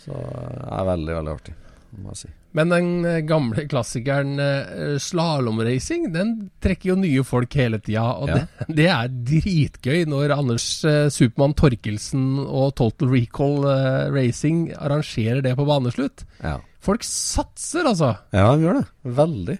Så 0.01 0.11
det 0.17 0.69
er 0.73 0.85
veldig, 0.89 1.13
veldig 1.19 1.33
artig, 1.37 1.53
må 2.01 2.11
jeg 2.15 2.23
si. 2.25 2.31
Men 2.57 2.67
den 2.73 2.87
eh, 3.07 3.19
gamle 3.23 3.63
klassikeren 3.71 4.33
eh, 4.43 4.97
slalåmracing, 4.99 6.09
den 6.11 6.33
trekker 6.59 6.89
jo 6.89 6.95
nye 6.99 7.21
folk 7.23 7.53
hele 7.55 7.79
tida. 7.79 8.03
Og 8.19 8.27
Ja. 8.27 8.41
det, 8.41 8.65
det 8.81 8.87
er 8.91 9.13
dritgøy 9.29 10.01
når 10.11 10.33
Anders 10.35 10.65
eh, 10.83 11.05
Supermann 11.13 11.55
Torkelsen 11.55 12.25
og 12.43 12.73
Total 12.81 13.07
Recall 13.13 13.63
eh, 13.71 14.09
Racing 14.11 14.65
arrangerer 14.75 15.39
det 15.45 15.55
på 15.55 15.67
baneslutt. 15.69 16.25
Ja. 16.43 16.57
Folk 16.83 17.05
satser, 17.07 17.85
altså. 17.87 18.15
ja, 18.35 18.49
de 18.57 18.65
gjør 18.67 18.81
det. 18.81 18.85
Veldig. 19.21 19.57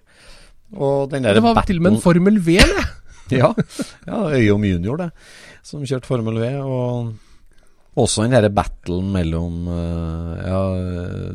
Og 0.77 1.12
den 1.12 1.23
der 1.23 1.36
Det 1.36 1.43
var 1.43 1.65
til 1.67 1.81
og 1.81 1.88
med 1.88 1.97
en 1.97 2.03
Formel 2.03 2.39
V, 2.39 2.57
det. 2.57 2.88
Ja, 3.31 3.53
ja 4.07 4.23
Øyom 4.36 4.63
junior, 4.65 4.97
det. 4.97 5.12
Som 5.63 5.86
kjørte 5.88 6.07
Formel 6.07 6.39
V. 6.41 6.47
Og 6.60 7.13
også 8.01 8.23
den 8.23 8.31
derre 8.36 8.51
battlen 8.55 9.10
mellom 9.12 9.67
eh, 9.67 10.43
ja, 10.47 10.60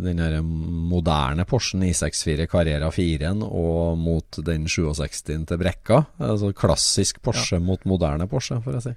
den 0.00 0.20
derre 0.20 0.40
moderne 0.42 1.44
Porschen 1.48 1.84
I64 1.84 2.46
Carrera 2.48 2.88
4-en 2.92 3.42
og 3.44 3.98
mot 4.00 4.40
den 4.44 4.64
67-en 4.64 5.44
til 5.48 5.60
Brekka. 5.60 6.02
Altså 6.20 6.52
klassisk 6.56 7.20
Porsche 7.24 7.60
mot 7.60 7.84
moderne 7.84 8.28
Porsche, 8.28 8.60
får 8.64 8.78
jeg 8.78 8.86
si. 8.86 8.94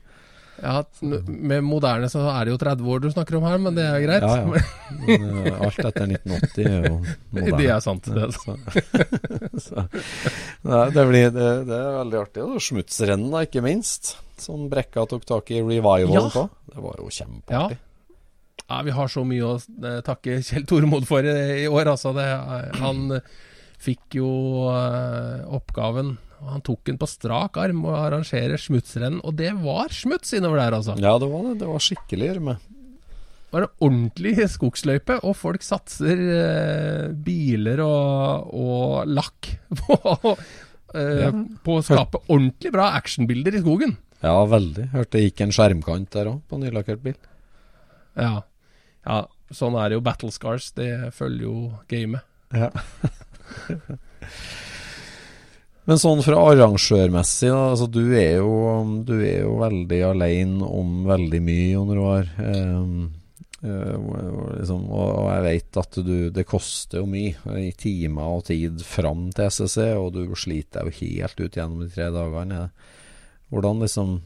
Ja, 0.62 0.84
Med 1.28 1.63
moderne 1.63 2.10
så 2.12 2.22
er 2.34 2.45
det 2.48 2.54
jo 2.54 2.60
30 2.62 2.89
år 2.93 3.02
du 3.04 3.10
snakker 3.13 3.38
om 3.39 3.45
her, 3.48 3.58
men 3.63 3.76
det 3.78 3.86
er 3.88 4.02
greit. 4.04 4.24
Ja, 4.24 4.38
ja. 4.41 4.63
Men, 5.00 5.28
eh, 5.48 5.60
alt 5.65 5.80
etter 5.80 6.08
1980 6.08 6.69
er 6.69 6.88
jo 6.89 6.95
moderne. 7.00 7.58
Det 7.60 7.69
er 7.74 7.84
sant. 7.86 8.10
Det 8.10 8.24
er 8.28 8.34
sant. 8.36 8.80
Så, 9.60 9.65
så, 9.69 9.86
nei, 10.67 10.86
det, 10.95 11.06
blir, 11.12 11.30
det, 11.36 11.50
det 11.69 11.78
er 11.80 12.00
veldig 12.00 12.19
artig. 12.24 12.45
Og 12.48 12.63
Smutsrennen, 12.63 13.30
da, 13.34 13.43
ikke 13.48 13.63
minst. 13.65 14.15
Som 14.39 14.67
Brekka 14.72 15.04
tok 15.12 15.26
tak 15.28 15.52
i 15.52 15.60
revivalen 15.62 16.13
Ja. 16.15 16.26
på. 16.34 16.48
Det 16.69 16.84
var 16.84 17.00
jo 17.02 17.10
kjempeartig. 17.12 17.80
Ja, 18.69 18.82
vi 18.86 18.93
har 18.93 19.08
så 19.10 19.24
mye 19.26 19.45
å 19.48 19.56
eh, 19.58 20.00
takke 20.06 20.41
Kjell 20.45 20.65
Tormod 20.69 21.08
for 21.10 21.26
i, 21.26 21.38
i 21.63 21.67
år. 21.67 21.89
Altså, 21.95 22.12
det, 22.13 22.28
han 22.78 23.15
eh, 23.17 23.30
fikk 23.82 24.19
jo 24.19 24.30
eh, 24.69 25.39
oppgaven 25.58 26.17
og 26.41 26.49
Han 26.54 26.62
tok 26.65 26.82
den 26.88 26.97
på 27.02 27.08
strak 27.10 27.58
arm 27.60 27.84
og 27.86 27.95
arrangerer 27.99 28.58
smutsrenn, 28.62 29.19
og 29.23 29.36
det 29.39 29.52
var 29.60 29.91
smuts 29.93 30.34
innover 30.38 30.62
der, 30.62 30.78
altså. 30.80 30.95
Ja, 30.99 31.17
det 31.19 31.30
var 31.32 31.47
det. 31.49 31.56
Det 31.62 31.67
var 31.69 31.84
skikkelig 31.84 32.30
gjørme. 32.32 32.58
Det 33.49 33.56
var 33.58 33.65
en 33.65 33.80
ordentlig 33.88 34.34
skogsløype, 34.54 35.15
og 35.25 35.34
folk 35.36 35.63
satser 35.65 36.19
eh, 36.21 37.06
biler 37.25 37.82
og, 37.82 38.52
og 38.54 39.10
lakk 39.10 39.49
på, 39.82 40.36
eh, 40.93 41.23
Ja. 41.25 41.32
på 41.65 41.80
å 41.80 41.84
skape 41.86 42.21
ordentlig 42.28 42.71
bra 42.75 42.91
actionbilder 42.99 43.58
i 43.58 43.63
skogen. 43.63 43.97
Ja, 44.21 44.36
veldig. 44.52 44.89
Hørte 44.93 45.17
det 45.17 45.25
gikk 45.30 45.41
en 45.47 45.54
skjermkant 45.56 46.10
der 46.13 46.30
òg, 46.34 46.39
på 46.52 46.60
nylakkert 46.62 47.02
bil. 47.04 47.17
Ja. 48.19 48.41
ja, 49.08 49.19
sånn 49.56 49.78
er 49.80 49.89
det 49.89 49.97
jo. 49.99 50.06
Battle 50.06 50.32
Scars, 50.36 50.71
det 50.75 50.91
følger 51.15 51.45
jo 51.47 51.58
gamet. 51.89 52.25
Ja. 52.54 52.69
Men 55.89 55.97
sånn 55.97 56.19
fra 56.21 56.38
arrangørmessig, 56.52 57.49
da. 57.49 57.62
Altså, 57.71 57.88
du 57.89 58.04
er 58.13 58.36
jo, 58.43 58.52
du 59.08 59.15
er 59.17 59.39
jo 59.41 59.56
veldig 59.58 60.02
alene 60.12 60.67
om 60.67 60.99
veldig 61.10 61.39
mye, 61.41 61.71
Jon 61.71 61.93
Roar. 61.97 62.30
Um, 62.38 62.91
eh, 63.63 63.95
og- 63.97 64.52
liksom, 64.60 64.84
og, 64.86 65.10
og 65.23 65.32
jeg 65.34 65.45
vet 65.47 65.80
at 65.82 65.99
du, 66.06 66.13
det 66.36 66.45
koster 66.45 67.02
jo 67.02 67.10
mye 67.10 67.58
i 67.58 67.71
timer 67.73 68.38
og 68.38 68.45
tid 68.52 68.84
fram 68.86 69.32
til 69.34 69.49
SSC, 69.49 69.89
og 69.97 70.13
du 70.13 70.21
sliter 70.38 70.86
deg 70.86 70.93
jo 70.93 71.10
helt 71.10 71.41
ut 71.41 71.58
gjennom 71.58 71.82
de 71.82 71.89
tre 71.95 72.12
dagene. 72.13 72.62
Hvordan 73.49 73.82
liksom 73.82 74.19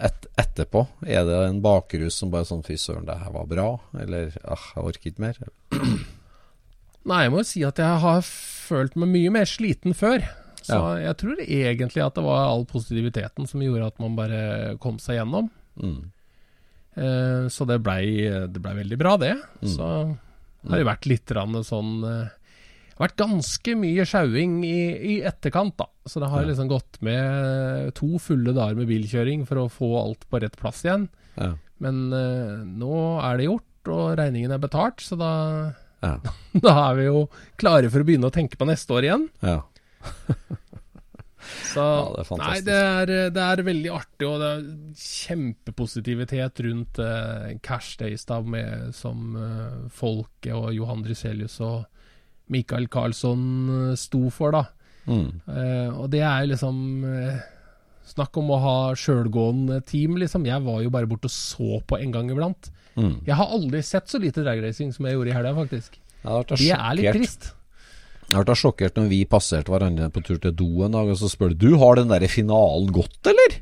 et, 0.00 0.24
etterpå? 0.40 0.86
Er 1.04 1.28
det 1.28 1.36
en 1.50 1.60
bakrus 1.60 2.16
som 2.16 2.32
bare 2.32 2.48
sånn 2.48 2.64
Fy 2.64 2.78
søren, 2.80 3.04
det 3.04 3.18
her 3.20 3.34
var 3.34 3.44
bra? 3.50 3.68
Eller 4.00 4.32
ah, 4.40 4.70
jeg 4.72 4.86
orker 4.88 5.12
ikke 5.12 5.26
mer? 5.26 5.36
Nei, 7.10 7.24
jeg 7.26 7.32
må 7.32 7.42
jo 7.42 7.48
si 7.48 7.60
at 7.64 7.80
jeg 7.80 8.00
har 8.06 8.24
følt 8.24 8.96
meg 8.96 9.12
mye 9.12 9.32
mer 9.36 9.48
sliten 9.48 9.92
før. 9.96 10.24
Så 10.62 10.76
Ja. 10.76 10.96
jeg 11.08 11.16
tror 11.16 11.36
egentlig 11.40 12.02
at 12.04 12.14
det 12.14 12.24
var 12.24 12.48
all 12.50 12.64
positiviteten 12.68 13.46
som 13.48 13.60
gjorde 13.64 13.86
at 13.86 13.98
man 14.02 14.16
bare 14.16 14.76
kom 14.78 14.98
seg 14.98 15.16
gjennom. 15.20 15.50
Mm. 15.80 16.10
Eh, 16.96 17.46
så 17.48 17.66
det 17.68 17.78
blei 17.84 18.26
ble 18.50 18.74
veldig 18.82 18.98
bra, 18.98 19.16
det. 19.20 19.36
Mm. 19.62 19.70
Så 19.76 19.86
har 20.68 20.76
det 20.82 20.86
vært 20.88 21.06
litt 21.08 21.26
sånn 21.64 21.92
eh, 22.04 22.28
Det 22.30 22.98
har 22.98 23.08
vært 23.08 23.16
ganske 23.22 23.74
mye 23.80 24.04
sjauing 24.04 24.58
i, 24.66 24.80
i 25.14 25.14
etterkant, 25.24 25.76
da. 25.78 25.86
Så 26.06 26.20
det 26.20 26.28
har 26.28 26.42
Ja. 26.42 26.48
liksom 26.50 26.68
gått 26.68 27.00
med 27.00 27.94
to 27.94 28.18
fulle 28.18 28.52
dager 28.52 28.76
med 28.76 28.88
bilkjøring 28.88 29.46
for 29.48 29.56
å 29.56 29.70
få 29.72 29.88
alt 30.04 30.26
på 30.28 30.40
rett 30.42 30.58
plass 30.60 30.82
igjen. 30.84 31.08
Ja. 31.38 31.54
Men 31.80 32.12
eh, 32.12 32.60
nå 32.66 33.22
er 33.24 33.38
det 33.38 33.46
gjort, 33.46 33.88
og 33.88 34.18
regningen 34.18 34.52
er 34.52 34.58
betalt, 34.60 35.00
så 35.00 35.16
da, 35.16 35.72
Ja. 36.02 36.18
da 36.60 36.90
er 36.90 36.94
vi 36.96 37.04
jo 37.06 37.28
klare 37.56 37.88
for 37.90 38.00
å 38.00 38.04
begynne 38.04 38.28
å 38.28 38.32
tenke 38.34 38.56
på 38.60 38.66
neste 38.68 38.92
år 38.92 39.04
igjen. 39.08 39.28
ja. 39.42 39.62
Så 41.70 41.82
Ja, 41.82 42.02
det 42.14 42.22
er 42.22 42.26
fantastisk. 42.28 42.50
nei, 42.50 42.60
det 42.66 42.78
er, 42.78 43.30
det 43.34 43.44
er 43.44 43.62
veldig 43.66 43.92
artig, 43.94 44.26
og 44.26 44.42
det 44.42 44.48
er 44.50 44.66
kjempepositivitet 45.00 46.62
rundt 46.66 47.00
eh, 47.02 47.46
Cash 47.64 47.98
Days 48.00 48.26
da, 48.28 48.40
med, 48.42 48.90
som 48.96 49.36
eh, 49.38 49.78
Folke 49.94 50.54
og 50.56 50.70
Johan 50.76 51.04
Driselius 51.06 51.58
og 51.64 51.86
Mikael 52.50 52.88
Karlsson 52.90 53.42
eh, 53.76 53.96
sto 53.98 54.26
for, 54.34 54.54
da. 54.56 54.64
Mm. 55.06 55.30
Eh, 55.46 55.88
og 55.94 56.10
det 56.12 56.22
er 56.26 56.50
liksom 56.50 56.76
eh, 57.08 57.40
Snakk 58.10 58.34
om 58.40 58.50
å 58.50 58.56
ha 58.58 58.76
sjølgående 58.98 59.76
team, 59.86 60.16
liksom. 60.18 60.42
Jeg 60.48 60.64
var 60.64 60.80
jo 60.82 60.90
bare 60.90 61.06
borte 61.06 61.28
og 61.28 61.34
så 61.34 61.76
på 61.86 61.94
en 62.00 62.10
gang 62.10 62.32
iblant. 62.32 62.72
Mm. 62.96 63.20
Jeg 63.28 63.36
har 63.38 63.52
aldri 63.54 63.84
sett 63.86 64.10
så 64.10 64.18
lite 64.18 64.42
dragracing 64.42 64.90
som 64.96 65.06
jeg 65.06 65.14
gjorde 65.14 65.30
i 65.30 65.36
helga, 65.36 65.52
faktisk. 65.54 66.00
Det 66.58 66.72
er 66.74 66.96
litt 66.98 67.14
trist. 67.14 67.52
Jeg 68.30 68.46
ble 68.46 68.54
sjokkert 68.54 68.98
når 68.98 69.08
vi 69.10 69.24
passerte 69.26 69.72
hverandre 69.72 70.06
på 70.14 70.22
tur 70.22 70.38
til 70.38 70.54
do 70.54 70.68
en 70.86 70.94
dag, 70.94 71.08
og 71.10 71.18
så 71.18 71.30
spør 71.30 71.56
du 71.58 71.72
har 71.80 71.98
den 71.98 72.12
der 72.12 72.22
finalen 72.30 72.92
gått, 72.94 73.18
eller? 73.26 73.56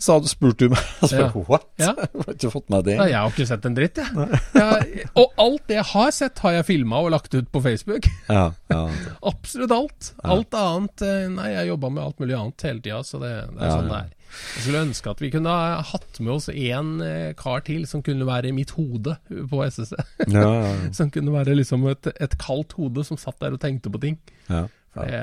Så 0.00 0.16
hadde 0.16 0.30
spurt 0.32 0.60
du 0.60 0.70
meg. 0.72 0.80
Så, 1.10 1.16
Ja. 1.16 1.26
What? 1.48 1.66
Ja. 1.80 1.92
Jeg 2.04 2.24
har 2.24 2.34
ikke 2.36 2.50
fått 2.52 2.70
med 2.72 2.86
det. 2.88 2.94
Nei, 3.00 3.08
jeg 3.12 3.18
har 3.20 3.32
ikke 3.34 3.46
sett 3.50 3.66
en 3.68 3.74
dritt, 3.76 4.00
jeg. 4.00 4.28
jeg. 4.56 5.08
Og 5.20 5.40
alt 5.44 5.66
det 5.68 5.76
jeg 5.76 5.86
har 5.90 6.14
sett, 6.16 6.40
har 6.44 6.54
jeg 6.56 6.66
filma 6.70 7.02
og 7.04 7.10
lagt 7.12 7.34
ut 7.36 7.50
på 7.52 7.60
Facebook. 7.64 8.08
Ja, 8.30 8.46
ja. 8.72 8.80
Absolutt 9.32 9.74
alt. 9.76 10.12
Alt 10.24 10.56
annet 10.56 11.04
eh, 11.04 11.26
Nei, 11.32 11.50
jeg 11.52 11.68
jobba 11.74 11.92
med 11.92 12.04
alt 12.06 12.22
mulig 12.24 12.36
annet 12.38 12.64
hele 12.68 12.80
tida, 12.84 13.02
så 13.04 13.20
det, 13.20 13.34
det 13.56 13.60
er 13.66 13.74
sånn 13.76 13.92
det 13.92 14.00
er. 14.00 14.08
Jeg 14.30 14.62
skulle 14.64 14.82
ønske 14.86 15.10
at 15.12 15.20
vi 15.24 15.30
kunne 15.34 15.52
ha 15.52 15.80
hatt 15.92 16.20
med 16.22 16.32
oss 16.36 16.48
en 16.52 16.92
eh, 17.04 17.32
kar 17.38 17.64
til 17.66 17.86
som 17.90 18.02
kunne 18.06 18.26
være 18.28 18.50
i 18.50 18.56
mitt 18.56 18.70
hode 18.76 19.16
på 19.50 19.62
SSC. 19.66 19.94
ja, 20.28 20.44
ja, 20.44 20.74
som 20.98 21.10
kunne 21.10 21.32
være 21.34 21.56
liksom 21.58 21.86
et, 21.90 22.10
et 22.20 22.38
kaldt 22.40 22.72
hode 22.78 23.04
som 23.06 23.18
satt 23.20 23.40
der 23.42 23.56
og 23.58 23.60
tenkte 23.62 23.90
på 23.92 24.02
ting. 24.02 24.20
ja. 24.48 24.66
Det, 24.90 25.18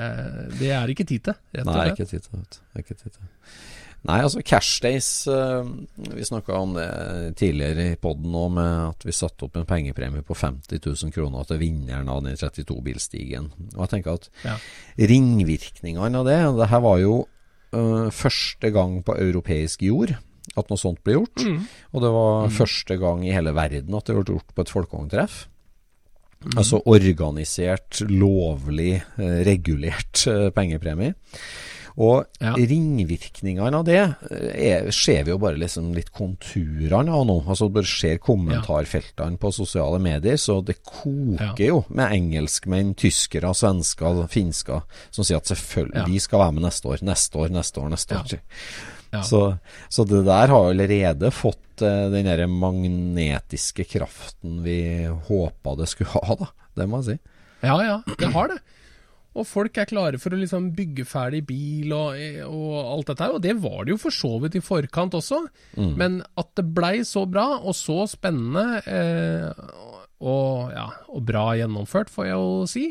det 0.56 0.70
er 0.72 0.88
ikke 0.88 1.04
tid 1.04 1.26
til, 1.26 1.34
rett 1.52 1.66
og 1.68 1.74
Nei, 1.76 1.90
ikke 1.92 2.06
tid 2.08 2.22
til. 2.24 2.44
Ikke 2.80 2.94
tid 2.96 3.10
til. 3.12 3.26
Nei, 4.08 4.16
altså 4.24 4.40
Cashdays 4.46 5.08
uh, 5.28 5.66
Vi 6.14 6.24
snakka 6.24 6.54
om 6.56 6.72
det 6.78 6.86
tidligere 7.36 7.90
i 7.92 7.98
poden 8.00 8.30
nå, 8.32 8.46
med 8.56 8.70
at 8.94 9.04
vi 9.04 9.12
satte 9.12 9.44
opp 9.44 9.58
en 9.60 9.66
pengepremie 9.68 10.24
på 10.24 10.32
50 10.38 10.80
000 10.80 11.12
kroner 11.12 11.44
til 11.50 11.60
vinneren 11.60 12.08
av 12.08 12.22
den 12.24 12.38
32-bilstigen. 12.40 13.50
Og 13.74 13.82
jeg 13.84 13.92
tenker 13.98 14.16
at 14.16 14.30
Ja. 14.46 14.56
ringvirkningene 15.12 16.22
av 16.22 16.24
det 16.30 16.38
Det 16.62 16.70
her 16.72 16.80
var 16.80 16.98
jo 17.02 17.26
øh, 17.76 18.08
første 18.14 18.70
gang 18.74 19.00
på 19.04 19.16
europeisk 19.18 19.82
jord 19.82 20.16
at 20.58 20.70
noe 20.70 20.80
sånt 20.80 21.02
ble 21.04 21.18
gjort. 21.18 21.44
Mm. 21.44 21.68
Og 21.92 22.02
det 22.04 22.10
var 22.14 22.50
første 22.54 22.96
gang 23.00 23.22
i 23.26 23.34
hele 23.34 23.54
verden 23.56 23.96
at 23.98 24.08
det 24.08 24.16
ble 24.16 24.26
gjort 24.32 24.54
på 24.54 24.64
et 24.64 24.72
folkevogntreff. 24.72 25.46
Altså 26.54 26.78
organisert, 26.86 27.98
lovlig, 28.06 29.00
eh, 29.18 29.40
regulert 29.46 30.22
eh, 30.30 30.48
pengepremie. 30.54 31.16
Og 31.98 32.26
Ja. 32.38 32.52
ringvirkningene 32.54 33.74
av 33.74 33.84
det 33.88 33.98
eh, 33.98 34.52
er, 34.70 34.90
ser 34.94 35.24
vi 35.26 35.32
jo 35.32 35.38
bare 35.42 35.58
liksom 35.58 35.88
litt 35.96 36.12
konturene 36.14 37.10
av 37.10 37.24
nå. 37.26 37.40
Altså 37.50 37.66
bare 37.74 37.88
ser 37.90 38.20
kommentarfeltene 38.22 39.38
på 39.42 39.50
sosiale 39.54 39.98
medier, 40.02 40.36
så 40.38 40.60
det 40.62 40.76
koker 40.86 41.64
jo 41.66 41.80
med 41.90 42.14
engelskmenn, 42.14 42.94
tyskere, 42.98 43.50
svensker, 43.54 44.22
finsker 44.30 44.84
som 45.10 45.26
sier 45.26 45.40
at 45.42 45.50
selvfølgelig 45.50 46.06
vi 46.06 46.22
skal 46.22 46.44
være 46.44 46.54
med 46.60 46.68
neste 46.68 46.92
år, 46.92 47.02
neste 47.02 47.42
år, 47.42 47.50
neste 47.58 47.82
år, 47.82 47.90
neste 47.96 48.20
år. 48.20 48.38
Ja. 49.10 49.22
Så, 49.24 49.42
så 49.88 50.04
det 50.04 50.22
der 50.26 50.50
har 50.52 50.70
allerede 50.70 51.30
fått 51.32 51.82
eh, 51.82 52.06
den 52.12 52.28
der 52.28 52.46
magnetiske 52.46 53.86
kraften 53.88 54.62
vi 54.62 55.06
håpa 55.28 55.74
det 55.78 55.88
skulle 55.90 56.10
ha, 56.14 56.36
da. 56.44 56.50
Det 56.78 56.86
må 56.86 57.00
jeg 57.02 57.16
si. 57.16 57.18
Ja, 57.66 57.78
ja, 57.82 57.96
det 58.20 58.28
har 58.34 58.52
det. 58.52 58.58
Og 59.38 59.46
folk 59.46 59.78
er 59.78 59.86
klare 59.90 60.18
for 60.18 60.34
å 60.34 60.38
liksom 60.40 60.70
bygge 60.76 61.04
ferdig 61.08 61.44
bil 61.48 61.92
og, 61.94 62.18
og 62.48 62.78
alt 62.96 63.12
dette 63.12 63.24
her. 63.28 63.36
Og 63.38 63.42
det 63.44 63.54
var 63.62 63.84
det 63.86 63.94
jo 63.94 64.00
for 64.02 64.14
så 64.14 64.32
vidt 64.42 64.58
i 64.58 64.64
forkant 64.64 65.14
også. 65.18 65.44
Men 65.78 66.20
at 66.40 66.50
det 66.58 66.66
blei 66.74 66.96
så 67.06 67.22
bra 67.30 67.46
og 67.62 67.76
så 67.78 68.02
spennende 68.10 68.82
eh, 68.82 69.68
og, 70.18 70.72
ja, 70.74 70.88
og 71.14 71.22
bra 71.28 71.44
gjennomført, 71.54 72.08
får 72.10 72.26
jeg 72.26 72.34
jo 72.34 72.64
si. 72.66 72.86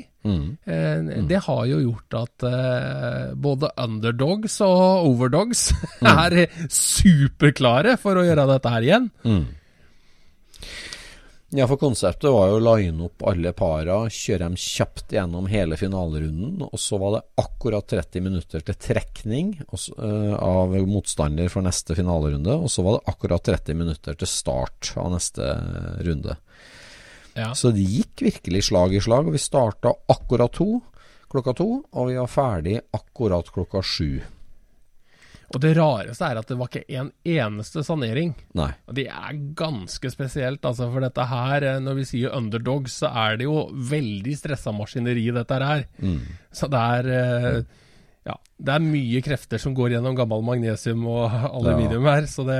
Eh, 0.63 1.09
Det 1.27 1.41
har 1.43 1.65
jo 1.67 1.81
gjort 1.83 2.15
at 2.21 2.45
eh, 2.47 3.33
både 3.35 3.69
underdogs 3.83 4.55
og 4.63 5.09
overdogs 5.11 5.65
er 6.07 6.45
superklare 6.71 7.97
for 7.99 8.15
å 8.19 8.23
gjøre 8.27 8.47
dette 8.53 8.71
her 8.71 8.87
igjen. 8.87 9.09
Ja, 11.55 11.63
for 11.67 11.79
konseptet 11.79 12.27
var 12.27 12.49
jo 12.49 12.57
å 12.57 12.63
line 12.63 13.05
opp 13.05 13.23
alle 13.29 13.53
para, 13.55 14.01
kjøre 14.11 14.41
dem 14.41 14.57
kjapt 14.59 15.13
gjennom 15.15 15.45
hele 15.47 15.77
finalerunden, 15.79 16.65
og 16.67 16.75
så 16.81 16.99
var 16.99 17.13
det 17.15 17.21
akkurat 17.39 17.87
30 17.87 18.25
minutter 18.25 18.65
til 18.67 18.75
trekning 18.83 19.53
eh, 19.63 20.33
av 20.35 20.75
motstander 20.91 21.47
for 21.53 21.63
neste 21.63 21.95
finalerunde, 21.95 22.51
og 22.51 22.67
så 22.73 22.83
var 22.83 22.97
det 22.97 23.13
akkurat 23.13 23.47
30 23.47 23.79
minutter 23.79 24.19
til 24.19 24.27
start 24.27 24.91
av 24.99 25.13
neste 25.15 25.47
runde. 26.03 26.35
Ja. 27.37 27.53
Så 27.55 27.71
det 27.71 27.85
gikk 27.85 28.25
virkelig 28.27 28.65
slag 28.67 28.97
i 28.97 29.03
slag, 29.07 29.29
og 29.29 29.37
vi 29.37 29.39
starta 29.39 29.95
akkurat 30.11 30.51
to, 30.51 30.81
klokka 31.31 31.55
to, 31.55 31.69
og 31.95 32.11
vi 32.11 32.19
var 32.19 32.33
ferdig 32.33 32.81
akkurat 32.91 33.47
klokka 33.55 33.85
sju. 33.85 34.17
Og 35.47 35.61
det 35.63 35.71
rareste 35.77 36.27
er 36.27 36.39
at 36.41 36.49
det 36.49 36.57
var 36.59 36.67
ikke 36.67 36.99
en 36.99 37.09
eneste 37.23 37.83
sanering. 37.87 38.33
Nei. 38.59 38.69
Og 38.89 38.97
Det 38.97 39.05
er 39.07 39.37
ganske 39.55 40.11
spesielt, 40.11 40.65
altså, 40.67 40.89
for 40.91 41.05
dette 41.05 41.23
her, 41.29 41.63
eh, 41.63 41.79
når 41.79 42.01
vi 42.01 42.07
sier 42.09 42.35
underdogs, 42.35 42.99
så 42.99 43.11
er 43.15 43.37
det 43.39 43.47
jo 43.47 43.69
veldig 43.71 44.35
stressa 44.35 44.73
maskineri, 44.75 45.29
dette 45.31 45.59
her. 45.63 45.85
Så 46.51 46.67
det 46.71 46.83
er 46.99 47.11
eh, 47.15 47.61
Ja, 48.27 48.35
det 48.59 48.73
er 48.73 48.83
mye 48.83 49.21
krefter 49.23 49.57
som 49.57 49.71
går 49.71 49.93
gjennom 49.95 50.17
gammel 50.17 50.43
magnesium 50.43 51.05
og 51.07 51.31
aluminium 51.61 52.03
her, 52.11 52.27
så 52.27 52.43
det, 52.43 52.59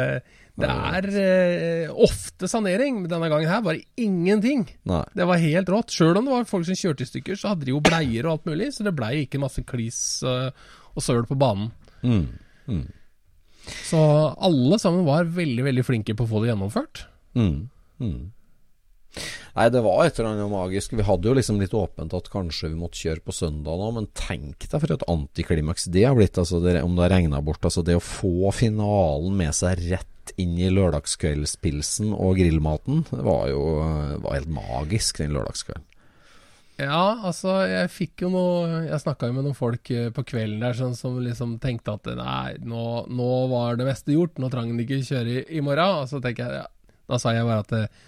det 0.56 0.70
er 0.72 1.10
eh, 1.20 1.92
ofte 1.92 2.48
sanering. 2.48 3.02
Men 3.02 3.12
denne 3.12 3.28
gangen 3.28 3.52
her 3.52 3.66
var 3.68 3.76
det 3.76 3.84
ingenting. 4.00 4.64
Nei. 4.88 5.04
Det 5.12 5.28
var 5.28 5.44
helt 5.44 5.76
rått. 5.76 5.92
Sjøl 5.92 6.16
om 6.22 6.24
det 6.32 6.38
var 6.38 6.48
folk 6.48 6.70
som 6.72 6.80
kjørte 6.80 7.04
i 7.04 7.12
stykker, 7.12 7.36
så 7.36 7.52
hadde 7.52 7.68
de 7.68 7.76
jo 7.76 7.84
bleier 7.84 8.30
og 8.30 8.38
alt 8.38 8.48
mulig, 8.48 8.72
så 8.78 8.88
det 8.88 8.96
blei 8.96 9.26
ikke 9.26 9.44
masse 9.44 9.68
klis 9.68 10.00
og 10.24 11.04
søl 11.04 11.28
på 11.28 11.36
banen. 11.36 11.74
Mm. 12.00 12.47
Så 13.88 14.00
alle 14.38 14.80
sammen 14.80 15.06
var 15.08 15.28
veldig, 15.36 15.64
veldig 15.68 15.86
flinke 15.86 16.16
på 16.16 16.28
å 16.28 16.32
få 16.32 16.44
det 16.44 16.52
gjennomført. 16.52 17.06
Mm. 17.38 17.68
Mm. 18.00 18.20
Nei, 19.58 19.66
det 19.74 19.82
var 19.82 20.04
et 20.06 20.20
eller 20.20 20.36
annet 20.36 20.52
magisk. 20.52 20.94
Vi 20.94 21.06
hadde 21.06 21.30
jo 21.30 21.36
liksom 21.38 21.60
litt 21.62 21.74
åpent 21.76 22.14
at 22.14 22.30
kanskje 22.30 22.70
vi 22.72 22.80
måtte 22.80 23.00
kjøre 23.02 23.24
på 23.26 23.34
søndag 23.34 23.80
nå, 23.82 23.90
men 23.96 24.10
tenk 24.18 24.68
deg 24.68 24.84
for 24.84 24.94
et 24.94 25.08
antiklimaks 25.10 25.88
det 25.94 26.06
har 26.06 26.18
blitt, 26.18 26.38
altså 26.38 26.62
det, 26.64 26.78
om 26.86 26.96
det 26.98 27.08
har 27.08 27.16
regna 27.18 27.42
bort. 27.42 27.66
Altså 27.66 27.84
det 27.86 27.98
å 27.98 28.04
få 28.04 28.54
finalen 28.56 29.34
med 29.40 29.58
seg 29.58 29.82
rett 29.88 30.34
inn 30.38 30.58
i 30.60 30.70
lørdagskveldspilsen 30.76 32.12
og 32.14 32.38
grillmaten, 32.38 33.06
det 33.10 33.24
var 33.26 33.48
jo 33.50 33.62
var 34.22 34.38
helt 34.38 34.52
magisk 34.52 35.24
den 35.24 35.34
lørdagskvelden. 35.38 35.86
Ja, 36.78 37.18
altså, 37.26 37.56
jeg 37.66 37.90
fikk 37.90 38.22
jo 38.22 38.30
noe 38.30 38.84
Jeg 38.86 39.00
snakka 39.02 39.32
jo 39.32 39.34
med 39.34 39.48
noen 39.48 39.58
folk 39.58 39.90
eh, 39.90 40.12
på 40.14 40.22
kvelden 40.30 40.62
der 40.62 40.76
sånn, 40.78 40.94
som 40.98 41.16
liksom 41.24 41.56
tenkte 41.64 41.96
at 41.98 42.10
nei, 42.20 42.58
nå, 42.62 43.08
nå 43.10 43.30
var 43.50 43.80
det 43.80 43.88
meste 43.88 44.14
gjort, 44.14 44.38
nå 44.38 44.52
trang 44.54 44.70
de 44.78 44.86
ikke 44.86 45.02
kjøre 45.08 45.40
i, 45.40 45.42
i 45.58 45.64
morgen. 45.66 46.04
Og 46.04 46.12
så 46.12 46.22
tenker 46.22 46.46
jeg, 46.46 46.62
ja, 46.62 46.94
da 47.10 47.20
sa 47.22 47.34
jeg 47.34 47.48
bare 47.48 47.66
at 47.66 47.74
eh, 47.80 48.06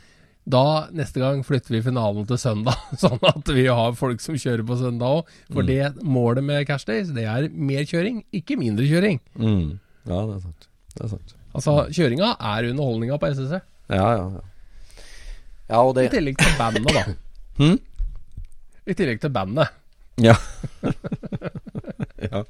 da, 0.49 0.63
neste 0.95 1.21
gang, 1.21 1.41
flytter 1.45 1.75
vi 1.75 1.81
finalen 1.85 2.25
til 2.29 2.39
søndag, 2.41 2.77
sånn 3.03 3.19
at 3.29 3.49
vi 3.53 3.65
har 3.67 3.97
folk 3.97 4.21
som 4.23 4.37
kjører 4.39 4.65
på 4.65 4.77
søndag 4.79 5.19
òg. 5.19 5.33
For 5.53 5.65
det 5.65 5.95
målet 6.05 6.45
med 6.45 6.65
Cash 6.69 6.87
Days, 6.89 7.11
det 7.15 7.25
er 7.29 7.49
mer 7.53 7.89
kjøring, 7.89 8.23
ikke 8.35 8.57
mindre 8.61 8.87
kjøring. 8.89 9.19
Mm. 9.33 9.79
Ja, 10.05 10.23
det 10.29 10.37
er 10.37 10.45
sant. 10.45 10.69
Det 10.93 11.05
er 11.05 11.13
sant. 11.17 11.35
Altså, 11.57 11.75
kjøringa 11.93 12.35
er 12.37 12.69
underholdninga 12.69 13.17
på 13.21 13.33
SSC. 13.33 13.59
Ja, 13.89 14.07
ja, 14.13 14.25
ja. 14.37 14.45
Ja, 15.69 15.83
og 15.85 15.97
I 16.01 16.09
tillegg 16.09 16.37
til 16.37 16.53
bandet, 16.57 16.89
da. 16.93 17.03
Hm? 17.59 17.77
I 18.89 18.95
tillegg 18.97 19.21
til 19.23 19.33
bandet. 19.35 19.75
Ja. 22.19 22.41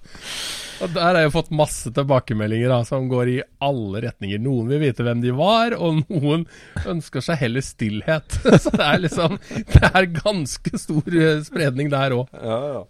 Og 0.82 0.94
Der 0.96 1.04
har 1.04 1.20
jeg 1.22 1.34
fått 1.36 1.52
masse 1.54 1.92
tilbakemeldinger 1.94 2.72
da, 2.72 2.80
som 2.88 3.06
går 3.12 3.30
i 3.30 3.36
alle 3.62 4.02
retninger. 4.08 4.42
Noen 4.42 4.72
vil 4.72 4.82
vite 4.82 5.06
hvem 5.06 5.22
de 5.22 5.34
var, 5.38 5.76
og 5.78 6.00
noen 6.10 6.48
ønsker 6.90 7.22
seg 7.26 7.42
heller 7.44 7.66
stillhet. 7.66 8.40
Så 8.64 8.74
det 8.74 8.86
er 8.88 9.04
liksom 9.04 9.38
Det 9.70 9.92
er 9.92 10.10
ganske 10.18 10.82
stor 10.82 11.20
eh, 11.22 11.44
spredning 11.46 11.92
der 11.94 12.16
òg. 12.18 12.32
Ja, 12.34 12.60
ja. 12.80 12.82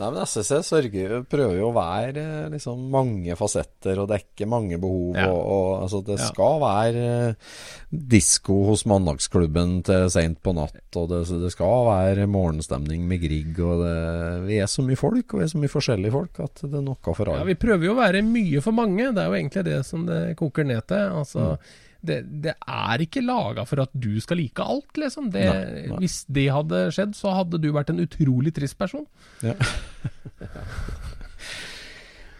Nei, 0.00 0.08
men 0.14 0.22
SSC 0.24 0.60
sørger, 0.66 1.12
prøver 1.30 1.58
jo 1.60 1.68
å 1.70 1.74
være 1.76 2.22
eh, 2.22 2.48
liksom 2.54 2.86
mange 2.92 3.36
fasetter 3.38 4.00
og 4.02 4.08
dekke 4.10 4.48
mange 4.50 4.78
behov. 4.80 5.14
Ja. 5.18 5.26
Og, 5.30 5.40
og 5.54 5.82
altså, 5.84 6.00
det 6.06 6.16
Ja. 6.18 6.28
skal 6.32 6.58
være 6.62 7.04
eh, 7.28 7.50
disko 7.90 8.56
hos 8.70 8.84
mandagsklubben 8.88 9.80
til 9.86 10.06
seint 10.12 10.40
på 10.44 10.54
natt. 10.56 10.78
Og 10.96 11.08
det, 11.12 11.22
det 11.42 11.52
skal 11.54 11.84
være 11.90 12.26
morgenstemning 12.30 13.04
med 13.10 13.22
Grieg. 13.24 13.52
Og 13.60 13.84
det, 13.84 13.94
vi 14.48 14.58
er 14.62 14.70
så 14.70 14.84
mye 14.86 14.98
folk, 15.00 15.34
og 15.34 15.42
vi 15.42 15.46
er 15.48 15.52
så 15.54 15.60
mye 15.62 15.72
forskjellige 15.76 16.14
folk, 16.16 16.40
at 16.46 16.64
det 16.66 16.80
er 16.80 16.86
noe 16.86 16.98
for 17.14 17.28
alle. 17.28 17.42
Ja, 17.44 17.50
vi 17.52 17.58
prøver 17.60 17.90
jo 17.90 17.94
å 17.96 18.00
være 18.00 18.24
mye 18.26 18.64
for 18.64 18.76
mange. 18.76 19.10
Det 19.14 19.22
er 19.24 19.30
jo 19.32 19.38
egentlig 19.40 19.66
det 19.68 19.78
som 19.88 20.08
det 20.08 20.20
koker 20.40 20.66
ned 20.68 20.86
til. 20.90 21.14
Altså, 21.20 21.52
det, 22.06 22.20
det 22.44 22.54
er 22.56 23.04
ikke 23.04 23.22
laga 23.24 23.64
for 23.68 23.82
at 23.84 23.92
du 23.92 24.12
skal 24.22 24.40
like 24.40 24.64
alt, 24.64 24.90
liksom. 25.00 25.30
Det, 25.34 25.44
Nei, 25.46 25.84
nei. 25.90 26.00
Hvis 26.02 26.22
det 26.32 26.46
hadde 26.54 26.86
skjedd, 26.96 27.14
så 27.18 27.34
hadde 27.36 27.60
du 27.62 27.70
vært 27.76 27.92
en 27.92 28.02
utrolig 28.02 28.54
trist 28.56 28.78
person. 28.80 29.06
Ja. 29.44 29.56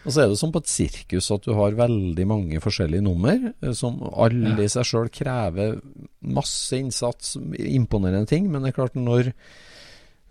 Og 0.01 0.13
så 0.13 0.23
er 0.23 0.31
det 0.31 0.39
som 0.39 0.49
på 0.53 0.61
et 0.63 0.69
sirkus 0.71 1.29
at 1.33 1.45
du 1.45 1.51
har 1.53 1.75
veldig 1.77 2.25
mange 2.25 2.61
forskjellige 2.63 3.05
nummer, 3.05 3.51
eh, 3.53 3.73
som 3.77 3.99
alle 4.09 4.65
i 4.65 4.71
seg 4.71 4.87
sjøl 4.87 5.11
krever 5.13 5.77
masse 6.25 6.77
innsats, 6.77 7.35
imponerende 7.37 8.29
ting. 8.29 8.49
Men 8.49 8.65
det 8.65 8.71
er 8.71 8.79
klart, 8.79 8.97
når 8.97 9.29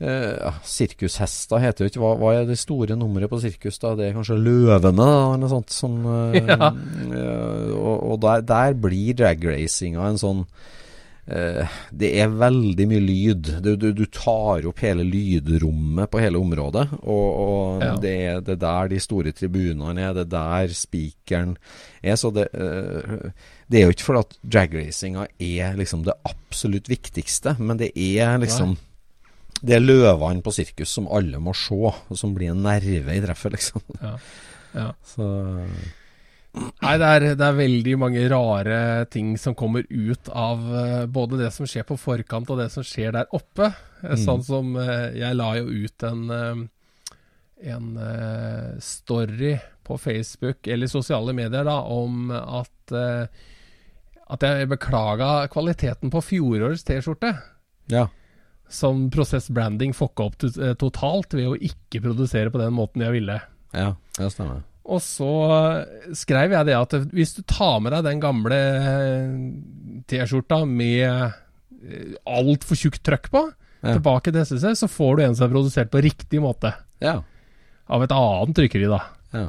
ja, 0.00 0.50
Sirkushester 0.64 1.60
heter 1.60 1.84
jo 1.84 1.90
ikke 1.92 2.00
hva, 2.00 2.14
hva 2.16 2.30
er 2.38 2.46
det 2.48 2.56
store 2.60 2.96
nummeret 2.96 3.28
på 3.28 3.40
sirkus? 3.42 3.76
da? 3.82 3.94
Det 3.98 4.06
er 4.08 4.14
kanskje 4.16 4.38
løvene, 4.40 4.96
da, 4.96 5.08
eller 5.26 5.42
noe 5.44 5.52
sånt. 5.52 5.70
Som, 5.76 6.00
uh, 6.08 6.32
Ja. 6.40 6.70
uh, 6.72 7.72
og 7.76 7.96
og 8.14 8.20
der, 8.24 8.44
der 8.48 8.76
blir 8.80 9.14
dragracinga 9.20 10.08
en 10.08 10.20
sånn 10.20 10.44
Det 11.30 12.08
er 12.18 12.32
veldig 12.32 12.84
mye 12.90 13.00
lyd. 13.04 13.48
Du, 13.62 13.68
du, 13.78 13.90
du 13.94 14.02
tar 14.10 14.64
opp 14.66 14.80
hele 14.82 15.04
lydrommet 15.06 16.10
på 16.10 16.18
hele 16.18 16.40
området. 16.40 16.88
Og, 17.04 17.28
og 17.44 17.84
Ja. 17.84 17.92
det, 18.02 18.14
er, 18.32 18.40
det 18.42 18.56
er 18.56 18.62
der 18.64 18.88
de 18.90 18.98
store 19.04 19.30
tribunene 19.36 20.08
er, 20.08 20.16
det 20.16 20.24
er 20.24 20.32
der 20.32 20.74
spikeren 20.74 21.52
er. 22.02 22.16
Så 22.18 22.32
det, 22.34 22.48
det 23.70 23.78
er 23.78 23.86
jo 23.86 23.94
ikke 23.94 24.08
fordi 24.08 24.24
at 24.24 24.34
dragracinga 24.56 25.28
er 25.38 25.78
liksom 25.78 26.02
det 26.08 26.16
absolutt 26.26 26.90
viktigste, 26.90 27.54
men 27.60 27.78
det 27.78 27.92
er 27.94 28.40
liksom 28.42 28.74
Det 29.60 29.76
er 29.76 29.82
løvene 29.84 30.44
på 30.44 30.52
sirkus 30.54 30.92
som 30.96 31.08
alle 31.12 31.40
må 31.42 31.54
se, 31.56 31.76
og 31.76 32.16
som 32.18 32.32
blir 32.36 32.54
en 32.54 32.62
nerve 32.64 33.16
i 33.16 33.22
treffet, 33.24 33.56
liksom. 33.58 33.84
Ja. 34.00 34.14
Ja. 34.70 34.92
Så 35.04 35.26
Nei, 36.50 36.94
det 36.98 37.06
er, 37.06 37.24
det 37.38 37.46
er 37.46 37.58
veldig 37.58 37.92
mange 38.02 38.22
rare 38.30 38.78
ting 39.10 39.36
som 39.38 39.54
kommer 39.54 39.84
ut 39.86 40.30
av 40.34 40.64
eh, 40.80 41.04
både 41.06 41.38
det 41.38 41.52
som 41.54 41.68
skjer 41.68 41.86
på 41.86 41.98
forkant 42.00 42.50
og 42.50 42.58
det 42.58 42.66
som 42.74 42.86
skjer 42.86 43.14
der 43.14 43.30
oppe. 43.36 43.68
Mm. 44.02 44.16
Sånn 44.18 44.42
som 44.46 44.72
eh, 44.80 45.12
Jeg 45.20 45.38
la 45.38 45.52
jo 45.60 45.68
ut 45.70 46.06
en, 46.08 46.24
eh, 46.34 46.64
en 47.70 47.92
eh, 48.02 48.72
story 48.82 49.54
på 49.86 49.98
Facebook, 49.98 50.66
eller 50.66 50.90
sosiale 50.90 51.34
medier, 51.38 51.66
da, 51.66 51.78
om 51.86 52.34
at 52.34 52.94
eh, 52.98 53.46
at 54.30 54.44
jeg 54.46 54.70
beklaga 54.70 55.48
kvaliteten 55.50 56.10
på 56.12 56.22
fjorårets 56.22 56.86
T-skjorte. 56.86 57.34
ja. 57.90 58.08
Som 58.70 59.08
Prosess 59.10 59.48
Branding 59.50 59.92
fucka 59.96 60.28
opp 60.30 60.44
eh, 60.46 60.74
totalt 60.78 61.34
ved 61.34 61.48
å 61.50 61.56
ikke 61.58 62.02
produsere 62.04 62.52
på 62.54 62.60
den 62.62 62.74
måten 62.76 63.02
jeg 63.02 63.16
ville. 63.16 63.40
Ja, 63.74 63.92
det 64.18 64.28
stemmer. 64.34 64.60
Og 64.90 65.02
så 65.04 65.26
skrev 66.18 66.54
jeg 66.56 66.66
det 66.70 66.74
at 66.78 66.94
hvis 67.14 67.34
du 67.36 67.42
tar 67.50 67.76
med 67.84 67.92
deg 67.94 68.06
den 68.08 68.22
gamle 68.22 68.56
eh, 68.58 69.34
T-skjorta 70.10 70.62
med 70.66 71.04
eh, 71.04 72.14
altfor 72.30 72.78
tjukt 72.78 73.02
trøkk 73.06 73.30
på, 73.34 73.44
Ja. 73.80 73.94
tilbake 73.96 74.28
til 74.28 74.42
SSC, 74.44 74.74
så 74.76 74.88
får 74.92 75.14
du 75.16 75.22
en 75.24 75.34
som 75.38 75.46
er 75.46 75.52
produsert 75.54 75.88
på 75.92 76.02
riktig 76.04 76.40
måte. 76.44 76.74
Ja. 77.00 77.14
Av 77.88 78.02
et 78.04 78.12
annet 78.12 78.52
trykkeri, 78.58 78.84
da. 78.92 78.98
ja. 79.32 79.46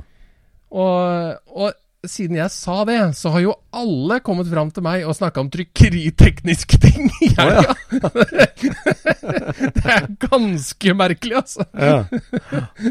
Og, 0.72 1.42
og 1.52 1.74
siden 2.08 2.40
jeg 2.40 2.50
sa 2.50 2.82
det, 2.88 2.98
så 3.18 3.30
har 3.36 3.44
jo 3.44 3.54
alle 3.78 4.18
kommet 4.26 4.50
fram 4.50 4.72
til 4.74 4.86
meg 4.86 5.04
og 5.06 5.14
snakka 5.18 5.44
om 5.44 5.52
trykkeritekniske 5.54 6.80
ting 6.82 7.12
i 7.22 7.30
helga. 7.38 7.76
det 9.76 9.86
er 9.86 10.08
ganske 10.26 10.96
merkelig, 10.98 11.38
altså. 11.44 11.68
ja. 11.78 12.00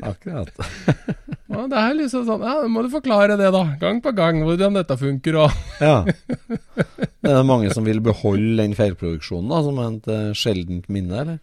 Akkurat. 0.07 0.55
Og 1.51 1.67
det 1.73 1.83
er 1.83 1.99
liksom 1.99 2.25
sånn, 2.29 2.47
ja, 2.47 2.57
må 2.71 2.85
du 2.87 2.91
forklare 2.93 3.35
det, 3.41 3.51
da. 3.55 3.65
Gang 3.83 3.99
på 4.05 4.15
gang, 4.15 4.45
hvordan 4.47 4.79
dette 4.79 4.99
funker 5.01 5.43
og 5.43 5.83
Ja. 5.83 6.05
Det 7.21 7.35
er 7.35 7.47
mange 7.47 7.73
som 7.75 7.87
vil 7.89 8.03
beholde 8.05 8.63
den 8.63 8.77
feilproduksjonen 8.79 9.51
da, 9.51 9.63
som 9.67 9.81
et 9.83 10.11
eh, 10.11 10.29
sjeldent 10.39 10.87
minne, 10.93 11.25
eller? 11.25 11.41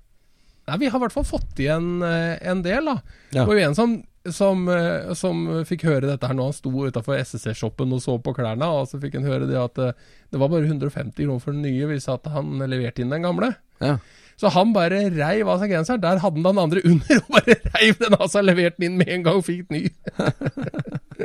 Nei, 0.68 0.80
vi 0.82 0.90
har 0.92 1.00
i 1.00 1.04
hvert 1.04 1.16
fall 1.16 1.28
fått 1.28 1.60
igjen 1.64 2.00
eh, 2.04 2.40
en 2.48 2.64
del, 2.64 2.88
da. 2.90 3.20
Ja. 3.36 3.44
Og 3.44 3.60
en 3.60 3.76
som, 3.76 4.00
som, 4.34 4.68
eh, 4.72 5.14
som 5.18 5.44
fikk 5.68 5.86
høre 5.88 6.10
dette 6.10 6.28
her 6.28 6.38
når 6.38 6.52
han 6.52 6.58
sto 6.58 6.72
utafor 6.72 7.18
SSC-shoppen 7.20 7.96
og 7.96 8.04
så 8.04 8.18
på 8.22 8.34
klærne, 8.38 8.68
og 8.68 8.88
så 8.90 9.00
fikk 9.02 9.18
han 9.20 9.28
høre 9.28 9.50
det 9.50 9.58
at 9.60 9.82
eh, 9.84 9.96
det 10.34 10.42
var 10.42 10.52
bare 10.54 10.68
150 10.68 11.16
kroner 11.18 11.44
for 11.44 11.56
den 11.56 11.66
nye 11.68 11.90
hvis 11.90 12.10
at 12.12 12.28
han 12.34 12.58
leverte 12.64 13.04
inn 13.04 13.14
den 13.14 13.28
gamle. 13.28 13.54
Ja. 13.84 13.98
Så 14.38 14.52
han 14.54 14.74
bare 14.76 15.08
reiv 15.16 15.50
av 15.50 15.62
seg 15.64 15.72
genseren. 15.74 16.02
Der 16.04 16.22
hadde 16.22 16.38
han 16.38 16.46
den 16.46 16.62
andre 16.62 16.84
under, 16.86 17.22
og 17.24 17.38
bare 17.40 17.58
reiv 17.74 17.98
den 18.04 18.18
av 18.20 18.28
seg, 18.30 18.46
leverte 18.46 18.78
den 18.78 18.92
inn 18.92 19.00
med 19.02 19.14
en 19.16 19.26
gang 19.26 19.40
og 19.40 19.48
fikk 19.48 19.72
ny. 19.74 19.88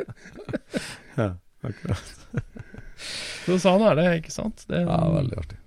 ja. 1.19 1.33
Akkurat. 1.63 2.15
Så 3.43 3.59
sånn 3.61 3.83
er 3.85 3.99
det, 3.99 4.07
ikke 4.21 4.33
sant? 4.33 4.65
Det, 4.67 4.81
Ja, 4.87 4.99
veldig 5.13 5.37
artig. 5.43 5.59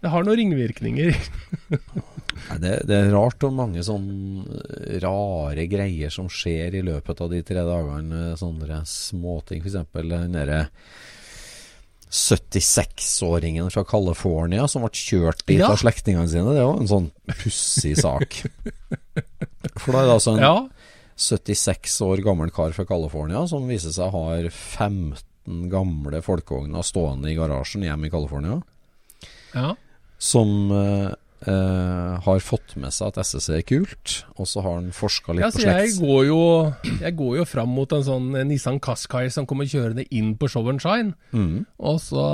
Det 0.00 0.10
har 0.12 0.24
noen 0.26 0.38
ringvirkninger. 0.38 1.16
Nei, 1.72 2.58
det, 2.62 2.72
det 2.86 2.96
er 3.00 3.08
rart 3.12 3.42
hvor 3.42 3.50
mange 3.54 3.82
sånne 3.82 4.98
rare 5.02 5.64
greier 5.70 6.12
som 6.14 6.28
skjer 6.30 6.76
i 6.78 6.82
løpet 6.86 7.20
av 7.24 7.32
de 7.32 7.40
tre 7.46 7.64
dagene. 7.66 8.36
Sånne 8.38 8.82
småting. 8.86 9.64
F.eks. 9.64 9.80
den 9.98 10.36
derre 10.38 10.60
76-åringen 12.08 13.68
fra 13.74 13.82
California 13.84 14.64
som 14.70 14.84
ble 14.86 14.90
kjørt 14.96 15.42
dit 15.48 15.58
Ja. 15.60 15.72
av 15.72 15.80
slektningene 15.82 16.28
sine. 16.30 16.54
Det 16.56 16.64
var 16.64 16.78
en 16.80 16.88
sånn 16.88 17.10
pussig 17.42 17.96
sak. 18.00 18.38
For 19.76 19.92
da 19.92 20.00
er 20.00 20.06
det 20.08 20.14
altså 20.14 20.36
en 20.36 20.42
Ja, 20.44 20.54
76 21.18 21.98
år 22.06 22.22
gammel 22.24 22.50
kar 22.54 22.72
fra 22.72 22.86
California 22.86 23.42
som 23.50 23.66
viser 23.68 23.90
seg 23.92 24.12
har 24.14 24.48
15 24.54 25.66
gamle 25.72 26.22
folkevogner 26.22 26.86
stående 26.86 27.32
i 27.32 27.36
garasjen 27.36 27.82
hjemme 27.82 28.06
i 28.06 28.10
California. 28.14 28.62
ja. 29.54 29.74
Som 30.18 30.70
eh, 30.74 31.10
eh, 31.46 32.14
har 32.24 32.40
fått 32.42 32.74
med 32.76 32.90
seg 32.94 33.12
at 33.12 33.20
SSC 33.22 33.50
er 33.60 33.62
kult, 33.66 34.14
og 34.36 34.48
så 34.50 34.62
har 34.64 34.78
han 34.80 34.88
forska 34.94 35.36
litt 35.36 35.44
Ja, 35.44 35.50
på 35.54 35.62
slekt. 35.62 35.78
jeg 35.78 35.92
går 36.02 36.24
jo 36.26 36.40
Jeg 37.04 37.14
går 37.20 37.36
jo 37.38 37.44
fram 37.46 37.70
mot 37.76 37.92
en 37.94 38.02
sånn 38.06 38.26
Nissan 38.48 38.80
Qashqai 38.82 39.28
som 39.30 39.46
kommer 39.46 39.68
kjørende 39.70 40.06
inn 40.10 40.32
på 40.40 40.48
Show 40.50 40.66
and 40.68 40.82
Shine. 40.82 41.14
Mm. 41.30 41.66
Og 41.78 42.00
så 42.02 42.24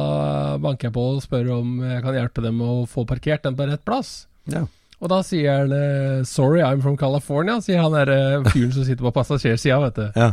banker 0.64 0.88
jeg 0.88 0.97
på 0.97 1.05
og 1.16 1.20
spør 1.25 1.53
om 1.61 1.77
jeg 1.85 2.03
kan 2.07 2.16
hjelpe 2.16 2.42
dem 2.47 2.57
med 2.62 2.66
å 2.73 2.87
få 2.88 3.05
parkert 3.09 3.44
den 3.44 3.57
på 3.59 3.68
rett 3.68 3.85
plass. 3.85 4.14
Ja. 4.49 4.64
Og 5.05 5.11
da 5.12 5.18
sier 5.27 5.59
han 5.66 5.73
eh, 5.77 6.23
'Sorry, 6.25 6.62
I'm 6.64 6.81
from 6.81 6.97
California', 6.97 7.61
sier 7.61 7.83
han 7.83 7.92
der 7.92 8.40
fyren 8.49 8.73
som 8.73 8.85
sitter 8.88 9.05
på 9.05 9.12
passasjersida, 9.12 9.81
vet 9.85 10.01
du. 10.01 10.07
Ja. 10.16 10.33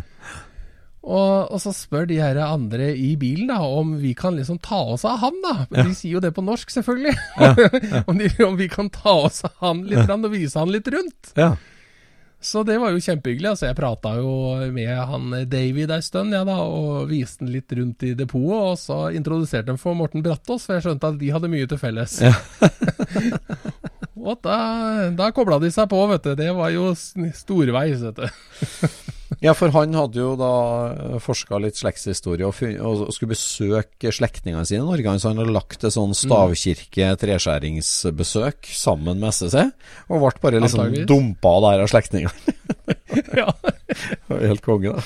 Og, 1.02 1.50
og 1.50 1.58
så 1.64 1.72
spør 1.74 2.06
de 2.12 2.20
her 2.22 2.38
andre 2.46 2.92
i 2.94 3.16
bilen 3.18 3.50
da 3.50 3.58
om 3.66 3.96
vi 4.02 4.14
kan 4.18 4.36
liksom 4.38 4.60
ta 4.62 4.84
oss 4.94 5.06
av 5.10 5.18
han, 5.24 5.40
da. 5.42 5.56
Men 5.72 5.90
De 5.90 5.98
sier 5.98 6.20
jo 6.20 6.22
det 6.22 6.34
på 6.36 6.44
norsk, 6.46 6.70
selvfølgelig. 6.70 7.16
om, 8.10 8.22
de, 8.22 8.30
om 8.46 8.58
vi 8.60 8.70
kan 8.70 8.92
ta 8.94 9.16
oss 9.26 9.42
av 9.48 9.56
han 9.64 9.86
litt 9.90 10.10
og 10.12 10.32
vise 10.34 10.62
han 10.62 10.74
litt 10.74 10.90
rundt. 10.94 11.36
ja. 11.36 11.56
Så 12.42 12.64
det 12.66 12.80
var 12.82 12.90
jo 12.90 12.98
kjempehyggelig. 12.98 13.52
Altså, 13.52 13.68
jeg 13.68 13.78
prata 13.78 14.16
jo 14.18 14.32
med 14.74 14.90
han 14.90 15.30
David 15.46 15.92
ei 15.94 16.02
stund, 16.02 16.34
ja, 16.34 16.42
da, 16.48 16.56
og 16.66 17.06
viste 17.12 17.46
han 17.46 17.52
litt 17.54 17.70
rundt 17.78 18.02
i 18.08 18.16
depotet. 18.18 18.56
Og 18.58 18.80
så 18.82 18.98
introduserte 19.14 19.70
han 19.70 19.78
for 19.78 19.94
Morten 19.98 20.26
Brattås, 20.26 20.66
for 20.66 20.80
jeg 20.80 20.88
skjønte 20.88 21.12
at 21.14 21.20
de 21.22 21.30
hadde 21.36 21.52
mye 21.54 21.70
til 21.70 21.78
felles. 21.78 22.18
og 24.32 24.42
da, 24.42 24.58
da 25.22 25.30
kobla 25.38 25.62
de 25.62 25.70
seg 25.70 25.86
på, 25.94 26.02
vet 26.16 26.32
du. 26.32 26.34
Det 26.42 26.50
var 26.58 26.74
jo 26.74 26.90
storveis, 26.98 28.02
vet 28.10 28.26
du. 28.26 29.12
ja, 29.42 29.54
for 29.58 29.72
han 29.74 29.96
hadde 29.98 30.20
jo 30.22 30.36
da 30.38 30.50
forska 31.24 31.58
litt 31.64 31.74
slektshistorie 31.80 32.46
og, 32.46 32.54
og 32.86 33.10
skulle 33.16 33.32
besøke 33.34 34.12
slektningene 34.14 34.62
sine 34.70 34.84
i 34.84 34.86
Norge. 34.86 35.16
Så 35.20 35.28
han 35.32 35.40
hadde 35.42 35.56
lagt 35.56 35.82
et 35.84 35.94
sånn 35.96 36.14
stavkirke-treskjæringsbesøk 36.18 38.60
sammen 38.78 39.18
med 39.22 39.30
SSC, 39.34 39.58
og 40.10 40.16
ble 40.22 40.32
bare 40.44 40.60
liksom 40.62 40.80
Antageligvis. 40.86 41.10
dumpa 41.10 41.54
der 41.66 41.78
av 41.86 41.90
slektningene. 41.92 42.38
ja. 43.42 43.50
Det 43.62 44.30
var 44.30 44.40
Helt 44.52 44.66
konge, 44.66 44.90
da. 44.94 45.02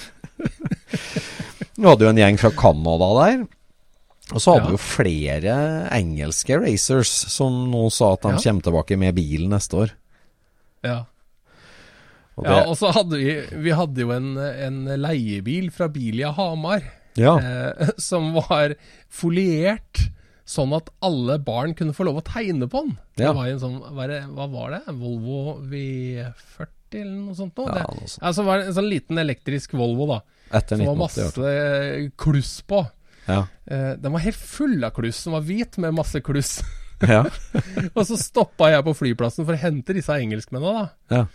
Vi 1.76 1.84
hadde 1.88 2.06
jo 2.06 2.12
en 2.14 2.20
gjeng 2.22 2.38
fra 2.40 2.52
Canada 2.56 3.08
der. 3.22 3.38
Og 4.34 4.40
så 4.42 4.48
hadde 4.56 4.66
Ja. 4.66 4.70
vi 4.72 4.74
jo 4.74 4.78
flere 4.82 5.54
engelske 5.94 6.58
racers 6.58 7.12
som 7.30 7.54
nå 7.72 7.84
sa 7.94 8.14
at 8.16 8.22
de 8.26 8.30
Ja. 8.34 8.40
kommer 8.50 8.64
tilbake 8.68 8.96
med 8.98 9.14
bilen 9.16 9.50
neste 9.54 9.74
år. 9.84 9.90
ja. 10.84 11.04
Og 12.36 12.48
Ja, 12.48 12.62
og 12.68 12.76
så 12.76 12.92
hadde 12.92 13.16
vi 13.16 13.36
Vi 13.64 13.72
hadde 13.72 14.04
jo 14.04 14.12
en, 14.12 14.36
en 14.38 14.82
leiebil 15.00 15.70
fra 15.72 15.88
Bilia 15.92 16.34
Hamar 16.36 16.84
ja, 17.16 17.38
eh, 17.40 17.90
som 18.10 18.34
var 18.36 18.76
foliert 19.08 20.10
sånn 20.46 20.76
at 20.78 20.92
alle 21.06 21.40
barn 21.42 21.74
kunne 21.78 21.96
få 21.96 22.06
lov 22.06 22.20
å 22.20 22.26
tegne 22.26 22.68
på 22.70 22.84
den. 22.86 22.98
Ja. 23.16 23.30
Det 23.30 23.36
var 23.38 23.48
en 23.50 23.62
sånn 23.64 23.78
hva, 23.82 24.08
det, 24.12 24.20
var 24.36 24.76
det? 24.76 24.82
Volvo 25.00 25.56
V40 25.72 27.00
eller 27.00 27.16
noe 27.16 27.38
sånt? 27.38 27.58
Noe? 27.58 27.80
Ja, 27.80 27.88
noe 27.90 28.10
sånt. 28.12 28.22
altså 28.30 28.46
var 28.46 28.60
det 28.60 28.70
en 28.70 28.78
sånn 28.78 28.92
liten 28.92 29.22
elektrisk 29.24 29.74
Volvo 29.76 30.06
da 30.12 30.20
etter 30.54 30.78
som 30.78 30.86
var 30.86 31.00
1980. 31.00 31.02
masse 31.02 32.12
kluss 32.22 32.52
på. 32.70 32.84
Ja. 33.26 33.40
Eh, 33.66 33.92
den 33.98 34.14
var 34.14 34.22
helt 34.22 34.38
full 34.38 34.78
av 34.86 34.94
kluss. 34.94 35.24
Den 35.26 35.34
var 35.34 35.48
hvit 35.48 35.80
med 35.82 35.98
masse 35.98 36.22
kluss. 36.22 36.60
Ja. 37.02 37.24
og 37.98 38.06
så 38.08 38.20
stoppa 38.20 38.70
jeg 38.72 38.86
på 38.86 38.94
flyplassen 38.96 39.48
for 39.48 39.58
å 39.58 39.60
hente 39.60 39.98
disse 39.98 40.16
engelskmennene. 40.16 40.86
da 40.86 41.18
Ja. 41.18 41.26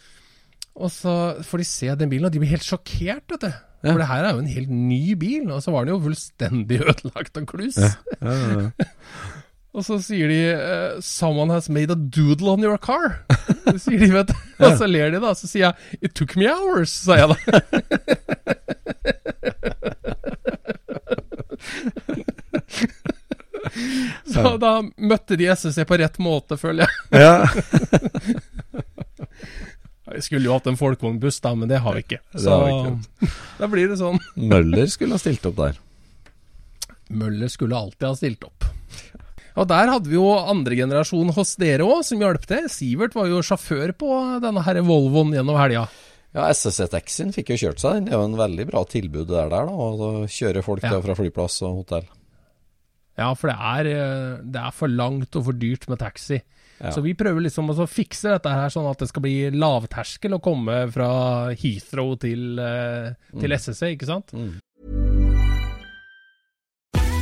Og 0.77 0.93
så 0.93 1.15
får 1.45 1.63
de 1.63 1.67
se 1.67 1.91
den 1.99 2.11
bilen, 2.13 2.29
og 2.29 2.33
de 2.33 2.41
blir 2.43 2.53
helt 2.55 2.67
sjokkert, 2.67 3.27
vet 3.33 3.49
du. 3.49 3.51
Ja. 3.81 3.93
For 3.93 4.01
det 4.03 4.09
her 4.11 4.27
er 4.29 4.35
jo 4.37 4.43
en 4.43 4.55
helt 4.55 4.73
ny 4.73 5.15
bil, 5.19 5.51
og 5.51 5.63
så 5.65 5.73
var 5.73 5.87
den 5.87 5.95
jo 5.95 6.03
fullstendig 6.05 6.81
ødelagt 6.91 7.41
av 7.41 7.47
kluss. 7.49 7.81
Ja, 7.81 7.93
ja. 8.21 8.71
Og 9.71 9.85
så 9.87 10.01
sier 10.03 10.27
de 10.27 10.39
eh, 10.51 10.97
'Someone 10.99 11.53
has 11.55 11.69
made 11.71 11.95
a 11.95 11.95
doodle 11.95 12.51
on 12.51 12.65
your 12.65 12.77
car'. 12.77 13.23
Det 13.71 13.79
sier 13.79 14.01
de, 14.03 14.09
vet 14.11 14.33
du. 14.33 14.35
Og 14.67 14.79
så 14.81 14.87
ler 14.91 15.13
de, 15.15 15.21
da. 15.23 15.31
Så 15.39 15.47
sier 15.47 15.69
jeg 15.69 15.75
'It 16.03 16.15
took 16.19 16.35
me 16.35 16.51
hours', 16.51 16.91
sa 16.91 17.15
jeg 17.21 17.29
da. 17.31 17.37
Så 24.27 24.57
da 24.59 24.73
møtte 24.83 25.39
de 25.39 25.47
SSC 25.55 25.87
på 25.87 25.99
rett 26.03 26.19
måte, 26.19 26.59
føler 26.59 26.91
jeg. 27.15 27.31
Vi 30.15 30.23
skulle 30.27 30.49
jo 30.49 30.57
hatt 30.57 30.67
en 30.71 30.79
folkevognbuss, 30.81 31.39
da, 31.45 31.55
men 31.55 31.69
det 31.71 31.79
har 31.85 31.95
vi 31.97 32.03
ikke. 32.05 32.19
Så 32.35 32.57
vi 32.65 33.29
da 33.61 33.69
blir 33.71 33.89
det 33.93 33.99
sånn. 34.01 34.19
Møller 34.37 34.91
skulle 34.91 35.15
ha 35.17 35.23
stilt 35.23 35.47
opp 35.51 35.57
der. 35.61 35.79
Møller 37.11 37.51
skulle 37.51 37.79
alltid 37.79 38.07
ha 38.09 38.15
stilt 38.19 38.45
opp. 38.47 38.67
Og 39.59 39.67
der 39.69 39.91
hadde 39.91 40.07
vi 40.09 40.15
jo 40.15 40.29
andre 40.39 40.77
generasjon 40.79 41.33
hos 41.37 41.57
dere 41.61 41.83
òg, 41.85 42.05
som 42.07 42.21
hjalp 42.23 42.45
til. 42.49 42.69
Sivert 42.71 43.17
var 43.19 43.27
jo 43.29 43.43
sjåfør 43.45 43.93
på 43.99 44.11
denne 44.45 44.63
her 44.65 44.79
Volvoen 44.87 45.35
gjennom 45.35 45.59
helga. 45.59 45.89
Ja, 46.31 46.45
SSC-taxien 46.55 47.33
fikk 47.35 47.51
jo 47.51 47.59
kjørt 47.65 47.83
seg, 47.83 47.97
den. 47.99 48.07
Det 48.07 48.15
er 48.15 48.21
jo 48.23 48.29
en 48.29 48.39
veldig 48.39 48.67
bra 48.69 48.85
tilbud 48.87 49.27
der, 49.33 49.51
der 49.51 49.67
da, 49.67 49.75
å 49.75 50.11
kjøre 50.31 50.63
folk 50.63 50.85
Ja. 50.85 50.93
til 50.93 51.01
og 51.01 51.07
fra 51.09 51.17
flyplass 51.19 51.59
og 51.67 51.81
hotell. 51.83 52.07
Ja, 53.19 53.33
for 53.35 53.51
det 53.51 53.57
er, 53.59 53.91
eh, 53.91 54.37
det 54.55 54.61
er 54.63 54.71
for 54.73 54.89
langt 54.89 55.35
og 55.37 55.45
for 55.49 55.53
dyrt 55.59 55.89
med 55.91 55.99
taxi. 55.99 56.39
Ja. 56.81 56.91
Så 56.97 57.03
vi 57.05 57.13
prøver 57.19 57.45
liksom 57.45 57.69
å 57.75 57.87
fikse 57.89 58.33
dette 58.33 58.53
her 58.55 58.73
sånn 58.73 58.89
at 58.89 59.03
det 59.03 59.11
skal 59.11 59.25
bli 59.27 59.35
lavterskel 59.53 60.39
å 60.39 60.41
komme 60.43 60.83
fra 60.93 61.11
Heathrow 61.53 62.15
til, 62.23 62.59
eh, 62.59 63.13
til 63.37 63.57
SSE, 63.59 63.93
ikke 63.95 64.09
sant? 64.09 64.33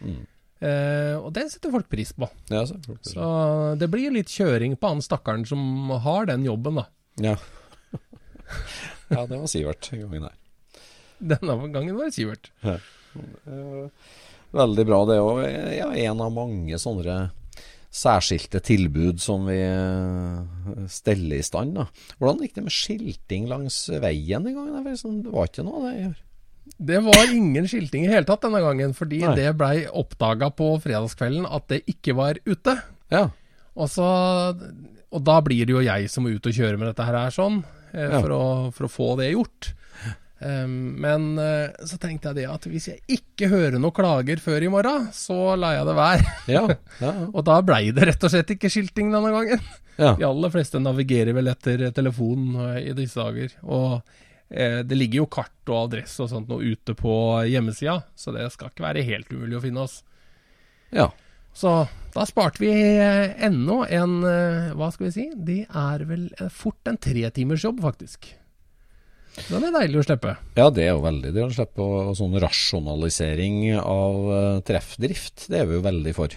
Eh, 0.00 1.14
og 1.18 1.30
det 1.36 1.46
setter 1.52 1.72
folk 1.74 1.88
pris 1.92 2.14
på. 2.16 2.28
Ja, 2.52 2.64
så. 2.68 2.78
Så 3.04 3.26
det 3.80 3.90
blir 3.92 4.14
litt 4.14 4.32
kjøring 4.32 4.76
på 4.80 4.92
han 4.94 5.04
stakkaren 5.04 5.44
som 5.48 5.90
har 6.04 6.28
den 6.30 6.46
jobben, 6.48 6.80
da. 6.80 6.86
ja. 7.32 7.36
ja, 9.14 9.22
det 9.28 9.38
var 9.38 9.48
Sivert 9.50 9.90
gangen 9.92 10.28
her. 10.28 10.36
Denne 11.16 11.58
gangen 11.72 11.96
var 11.96 12.08
det 12.08 12.16
Sivert. 12.16 12.50
Veldig 14.56 14.86
bra. 14.88 15.00
Det 15.08 15.18
òg. 15.20 15.42
ja, 15.76 15.90
en 16.08 16.22
av 16.24 16.32
mange 16.32 16.78
sånne 16.80 17.18
særskilte 17.96 18.60
tilbud 18.60 19.22
som 19.22 19.46
vi 19.48 19.56
eh, 19.62 20.84
steller 20.92 21.40
i 21.40 21.46
stand. 21.46 21.78
Da. 21.78 21.86
Hvordan 22.20 22.42
gikk 22.44 22.58
det 22.58 22.66
med 22.66 22.76
skilting 22.76 23.48
langs 23.50 23.78
veien 24.02 24.44
den 24.44 24.56
gangen? 24.58 24.84
Det 24.84 25.32
var 25.32 25.48
ikke 25.48 25.64
noe 25.66 25.80
av 25.80 25.88
det 25.88 25.94
i 25.96 26.08
år. 26.10 26.22
Det 26.76 26.98
var 27.04 27.30
ingen 27.32 27.64
skilting 27.70 28.04
i 28.04 28.10
hele 28.12 28.26
tatt 28.28 28.42
denne 28.44 28.60
gangen, 28.60 28.92
fordi 28.96 29.22
Nei. 29.24 29.34
det 29.38 29.52
blei 29.56 29.86
oppdaga 29.88 30.50
på 30.52 30.74
fredagskvelden 30.84 31.46
at 31.48 31.68
det 31.72 31.82
ikke 31.88 32.16
var 32.18 32.40
ute. 32.44 32.74
Ja. 33.12 33.28
Og, 33.76 33.88
så, 33.92 34.04
og 35.12 35.24
da 35.24 35.38
blir 35.44 35.64
det 35.68 35.74
jo 35.76 35.84
jeg 35.84 36.10
som 36.12 36.26
må 36.26 36.34
ut 36.36 36.46
og 36.50 36.56
kjøre 36.56 36.76
med 36.80 36.90
dette 36.90 37.06
her 37.06 37.32
sånn, 37.34 37.62
eh, 37.94 38.06
Ja. 38.10 38.20
for, 38.20 38.34
å, 38.36 38.44
for 38.76 38.88
å 38.88 38.92
få 38.92 39.08
det 39.22 39.32
gjort. 39.32 39.72
Um, 40.36 40.92
men 41.00 41.38
eh, 41.40 41.72
så 41.88 41.96
tenkte 41.96 42.28
jeg 42.28 42.42
det 42.42 42.48
at 42.52 42.66
hvis 42.68 42.90
jeg 42.90 42.98
ikke 43.08 43.48
hører 43.48 43.78
noen 43.80 43.94
klager 43.96 44.36
før 44.44 44.66
i 44.66 44.68
morgen, 44.68 45.06
så 45.16 45.54
lar 45.56 45.78
jeg 45.78 45.86
det 45.88 45.94
være. 45.96 46.34
Ja. 46.58 46.64
ja. 47.00 47.12
Og 47.36 47.40
da 47.48 47.56
blei 47.64 47.86
det 47.96 48.04
rett 48.10 48.26
og 48.28 48.34
slett 48.34 48.52
ikke 48.52 48.68
skilting 48.72 49.14
denne 49.14 49.32
gangen. 49.32 49.64
ja. 49.96 50.12
De 50.18 50.26
aller 50.28 50.52
fleste 50.52 50.82
navigerer 50.84 51.32
vel 51.38 51.48
etter 51.54 51.86
telefon 51.96 52.50
eh, 52.68 52.82
i 52.90 52.92
disse 52.98 53.16
dager. 53.16 53.56
Og 53.64 54.02
det 54.48 54.94
ligger 54.94 55.24
jo 55.24 55.28
kart 55.30 55.70
og 55.72 55.88
adresse 55.88 56.22
og 56.22 56.28
sånt 56.30 56.46
noe 56.46 56.62
ute 56.62 56.94
på 56.94 57.12
hjemmesida, 57.50 57.96
så 58.14 58.30
det 58.30 58.44
skal 58.54 58.70
ikke 58.70 58.84
være 58.84 59.02
helt 59.08 59.32
umulig 59.34 59.58
å 59.58 59.62
finne 59.64 59.86
oss. 59.88 60.00
ja. 60.94 61.10
Så 61.56 61.70
da 62.12 62.24
sparte 62.28 62.60
vi 62.60 62.68
eh, 62.70 63.30
ennå 63.46 63.78
en 63.88 64.18
eh, 64.28 64.72
Hva 64.76 64.90
skal 64.92 65.08
vi 65.08 65.12
si? 65.14 65.26
Det 65.32 65.62
er 65.64 66.04
vel 66.08 66.26
eh, 66.36 66.50
fort 66.52 66.88
en 66.90 66.98
tretimersjobb, 67.00 67.80
faktisk. 67.84 68.28
Den 69.48 69.64
er 69.68 69.72
deilig 69.74 70.00
å 70.00 70.04
slippe. 70.04 70.34
Ja, 70.56 70.68
det 70.72 70.86
er 70.86 70.94
jo 70.94 71.04
veldig 71.04 71.32
deilig 71.32 71.50
å 71.50 71.56
slippe 71.58 71.84
Og 71.84 72.14
sånn 72.16 72.36
rasjonalisering 72.40 73.62
av 73.80 74.20
eh, 74.36 74.58
treffdrift. 74.68 75.46
Det 75.52 75.62
er 75.62 75.70
vi 75.70 75.78
jo 75.78 75.84
veldig 75.84 76.14
for. 76.16 76.36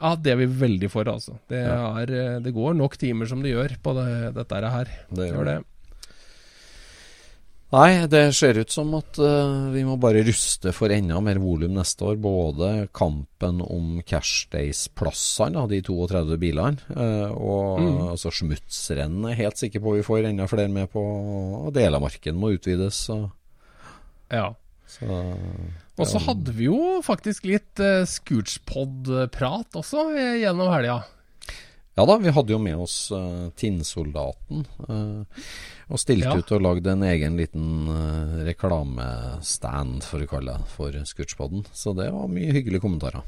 Ja, 0.00 0.14
det 0.16 0.32
er 0.32 0.38
vi 0.40 0.46
veldig 0.58 0.90
for, 0.90 1.10
altså. 1.12 1.36
Det, 1.50 1.60
er, 1.60 2.14
eh, 2.14 2.36
det 2.42 2.54
går 2.56 2.78
nok 2.78 2.98
timer 2.98 3.30
som 3.30 3.42
det 3.44 3.52
gjør 3.54 3.76
på 3.84 3.94
det, 3.98 4.10
dette 4.38 4.62
her. 4.74 4.94
Det 5.14 5.30
gjør 5.30 5.50
det. 5.52 5.58
Nei, 7.70 8.06
det 8.10 8.32
ser 8.34 8.58
ut 8.58 8.72
som 8.74 8.88
at 8.98 9.18
uh, 9.22 9.68
vi 9.70 9.84
må 9.86 9.94
bare 10.02 10.24
ruste 10.26 10.72
for 10.74 10.90
enda 10.90 11.20
mer 11.22 11.38
volum 11.38 11.76
neste 11.76 12.02
år. 12.02 12.16
Både 12.18 12.70
kampen 12.96 13.60
om 13.62 14.00
Cashdays-plassene, 14.02 15.62
de 15.70 15.78
32 15.86 16.38
bilene, 16.42 16.82
uh, 16.96 17.30
og 17.30 17.78
Mm. 17.80 18.00
altså 18.10 18.32
smutsrennet 18.34 19.30
er 19.30 19.38
helt 19.44 19.60
sikker 19.62 19.80
på 19.84 19.94
vi 20.00 20.02
får 20.02 20.26
enda 20.32 20.48
flere 20.50 20.68
med 20.68 20.90
på. 20.90 21.04
Og 21.68 21.70
Delamarken 21.76 22.34
må 22.42 22.50
utvides. 22.56 23.04
Så, 23.06 23.20
Ja. 24.34 24.48
så 24.90 25.06
Og 26.00 26.06
så 26.10 26.18
hadde 26.26 26.50
vi 26.56 26.64
jo 26.66 26.98
faktisk 27.06 27.44
litt 27.46 27.78
uh, 27.78 28.02
Scootspod-prat 28.04 29.78
også 29.78 30.08
gjennom 30.42 30.74
helga. 30.74 31.04
Ja 31.98 32.06
da, 32.06 32.16
vi 32.22 32.30
hadde 32.32 32.54
jo 32.54 32.58
med 32.58 32.78
oss 32.80 33.10
uh, 33.12 33.50
Tinnsoldaten. 33.58 34.64
eh, 34.88 35.42
og 35.90 35.98
stilte 35.98 36.30
Ja. 36.30 36.38
ut 36.38 36.52
og 36.54 36.62
lagde 36.62 36.92
en 36.94 37.02
egen 37.02 37.36
liten 37.36 37.88
uh, 37.90 38.44
reklamestand, 38.46 40.04
for 40.06 40.22
å 40.22 40.30
kalle 40.30 40.54
det, 40.54 40.68
for 40.76 40.94
Scootspoden. 40.94 41.64
Så 41.74 41.94
det 41.98 42.10
var 42.14 42.30
mye 42.30 42.54
hyggelige 42.54 42.84
kommentarer. 42.84 43.26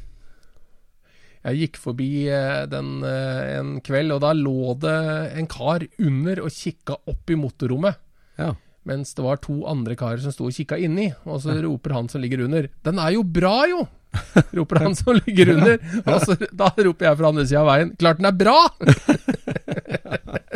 Jeg 1.42 1.58
gikk 1.58 1.78
forbi 1.82 2.28
eh, 2.30 2.66
den 2.70 3.02
eh, 3.02 3.58
en 3.58 3.80
kveld, 3.82 4.12
og 4.14 4.20
da 4.22 4.30
lå 4.30 4.76
det 4.78 4.98
en 5.40 5.48
kar 5.50 5.82
under 5.98 6.38
og 6.44 6.54
kikka 6.54 7.00
opp 7.10 7.32
i 7.34 7.34
motorrommet. 7.34 7.98
Ja. 8.38 8.52
Mens 8.86 9.10
det 9.18 9.24
var 9.26 9.42
to 9.42 9.66
andre 9.66 9.96
karer 9.98 10.22
som 10.22 10.30
sto 10.34 10.46
og 10.46 10.54
kikka 10.54 10.78
inni, 10.78 11.08
og 11.26 11.42
så 11.42 11.56
roper 11.64 11.96
han 11.98 12.08
som 12.08 12.22
ligger 12.22 12.44
under 12.46 12.68
'Den 12.84 12.98
er 12.98 13.10
jo 13.18 13.22
bra, 13.26 13.66
jo!' 13.66 13.88
roper 14.58 14.78
han 14.86 14.94
som 14.94 15.18
ligger 15.26 15.50
under. 15.56 15.78
Og 16.06 16.20
så, 16.22 16.38
da 16.54 16.70
roper 16.78 17.06
jeg 17.10 17.18
fra 17.18 17.28
andre 17.28 17.46
sida 17.46 17.60
av 17.60 17.66
veien 17.74 17.90
'Klart 17.98 18.22
den 18.22 18.30
er 18.30 18.38
bra!' 18.38 18.70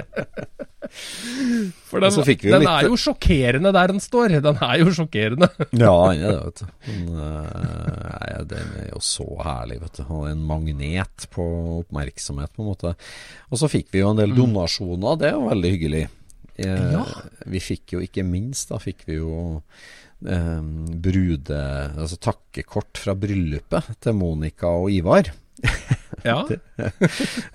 For 1.87 2.01
den, 2.03 2.13
Og 2.19 2.27
den 2.27 2.61
litt- 2.63 2.69
er 2.73 2.89
jo 2.89 2.97
sjokkerende 2.99 3.73
der 3.73 3.87
den 3.93 4.01
står. 4.03 4.35
Den 4.43 4.59
er 4.63 4.79
jo 4.83 4.91
sjokkerende. 4.97 5.49
Ja, 5.85 5.93
han 6.09 6.19
er 6.21 6.33
det, 6.33 6.45
vet 6.45 6.61
du. 6.63 6.67
Men, 6.89 7.21
eh, 7.27 8.11
nei, 8.11 8.45
den 8.53 8.75
er 8.83 8.89
jo 8.93 9.01
så 9.05 9.27
herlig, 9.45 9.81
vet 9.85 10.01
du. 10.01 10.03
Er 10.09 10.31
en 10.35 10.45
magnet 10.49 11.27
på 11.35 11.47
oppmerksomhet, 11.85 12.53
på 12.57 12.65
en 12.65 12.71
måte. 12.73 12.95
Og 13.51 13.59
så 13.63 13.71
fikk 13.73 13.93
vi 13.95 14.03
jo 14.05 14.11
en 14.15 14.21
del 14.23 14.35
donasjoner, 14.37 15.19
det 15.21 15.31
er 15.31 15.37
jo 15.39 15.49
veldig 15.51 15.75
hyggelig. 15.77 16.05
Eh, 16.59 16.93
Ja. 16.97 17.05
Vi 17.47 17.61
fikk 17.61 17.93
jo 17.99 18.01
ikke 18.01 18.25
minst, 18.25 18.71
da 18.73 18.79
fikk 18.83 19.05
vi 19.07 19.19
jo 19.21 19.63
eh, 20.27 20.61
brude... 21.07 21.59
Altså 21.97 22.17
takkekort 22.19 22.97
fra 22.99 23.15
bryllupet 23.15 23.91
til 24.01 24.17
Monica 24.17 24.71
og 24.73 24.89
Ivar. 24.91 25.29
Ja, 26.27 26.41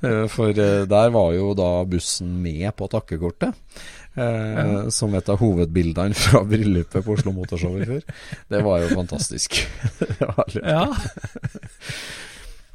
Eh, 0.01 0.25
For 0.31 0.49
eh, 0.55 0.85
der 0.89 1.09
var 1.11 1.33
jo 1.35 1.51
da 1.57 1.83
bussen 1.89 2.37
med 2.43 2.71
på 2.79 2.87
takkekortet. 2.91 3.53
Ja. 4.15 4.89
Som 4.91 5.13
et 5.15 5.29
av 5.31 5.37
hovedbildene 5.39 6.13
fra 6.17 6.41
bryllupet 6.47 7.03
på 7.05 7.13
Oslo 7.15 7.31
Motorshow 7.35 7.77
i 7.79 7.85
fjor. 7.87 8.01
Det 8.51 8.61
var 8.65 8.81
jo 8.83 8.87
fantastisk. 8.95 9.49
Var 10.19 10.57
ja. 10.59 10.85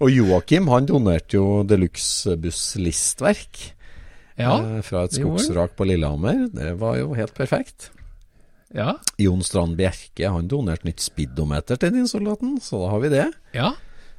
Og 0.01 0.11
Joakim 0.13 0.69
han 0.73 0.87
donerte 0.89 1.37
jo 1.39 1.63
deluxe-buss-listverk 1.69 3.55
ja, 4.37 4.53
eh, 4.61 4.81
fra 4.85 5.05
et 5.07 5.15
skogsvrak 5.17 5.73
på 5.77 5.87
Lillehammer. 5.89 6.47
Det 6.53 6.75
var 6.81 6.99
jo 7.01 7.15
helt 7.17 7.35
perfekt. 7.37 7.91
ja, 8.77 8.97
Jon 9.21 9.43
Strand 9.47 9.77
Bjerke 9.79 10.29
han 10.33 10.49
donerte 10.51 10.85
nytt 10.89 11.01
speedometer 11.05 11.77
til 11.81 11.93
din 11.95 12.09
soldaten, 12.11 12.59
så 12.61 12.83
da 12.85 12.89
har 12.93 13.01
vi 13.05 13.09
det. 13.17 13.27
ja. 13.57 13.73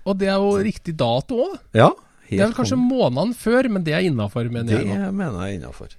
Og 0.08 0.18
det 0.20 0.30
er 0.32 0.40
jo 0.40 0.56
riktig 0.64 0.96
dato 1.00 1.42
òg. 1.44 1.56
Ja, 1.76 1.92
Det 2.28 2.40
er 2.40 2.50
vel 2.50 2.58
kanskje 2.58 2.80
måneden 2.80 3.34
før, 3.38 3.70
men 3.72 3.86
det 3.88 3.96
er 3.96 4.08
innafor, 4.08 4.50
mener 4.52 4.72
Det 4.72 4.82
jeg 4.84 4.90
Det 4.92 5.14
mener 5.16 5.40
jeg 5.44 5.56
er 5.56 5.60
innafor. 5.62 5.96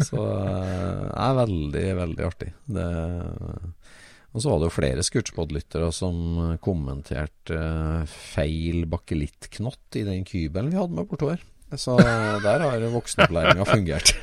Så 0.00 0.16
eh, 0.40 1.04
det 1.04 1.26
er 1.26 1.38
veldig, 1.40 1.86
veldig 2.00 2.26
artig. 2.28 2.50
Det, 2.66 2.86
Og 4.32 4.42
så 4.42 4.52
var 4.52 4.60
det 4.60 4.68
jo 4.70 4.76
flere 4.76 5.04
Scootspod-lyttere 5.04 5.92
som 5.92 6.16
kommenterte 6.64 7.56
eh, 7.56 8.18
feil 8.34 8.84
bakelittknott 8.90 10.00
i 10.00 10.06
den 10.08 10.24
kybelen 10.28 10.72
vi 10.72 10.80
hadde 10.80 10.96
med 10.96 11.08
bortover. 11.10 11.42
Så 11.78 11.94
der 12.42 12.64
har 12.64 12.82
voksenopplæringa 12.90 13.64
fungert. 13.68 14.14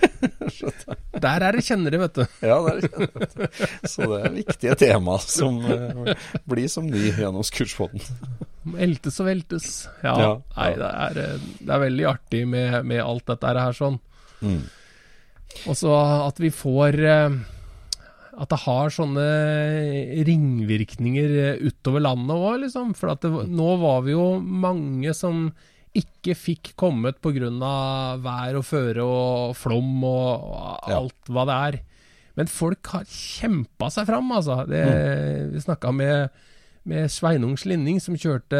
Der 1.18 1.41
er 1.41 1.55
det 1.55 1.63
kjennere, 1.65 1.97
vet 1.97 2.13
du. 2.13 2.26
ja, 2.45 2.57
der 2.61 2.84
kjenner 2.84 3.07
det 3.09 3.38
det. 3.39 3.47
Så 3.89 4.05
det 4.05 4.18
er 4.20 4.36
viktige 4.36 4.76
tema 4.78 5.15
som 5.24 5.57
eh, 5.65 6.11
blir 6.45 6.68
som 6.70 6.86
ny 6.86 7.07
gjennom 7.09 7.45
Scootspoden. 7.47 8.03
Eltes 8.76 9.20
og 9.22 9.28
veltes. 9.30 9.68
Ja. 10.03 10.13
Ja, 10.20 10.32
Nei, 10.57 10.72
det 10.76 10.89
er, 10.89 11.20
eh, 11.24 11.45
det 11.61 11.70
er 11.76 11.84
veldig 11.86 12.07
artig 12.09 12.41
med, 12.47 12.80
med 12.86 13.01
alt 13.03 13.26
dette 13.30 13.53
her 13.57 13.78
sånn. 13.78 13.99
Mm. 14.41 14.63
Og 15.68 15.78
så 15.80 15.93
at 16.28 16.38
vi 16.38 16.49
får 16.53 16.97
eh, 17.01 17.38
At 18.38 18.51
det 18.51 18.59
har 18.68 18.91
sånne 18.93 19.24
ringvirkninger 20.28 21.32
eh, 21.41 21.63
utover 21.65 22.03
landet 22.05 22.36
òg, 22.38 22.59
liksom. 22.65 22.93
For 22.97 23.13
at 23.13 23.24
det, 23.26 23.32
nå 23.49 23.72
var 23.82 24.03
vi 24.05 24.13
jo 24.15 24.28
mange 24.41 25.13
som 25.18 25.47
ikke 25.97 26.36
fikk 26.38 26.74
kommet 26.78 27.18
pga. 27.24 27.49
vær 28.22 28.59
og 28.59 28.65
føre 28.68 29.01
og 29.03 29.55
flom 29.57 30.03
og 30.05 30.88
Ja. 30.91 30.99
alt 30.99 31.32
hva 31.34 31.45
det 31.49 31.55
er. 31.70 31.80
Men 32.38 32.45
folk 32.45 32.86
har 32.93 33.03
kjempa 33.09 33.89
seg 33.89 34.05
fram, 34.05 34.30
altså. 34.32 34.68
Det, 34.70 34.84
Mm. 34.86 35.53
Vi 35.53 35.59
snakka 35.65 35.91
med, 35.91 36.30
med 36.88 37.11
Sveinung 37.11 37.57
Slinning, 37.59 37.99
som 38.03 38.17
kjørte 38.17 38.59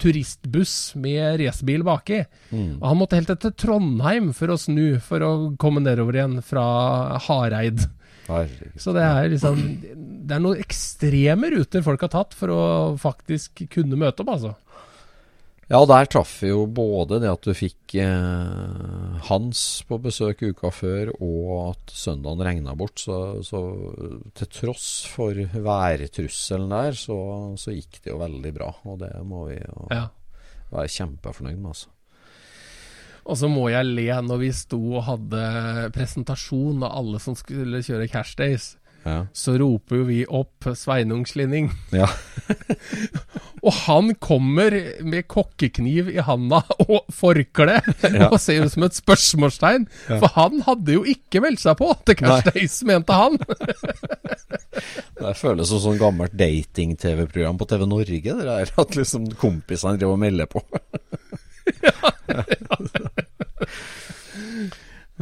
turistbuss 0.00 0.94
med 1.00 1.40
racerbil 1.42 1.84
baki. 1.86 2.22
Mm. 2.52 2.78
Og 2.78 2.86
han 2.86 3.00
måtte 3.00 3.18
helt 3.18 3.32
til 3.42 3.56
Trondheim 3.58 4.30
for 4.36 4.54
å 4.54 4.60
snu, 4.60 5.00
for 5.02 5.26
å 5.26 5.32
komme 5.60 5.82
nedover 5.84 6.18
igjen 6.18 6.38
fra 6.46 6.64
Hareid. 7.26 7.86
Herregud. 8.28 8.78
Så 8.78 8.92
det 8.94 9.02
er 9.02 9.30
liksom 9.32 9.56
Det 9.82 10.36
er 10.36 10.42
noen 10.44 10.60
ekstreme 10.62 11.48
ruter 11.50 11.82
folk 11.82 12.04
har 12.06 12.12
tatt 12.12 12.36
for 12.38 12.52
å 12.54 12.62
faktisk 13.00 13.64
kunne 13.72 13.98
møte 13.98 14.22
opp, 14.22 14.36
altså. 14.36 14.54
Ja, 15.70 15.78
der 15.88 16.04
traff 16.10 16.32
vi 16.42 16.50
jo 16.50 16.66
både 16.66 17.20
det 17.22 17.30
at 17.30 17.46
du 17.46 17.52
fikk 17.56 17.94
eh, 18.02 19.20
Hans 19.28 19.60
på 19.88 19.96
besøk 20.02 20.42
uka 20.50 20.68
før, 20.74 21.12
og 21.22 21.70
at 21.70 21.94
søndagen 21.96 22.42
regna 22.44 22.74
bort. 22.76 22.98
Så, 23.00 23.40
så 23.46 23.60
til 24.36 24.50
tross 24.52 24.88
for 25.08 25.32
værtrusselen 25.38 26.68
der, 26.74 26.98
så, 26.98 27.16
så 27.56 27.72
gikk 27.72 28.02
det 28.02 28.12
jo 28.12 28.18
veldig 28.20 28.52
bra. 28.58 28.68
Og 28.84 29.00
det 29.04 29.14
må 29.24 29.46
vi 29.48 29.56
jo 29.62 29.88
Ja. 29.94 30.08
være 30.72 30.88
kjempefornøyd 30.92 31.56
med, 31.56 31.72
altså. 31.72 31.88
Og 33.22 33.38
så 33.38 33.46
må 33.48 33.68
jeg 33.70 33.86
le 33.86 34.08
når 34.26 34.38
vi 34.42 34.48
sto 34.52 34.80
og 34.98 35.04
hadde 35.06 35.90
presentasjon 35.94 36.82
av 36.82 36.96
alle 36.98 37.20
som 37.22 37.36
skulle 37.38 37.78
kjøre 37.86 38.08
Cash 38.10 38.34
Days. 38.36 38.72
Ja. 39.04 39.24
Så 39.34 39.56
roper 39.58 39.96
jo 39.98 40.04
vi 40.06 40.20
opp 40.28 40.64
Sveinung 40.78 41.24
Slinning. 41.26 41.72
ja. 41.90 42.06
Og 43.62 43.70
han 43.86 44.08
kommer 44.18 44.74
med 45.06 45.28
kokkekniv 45.30 46.08
i 46.10 46.18
handa 46.26 46.64
og 46.82 47.04
forkle 47.14 47.76
Ja. 48.10 48.26
og 48.32 48.40
ser 48.42 48.64
ut 48.64 48.72
som 48.74 48.82
et 48.88 48.96
spørsmålstegn. 48.98 49.84
For 50.08 50.26
han 50.34 50.64
hadde 50.66 50.96
jo 50.96 51.04
ikke 51.06 51.38
meldt 51.44 51.62
seg 51.62 51.78
på 51.78 51.92
til 52.02 52.16
Cash. 52.18 52.48
Days, 52.50 52.80
mente 52.88 53.14
han. 53.14 53.38
Det 55.22 55.36
føles 55.38 55.70
som 55.70 55.78
sånn 55.84 56.00
gammelt 56.00 56.34
dating-TV-program 56.34 57.60
på 57.60 57.68
TV 57.70 57.86
Norge, 57.86 58.18
det 58.34 58.48
der. 58.48 58.72
At 58.82 58.96
liksom 58.98 59.28
kompisene 59.38 59.94
driver 60.00 60.16
og 60.18 60.22
melder 60.24 60.50
på. 60.50 60.64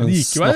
Men 0.01 0.11
det 0.11 0.19
gikk 0.19 0.41
jo, 0.41 0.49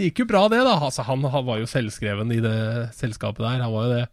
gikk 0.00 0.22
jo 0.22 0.28
bra, 0.30 0.44
det, 0.52 0.62
da. 0.66 0.76
Altså, 0.88 1.04
han, 1.06 1.24
han 1.34 1.46
var 1.46 1.60
jo 1.60 1.68
selvskreven 1.70 2.32
i 2.34 2.40
det 2.44 2.58
selskapet 2.96 3.44
der. 3.44 3.62
Han 3.62 3.74
var 3.74 3.86
jo 3.86 3.98
det. 3.98 4.06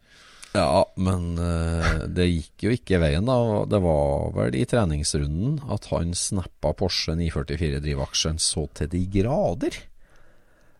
Ja, 0.57 0.85
men 0.97 1.35
eh, 1.41 2.05
det 2.09 2.27
gikk 2.29 2.65
jo 2.65 2.73
ikke 2.73 3.01
veien, 3.01 3.27
da. 3.27 3.35
Det 3.69 3.79
var 3.83 4.31
vel 4.37 4.57
i 4.57 4.65
treningsrunden 4.69 5.59
at 5.73 5.89
han 5.91 6.15
snappa 6.17 6.73
Porsche 6.77 7.17
944 7.19 7.81
drivaksjen 7.83 8.41
så 8.41 8.65
til 8.77 8.89
de 8.93 9.03
grader. 9.19 9.77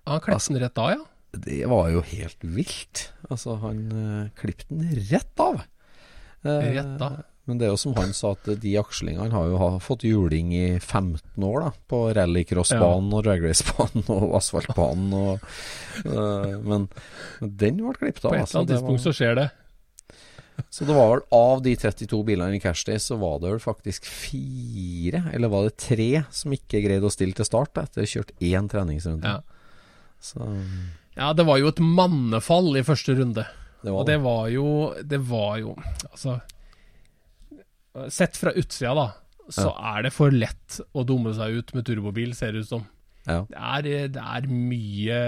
Han 0.07 0.23
klepte 0.23 0.53
den 0.53 0.63
rett 0.63 0.81
av, 0.81 0.91
ja. 0.95 1.05
Det 1.37 1.59
var 1.69 1.89
jo 1.91 2.01
helt 2.07 2.45
vilt. 2.47 3.09
Altså, 3.27 3.57
han 3.61 3.81
uh, 3.91 4.29
klippet 4.39 4.69
den 4.71 4.87
rett 5.11 5.43
av. 5.43 5.59
Uh, 6.45 6.63
Rett 6.63 7.03
av. 7.03 7.19
Men 7.47 7.59
det 7.59 7.67
er 7.67 7.71
jo 7.71 7.79
som 7.79 7.93
han 7.95 8.11
sa, 8.15 8.33
at 8.35 8.49
de 8.59 8.73
akslingene 8.79 9.31
har 9.31 9.45
jo 9.47 9.67
fått 9.83 10.03
juling 10.03 10.49
i 10.55 10.65
15 10.81 11.45
år, 11.47 11.61
da. 11.63 11.69
På 11.87 12.01
rallycrossbanen 12.17 13.13
og 13.15 13.23
dragracebanen 13.23 14.09
og 14.11 14.33
asfaltbanen 14.41 15.13
og 15.15 15.45
eh, 16.03 16.57
men, 16.67 16.89
men 17.39 17.53
den 17.63 17.79
ble 17.79 17.95
klippet 17.95 18.25
På 18.25 18.33
et 18.33 18.35
eller 18.35 18.43
altså. 18.43 18.59
annet 18.59 18.73
tidspunkt 18.75 19.05
så 19.05 19.13
skjer 19.15 19.39
det. 19.39 19.45
så 20.73 20.89
det 20.89 20.97
var 20.97 21.13
vel 21.13 21.23
av 21.39 21.63
de 21.63 21.75
32 21.79 22.19
bilene 22.27 22.59
i 22.59 22.61
Cashday, 22.63 22.99
så 22.99 23.15
var 23.21 23.39
det 23.39 23.53
vel 23.53 23.63
faktisk 23.63 24.09
fire, 24.11 25.23
eller 25.31 25.53
var 25.53 25.69
det 25.69 25.77
tre, 25.87 26.09
som 26.35 26.57
ikke 26.57 26.83
greide 26.83 27.07
å 27.07 27.13
stille 27.13 27.37
til 27.37 27.47
start 27.47 27.79
etter 27.79 28.03
å 28.03 28.09
ha 28.09 28.11
kjørt 28.17 28.35
én 28.43 28.67
treningsrunde. 28.73 29.37
Ja. 29.37 30.19
Så 30.19 30.43
ja, 31.15 31.31
det 31.33 31.47
var 31.47 31.61
jo 31.61 31.71
et 31.71 31.79
mannefall 31.79 32.75
i 32.75 32.83
første 32.85 33.15
runde. 33.17 33.47
det 33.85 33.93
var 33.93 34.03
Og 34.03 34.07
det 34.09 34.19
var 34.21 34.47
jo 34.49 34.69
Det 35.05 35.19
var 35.29 35.57
jo 35.61 35.75
Altså 36.09 36.39
Sett 38.13 38.37
fra 38.37 38.51
utsida, 38.57 38.93
da, 38.97 39.07
så 39.49 39.71
er 39.93 40.03
det 40.07 40.13
for 40.15 40.33
lett 40.33 40.79
å 40.93 41.03
dumme 41.07 41.33
seg 41.37 41.57
ut 41.61 41.73
med 41.77 41.85
turbobil, 41.87 42.33
ser 42.37 42.51
det 42.55 42.65
ut 42.65 42.69
som. 42.71 42.85
Ja. 43.27 43.41
Det 43.49 43.57
er, 43.59 44.07
det 44.15 44.23
er 44.23 44.47
mye 44.51 45.21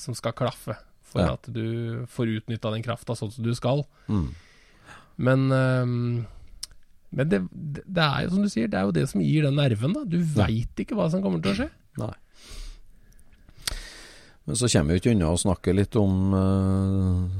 som 0.00 0.14
skal 0.18 0.34
klaffe 0.36 0.74
for 1.06 1.22
Ja. 1.22 1.34
at 1.38 1.46
du 1.52 2.04
får 2.12 2.32
utnytta 2.40 2.72
den 2.74 2.82
krafta 2.84 3.14
sånn 3.16 3.30
som 3.32 3.44
du 3.46 3.52
skal. 3.56 3.84
Mm. 4.10 4.26
Men 5.16 5.46
øhm, 5.54 6.26
Men 7.16 7.28
det, 7.30 7.38
det 7.86 8.02
er 8.02 8.24
jo 8.26 8.30
som 8.34 8.42
du 8.44 8.50
sier, 8.52 8.68
det 8.68 8.76
er 8.80 8.84
jo 8.88 8.92
det 8.92 9.06
som 9.08 9.22
gir 9.24 9.46
den 9.46 9.56
nerven. 9.56 9.94
da 9.94 10.02
Du 10.04 10.18
veit 10.20 10.76
ikke 10.82 10.96
hva 10.98 11.06
som 11.08 11.22
kommer 11.24 11.40
til 11.40 11.54
å 11.54 11.58
skje. 11.62 11.68
Nei. 12.02 12.12
Men 14.46 14.58
så 14.58 14.68
kommer 14.70 14.92
vi 14.94 15.00
ikke 15.00 15.14
unna 15.16 15.30
å 15.32 15.38
snakke 15.40 15.72
litt 15.74 15.96
om 15.98 16.34
eh, 16.36 17.38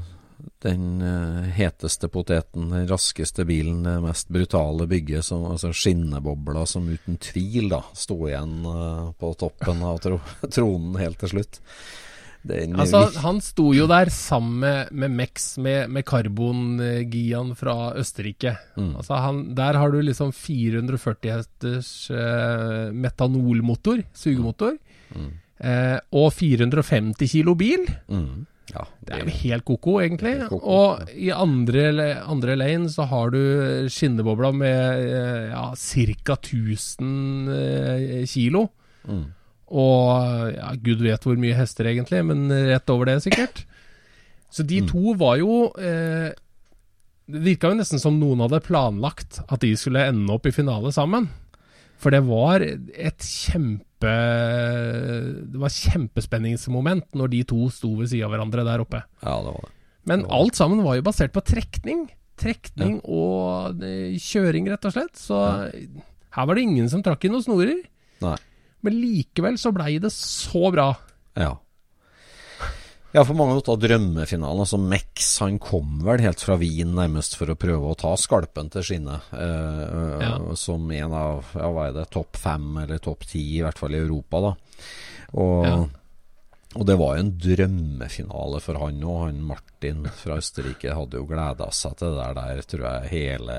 den 0.63 1.01
eh, 1.01 1.51
heteste 1.57 2.09
poteten, 2.11 2.69
den 2.73 2.87
raskeste 2.89 3.45
bilen, 3.45 3.83
det 3.85 3.99
mest 4.03 4.31
brutale 4.33 4.87
bygget, 4.89 5.25
som, 5.25 5.45
altså 5.51 5.71
skinnebobla 5.75 6.65
som 6.69 6.89
uten 6.89 7.19
tvil 7.21 7.69
da 7.73 7.83
sto 7.97 8.19
igjen 8.27 8.59
eh, 8.65 9.07
på 9.19 9.31
toppen 9.39 9.85
av 9.85 10.01
tro 10.03 10.19
tronen 10.55 10.99
helt 11.01 11.21
til 11.23 11.37
slutt. 11.37 11.61
Den 12.47 12.77
Altså, 12.79 13.01
han 13.23 13.41
sto 13.43 13.71
jo 13.75 13.87
der 13.89 14.11
sammen 14.13 14.61
med, 14.61 14.91
med 14.95 15.15
Mex, 15.17 15.49
med, 15.59 15.89
med 15.91 16.05
karbongian 16.07 17.55
fra 17.59 17.91
Østerrike. 17.99 18.53
Mm. 18.77 18.93
Altså, 19.01 19.17
han, 19.23 19.41
der 19.57 19.79
har 19.81 19.91
du 19.91 19.99
liksom 20.05 20.31
440 20.31 21.33
hesters 21.33 21.91
eh, 22.13 22.93
metanolmotor, 22.95 24.05
sugemotor, 24.15 24.77
eh, 25.17 25.97
og 26.15 26.29
450 26.37 27.33
kilo 27.33 27.57
bil. 27.59 27.83
mm, 28.07 28.45
ja, 28.73 28.83
Det 28.99 29.15
er 29.15 29.23
jo 29.23 29.35
helt 29.43 29.65
ko-ko, 29.67 29.93
egentlig. 30.03 30.33
Helt 30.41 30.51
koko, 30.51 30.75
og 30.75 31.11
i 31.15 31.29
andre, 31.31 31.87
andre 32.27 32.57
lane 32.59 32.91
så 32.91 33.07
har 33.07 33.31
du 33.31 33.39
skinnebobla 33.91 34.51
med 34.55 35.07
eh, 35.07 35.53
ja, 35.53 35.71
ca. 35.71 36.35
1000 36.35 37.53
eh, 37.53 38.25
kilo. 38.27 38.67
Mm. 39.07 39.25
Og 39.67 40.51
ja, 40.55 40.73
gud 40.83 41.03
vet 41.03 41.23
hvor 41.27 41.39
mye 41.39 41.55
hester 41.55 41.87
egentlig, 41.91 42.23
men 42.27 42.47
rett 42.69 42.91
over 42.91 43.09
det 43.09 43.21
sikkert. 43.23 43.63
Så 44.51 44.63
de 44.67 44.81
to 44.87 45.11
var 45.19 45.35
jo 45.41 45.67
eh, 45.75 46.31
Det 47.27 47.41
virka 47.43 47.67
jo 47.67 47.75
nesten 47.75 47.99
som 47.99 48.15
noen 48.15 48.39
hadde 48.45 48.63
planlagt 48.63 49.41
at 49.43 49.59
de 49.59 49.73
skulle 49.75 50.05
ende 50.07 50.31
opp 50.31 50.47
i 50.47 50.55
finale 50.55 50.93
sammen. 50.95 51.27
For 51.99 52.13
det 52.13 52.23
var 52.27 52.63
et 52.63 53.25
kjempe 53.25 53.86
Det 54.03 55.57
var 55.61 55.73
kjempespenningsmoment 55.73 57.09
når 57.17 57.31
de 57.33 57.41
to 57.49 57.67
sto 57.73 57.93
ved 57.97 58.11
sida 58.11 58.27
av 58.27 58.35
hverandre 58.35 58.65
der 58.67 58.83
oppe. 58.83 59.01
ja, 59.23 59.35
det 59.41 59.53
var 59.55 59.65
det. 59.65 59.73
Men 60.07 60.23
alt 60.31 60.55
sammen 60.55 60.85
var 60.85 60.95
jo 60.95 61.03
basert 61.03 61.33
på 61.35 61.43
trekning. 61.43 62.05
Trekning 62.39 63.01
og 63.03 63.81
eh, 63.83 64.13
kjøring, 64.21 64.69
rett 64.71 64.85
og 64.87 64.93
slett. 64.95 65.17
Så 65.19 65.35
her 65.67 66.47
var 66.47 66.55
det 66.55 66.63
ingen 66.63 66.87
som 66.91 67.01
trakk 67.03 67.25
i 67.27 67.31
noen 67.33 67.43
snorer. 67.43 67.81
Nei. 68.23 68.37
Men 68.85 68.95
likevel 69.01 69.57
så 69.59 69.73
blei 69.75 69.97
det 69.99 70.13
så 70.15 70.69
bra. 70.71 70.91
Ja. 71.35 71.57
Ja, 73.15 73.23
for 73.25 73.37
mange 73.39 73.55
av 73.55 73.77
drømmefinalen. 73.79 74.59
Altså 74.65 74.77
Mex 74.81 75.29
han 75.41 75.57
kom 75.63 76.01
vel 76.05 76.21
helt 76.25 76.41
fra 76.43 76.57
Wien 76.59 76.91
nærmest 76.97 77.37
for 77.39 77.49
å 77.49 77.55
prøve 77.59 77.93
å 77.93 77.97
ta 77.97 78.11
skalpen 78.19 78.69
til 78.73 78.83
skinnet. 78.85 79.29
Eh, 79.33 80.25
Ja. 80.27 80.33
Som 80.59 80.91
en 80.91 81.13
av 81.15 81.45
ja, 81.55 81.69
hva 81.71 81.87
er 81.87 81.93
det, 81.95 82.09
topp 82.13 82.35
fem 82.37 82.75
eller 82.83 82.99
topp 82.99 83.23
ti, 83.29 83.45
i 83.57 83.61
hvert 83.63 83.79
fall 83.79 83.95
i 83.95 84.01
Europa. 84.03 84.41
da 84.41 84.51
Og, 85.39 85.65
Ja. 85.65 85.77
og 86.75 86.85
det 86.85 86.97
var 86.99 87.15
jo 87.15 87.23
en 87.23 87.31
drømmefinale 87.39 88.61
for 88.61 88.77
han 88.83 89.01
og 89.03 89.25
han 89.25 89.41
Martin 89.41 90.03
fra 90.11 90.37
Østerrike 90.37 90.93
hadde 90.93 91.17
jo 91.17 91.25
gleda 91.25 91.71
seg 91.71 91.95
til 91.97 92.13
det 92.13 92.21
der, 92.21 92.33
der 92.33 92.61
tror 92.61 92.85
jeg, 92.91 93.09
hele, 93.09 93.57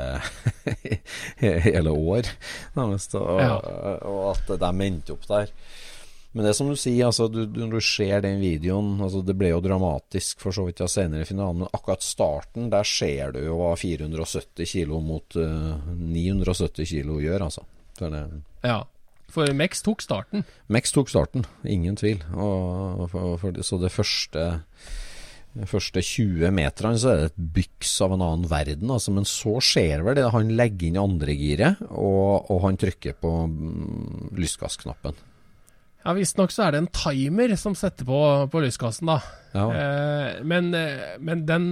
hele 1.73 1.91
år. 1.97 2.29
Nærmest, 2.77 3.15
og, 3.15 3.41
og 4.05 4.37
at 4.37 4.59
de 4.61 4.73
endte 4.87 5.13
opp 5.17 5.27
der. 5.27 5.51
Men 6.39 6.47
det 6.47 6.53
som 6.55 6.69
du 6.71 6.77
sier, 6.79 7.09
altså, 7.09 7.27
du, 7.27 7.41
du, 7.51 7.65
når 7.65 7.81
du 7.81 7.83
ser 7.83 8.21
den 8.23 8.37
videoen 8.39 9.01
altså, 9.03 9.25
Det 9.27 9.35
ble 9.35 9.49
jo 9.51 9.63
dramatisk 9.65 10.39
for 10.45 10.55
så 10.55 10.69
vidt 10.69 10.79
ja, 10.79 10.87
senere 10.87 11.25
i 11.25 11.27
finalen, 11.27 11.65
men 11.65 11.73
akkurat 11.75 12.05
starten, 12.07 12.69
der 12.71 12.87
ser 12.87 13.35
du 13.35 13.41
jo 13.43 13.57
hva 13.59 13.73
470 13.75 14.71
kilo 14.71 15.01
mot 15.03 15.35
uh, 15.35 15.75
970 15.99 16.87
kilo 16.93 17.19
gjør, 17.25 17.49
altså. 17.49 17.67
Ja. 18.63 18.79
For 19.35 19.51
Mex 19.51 19.83
tok 19.83 20.05
starten. 20.07 20.47
Mex 20.71 20.95
tok 20.95 21.11
starten, 21.11 21.43
ingen 21.67 21.99
tvil. 21.99 22.23
Og, 22.31 23.09
for, 23.11 23.35
for, 23.43 23.59
så 23.67 23.83
det 23.83 23.91
første 23.91 24.47
de 25.59 25.67
første 25.67 25.99
20 26.05 26.53
meterne 26.55 27.01
så 27.03 27.11
er 27.11 27.21
det 27.25 27.31
et 27.33 27.47
byks 27.57 27.97
av 28.07 28.15
en 28.15 28.23
annen 28.23 28.47
verden. 28.47 28.93
Altså, 28.95 29.11
men 29.17 29.27
så 29.27 29.57
skjer 29.65 30.07
vel 30.07 30.21
det. 30.21 30.29
Han 30.31 30.55
legger 30.55 30.93
inn 30.93 31.01
andregiret, 31.03 31.83
og, 31.89 32.47
og 32.53 32.63
han 32.69 32.79
trykker 32.79 33.19
på 33.19 33.33
mm, 33.51 34.37
lystgassknappen. 34.39 35.19
Ja, 36.05 36.15
Visstnok 36.17 36.53
så 36.55 36.67
er 36.67 36.75
det 36.75 36.83
en 36.85 36.93
timer 36.95 37.53
som 37.59 37.75
setter 37.77 38.07
på, 38.09 38.21
på 38.53 38.63
lystgassen, 38.63 39.11
da. 39.11 39.19
Ja. 39.53 39.65
Eh, 39.73 40.45
men, 40.47 40.71
eh, 40.77 41.17
men 41.25 41.43
den 41.49 41.67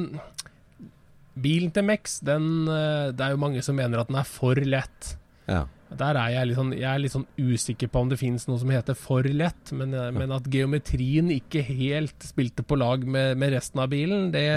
bilen 1.37 1.71
til 1.75 1.85
Mex, 1.87 2.19
den 2.25 2.67
eh, 2.73 3.13
Det 3.13 3.23
er 3.23 3.35
jo 3.35 3.41
mange 3.43 3.63
som 3.65 3.77
mener 3.77 4.01
at 4.01 4.11
den 4.11 4.19
er 4.21 4.29
for 4.29 4.59
lett. 4.59 5.13
Ja. 5.47 5.67
Der 5.97 6.19
er 6.19 6.33
jeg 6.35 6.49
litt 6.51 6.59
sånn, 6.59 6.75
jeg 6.75 6.89
er 6.91 6.99
litt 6.99 7.15
sånn 7.15 7.29
usikker 7.39 7.91
på 7.93 8.03
om 8.03 8.11
det 8.11 8.19
finnes 8.19 8.49
noe 8.49 8.59
som 8.59 8.73
heter 8.75 8.97
for 8.99 9.23
lett, 9.31 9.71
men, 9.77 9.95
eh, 9.95 10.11
men 10.17 10.35
at 10.35 10.49
geometrien 10.51 11.31
ikke 11.37 11.63
helt 11.69 12.27
spilte 12.27 12.67
på 12.67 12.79
lag 12.81 13.07
med, 13.07 13.37
med 13.39 13.55
resten 13.55 13.85
av 13.85 13.93
bilen, 13.95 14.33
det, 14.35 14.49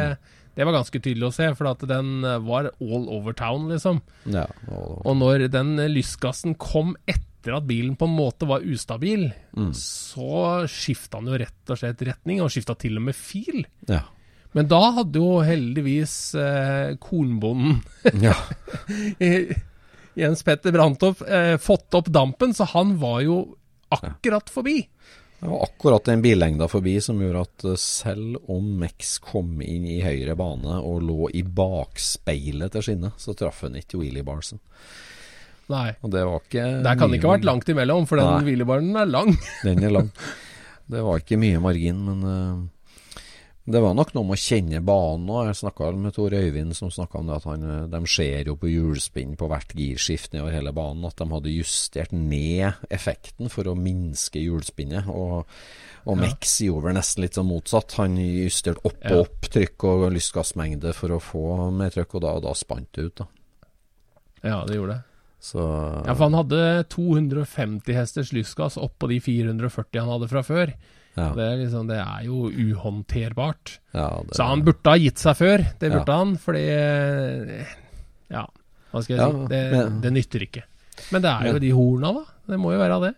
det 0.58 0.66
var 0.66 0.80
ganske 0.80 0.98
tydelig 0.98 1.30
å 1.30 1.36
se. 1.36 1.52
For 1.60 1.70
at 1.70 1.86
den 1.88 2.26
var 2.48 2.72
all 2.74 3.10
over 3.20 3.38
town, 3.38 3.70
liksom. 3.70 4.02
ja 4.34 4.48
og, 4.72 5.06
Og 5.06 5.20
når 5.22 5.46
den 5.54 5.76
lysgassen 5.94 6.58
kom 6.58 6.96
etter 7.06 7.29
at 7.48 7.68
bilen 7.70 7.96
på 7.96 8.08
en 8.10 8.16
måte 8.18 8.48
var 8.50 8.66
ustabil, 8.68 9.30
så 9.76 10.68
skifta 10.68 11.22
han 11.22 11.30
jo 11.32 11.38
rett 11.40 11.72
og 11.72 11.80
slett 11.80 12.02
retning, 12.04 12.42
og 12.44 12.52
skifta 12.52 12.76
til 12.76 13.00
og 13.00 13.06
med 13.10 13.16
fil. 13.18 13.64
ja. 13.88 14.04
Men 14.58 14.66
da 14.66 14.80
hadde 14.98 15.22
jo 15.22 15.44
heldigvis 15.46 16.14
eh, 16.34 16.96
kornbonden 16.98 17.84
ja. 18.26 18.34
Jens 20.18 20.42
Petter 20.44 20.74
Brandtopp 20.74 21.22
eh, 21.22 21.56
fått 21.62 21.94
opp 21.94 22.10
dampen, 22.10 22.56
så 22.58 22.66
han 22.72 22.96
var 22.98 23.22
jo 23.28 23.44
akkurat 23.94 24.50
forbi. 24.50 24.82
Det 25.40 25.48
var 25.48 25.64
akkurat 25.64 26.06
den 26.06 26.22
billengda 26.22 26.68
forbi 26.68 26.98
som 27.02 27.22
gjorde 27.22 27.46
at 27.46 27.68
eh, 27.70 27.78
selv 27.80 28.50
om 28.52 28.74
Mex 28.82 29.18
kom 29.24 29.62
inn 29.62 29.86
i 29.88 30.02
høyre 30.04 30.36
bane 30.40 30.82
og 30.82 31.06
lå 31.06 31.30
i 31.38 31.46
bakspeilet 31.46 32.74
til 32.74 32.88
skinnet, 32.90 33.22
så 33.22 33.38
traff 33.38 33.64
han 33.68 33.78
ikke 33.80 34.02
Willy 34.02 34.26
Barsen. 34.26 34.60
Nei. 35.70 35.92
Og 36.02 36.10
det 36.14 36.26
var 36.26 36.42
ikke 36.42 36.66
Der 36.84 36.98
kan 36.98 37.12
det 37.12 37.20
ikke 37.20 37.30
ha 37.30 37.38
vært 37.38 37.46
langt 37.52 37.70
imellom, 37.70 38.08
for 38.10 38.18
den 38.18 38.26
Nei. 38.32 38.42
hvilebaren 38.48 38.90
er 38.98 39.06
lang. 39.10 39.36
Den 39.68 39.84
er 39.86 39.94
lang. 40.00 40.12
Det 40.90 41.02
var 41.06 41.22
ikke 41.22 41.38
mye 41.38 41.60
margin, 41.62 42.00
men 42.08 42.24
uh, 42.26 42.68
det 43.70 43.78
var 43.84 43.94
nok 43.94 44.16
noe 44.16 44.26
med 44.26 44.34
å 44.34 44.42
kjenne 44.42 44.80
banen 44.82 45.28
òg. 45.30 45.44
Jeg 45.52 45.60
snakka 45.60 45.92
med 45.94 46.16
Tor 46.16 46.34
Øyvind 46.34 46.74
som 46.74 46.90
snakka 46.90 47.20
om 47.20 47.28
det 47.30 47.36
at 47.36 47.44
han, 47.46 47.66
eh, 47.70 47.84
de 47.92 48.00
ser 48.10 48.48
jo 48.50 48.56
på 48.58 48.72
hjulspinn 48.72 49.36
på 49.38 49.46
hvert 49.52 49.76
girskift 49.78 50.34
nedover 50.34 50.56
hele 50.56 50.72
banen 50.74 51.06
at 51.06 51.22
de 51.22 51.28
hadde 51.30 51.54
justert 51.54 52.16
ned 52.18 52.80
effekten 52.90 53.52
for 53.54 53.70
å 53.70 53.76
minske 53.78 54.42
hjulspinnet. 54.42 55.06
Og, 55.14 55.46
og 56.10 56.18
Mex 56.18 56.56
gjorde 56.66 56.96
nesten 56.98 57.22
litt 57.28 57.38
sånn 57.38 57.46
motsatt. 57.52 57.94
Han 58.02 58.18
justerte 58.18 58.82
opp 58.90 59.06
og 59.06 59.14
Ja. 59.14 59.22
opp 59.22 59.52
trykk 59.54 59.86
og 59.92 60.08
lystgassmengde 60.18 60.96
for 60.98 61.14
å 61.14 61.22
få 61.22 61.46
mer 61.70 61.94
trykk, 61.94 62.18
og 62.18 62.26
da, 62.26 62.34
da 62.50 62.56
spant 62.58 62.90
det 62.98 63.06
ut, 63.12 63.22
da. 63.22 63.30
Ja, 64.42 64.64
det 64.66 64.80
gjorde 64.80 64.98
det. 64.98 65.04
Så 65.40 65.64
Ja, 66.06 66.14
for 66.14 66.26
han 66.28 66.36
hadde 66.36 66.84
250 66.92 67.96
hesters 67.96 68.34
lystgass 68.36 68.78
oppå 68.78 69.08
de 69.08 69.20
440 69.24 70.02
han 70.02 70.12
hadde 70.12 70.28
fra 70.32 70.44
før. 70.44 70.74
ja, 71.16 71.30
Det 71.36 71.46
er, 71.46 71.56
liksom, 71.64 71.88
det 71.88 72.00
er 72.00 72.26
jo 72.28 72.50
uhåndterbart. 72.52 73.80
ja, 73.94 74.10
det, 74.28 74.36
Så 74.36 74.44
han 74.50 74.64
burde 74.68 74.92
ha 74.92 74.98
gitt 75.00 75.18
seg 75.18 75.38
før, 75.40 75.66
det 75.80 75.92
burde 75.92 76.20
han, 76.20 76.36
fordi 76.38 76.66
Ja, 78.30 78.46
hva 78.92 79.02
skal 79.04 79.16
jeg 79.16 79.32
si? 79.32 79.48
Det, 79.54 79.64
det 80.04 80.12
nytter 80.14 80.46
ikke. 80.46 80.64
Men 81.14 81.24
det 81.24 81.32
er 81.32 81.54
jo 81.54 81.60
de 81.64 81.72
horna, 81.72 82.14
da. 82.20 82.24
Det 82.50 82.60
må 82.60 82.74
jo 82.74 82.82
være 82.82 83.00
det. 83.08 83.16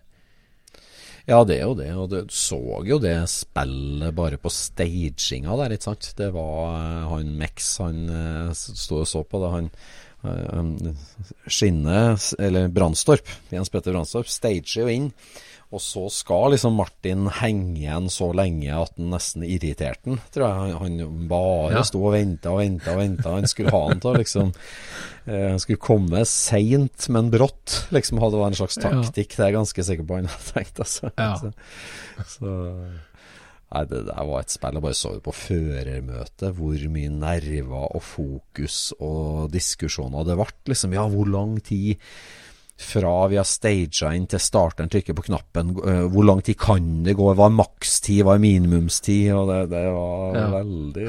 Ja, 1.30 1.44
det 1.46 1.58
er 1.60 1.68
jo 1.68 1.76
det. 1.78 1.90
Og 1.96 2.10
du 2.12 2.18
så 2.34 2.60
jo 2.88 2.98
det 3.02 3.16
spillet 3.30 4.16
bare 4.18 4.40
på 4.42 4.52
staginga 4.52 5.56
der, 5.60 5.76
ikke 5.76 5.90
sant. 5.92 6.14
Det 6.18 6.32
var 6.34 6.76
eh, 6.78 7.10
han 7.12 7.34
Mex, 7.40 7.78
han 7.82 8.02
eh, 8.10 8.54
sto 8.58 9.02
og 9.04 9.10
så 9.10 9.24
på 9.28 9.42
det. 9.44 9.52
Han 9.56 9.70
Skinne, 11.48 12.18
eller 12.40 12.68
Brandstorp, 12.74 13.28
Jens 13.50 13.70
Petter 13.74 13.96
Brandstorp, 13.96 14.28
stager 14.30 14.84
jo 14.84 14.92
inn. 14.92 15.10
Og 15.72 15.80
så 15.80 16.02
skal 16.12 16.52
liksom 16.52 16.74
Martin 16.76 17.30
henge 17.32 17.78
igjen 17.80 18.10
så 18.12 18.26
lenge 18.36 18.74
at 18.76 18.98
han 19.00 19.14
nesten 19.14 19.46
irriterte 19.48 20.10
han, 20.12 20.18
tror 20.36 20.44
jeg. 20.50 20.74
Han, 20.82 21.28
bare 21.32 21.78
Ja. 21.78 21.84
sto 21.88 22.02
og 22.10 22.12
venta 22.18 22.52
og 22.52 22.60
venta 22.60 22.92
og 22.92 23.00
venta. 23.00 23.32
Han 23.38 23.48
skulle 23.48 23.72
ha 23.72 23.80
han 23.88 24.02
til 24.04 24.12
å 24.12 24.18
liksom 24.20 24.52
eh, 25.28 25.48
Han 25.54 25.62
skulle 25.64 25.80
komme 25.80 26.26
seint, 26.28 27.08
men 27.08 27.32
brått. 27.32 27.86
Liksom 27.96 28.20
hadde 28.20 28.42
vært 28.42 28.52
en 28.52 28.60
slags 28.60 28.82
taktikk. 28.84 29.32
Det 29.38 29.40
er 29.46 29.48
jeg 29.54 29.60
ganske 29.62 29.88
sikker 29.88 30.04
på 30.12 30.20
han 30.20 30.28
hadde 30.28 30.52
tenkt, 30.58 30.84
altså. 30.84 31.14
Ja. 31.16 31.32
Så, 31.40 31.54
så 32.36 32.52
Nei, 33.72 33.86
det 33.88 34.02
der 34.10 34.26
var 34.28 34.42
et 34.44 34.52
spill. 34.52 34.76
Jeg 34.76 34.84
bare 34.84 34.98
så 35.00 35.14
det 35.16 35.24
på 35.24 35.32
førermøtet, 35.38 36.50
hvor 36.58 36.82
mye 36.92 37.12
nerver 37.14 37.86
og 37.96 38.02
fokus 38.04 38.80
og 39.00 39.46
diskusjoner 39.54 40.26
det 40.28 40.36
ble. 40.42 40.48
Liksom, 40.74 40.96
ja, 40.98 41.06
hvor 41.08 41.30
lang 41.32 41.54
tid 41.64 42.02
fra 42.82 43.14
vi 43.30 43.38
har 43.38 43.46
staged 43.46 44.02
inn 44.18 44.26
til 44.28 44.42
starteren 44.42 44.90
trykker 44.90 45.14
på 45.16 45.28
knappen, 45.28 45.76
eh, 45.86 46.04
hvor 46.10 46.26
lang 46.26 46.40
tid 46.44 46.58
kan 46.60 47.04
det 47.06 47.14
gå? 47.20 47.28
Hva 47.38 47.46
er 47.48 47.54
makstid, 47.60 48.24
hva 48.26 48.36
er 48.36 48.42
minimumstid? 48.42 49.30
Og 49.38 49.48
det, 49.52 49.60
det 49.76 49.84
var 49.94 50.36
Ja. 50.40 50.48
veldig 50.58 51.08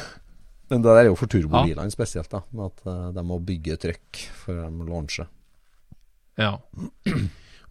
Men 0.70 0.82
det 0.82 0.88
der 0.90 0.98
er 1.04 1.10
jo 1.12 1.14
for 1.20 1.30
turbobilene 1.30 1.92
spesielt, 1.94 2.30
da. 2.32 2.40
Med 2.50 2.72
at 2.72 2.86
eh, 2.90 3.02
de 3.14 3.22
må 3.28 3.36
bygge 3.46 3.76
trykk 3.84 4.22
før 4.42 4.64
de 4.72 4.88
launcher. 4.88 5.28
Ja. 6.40 6.56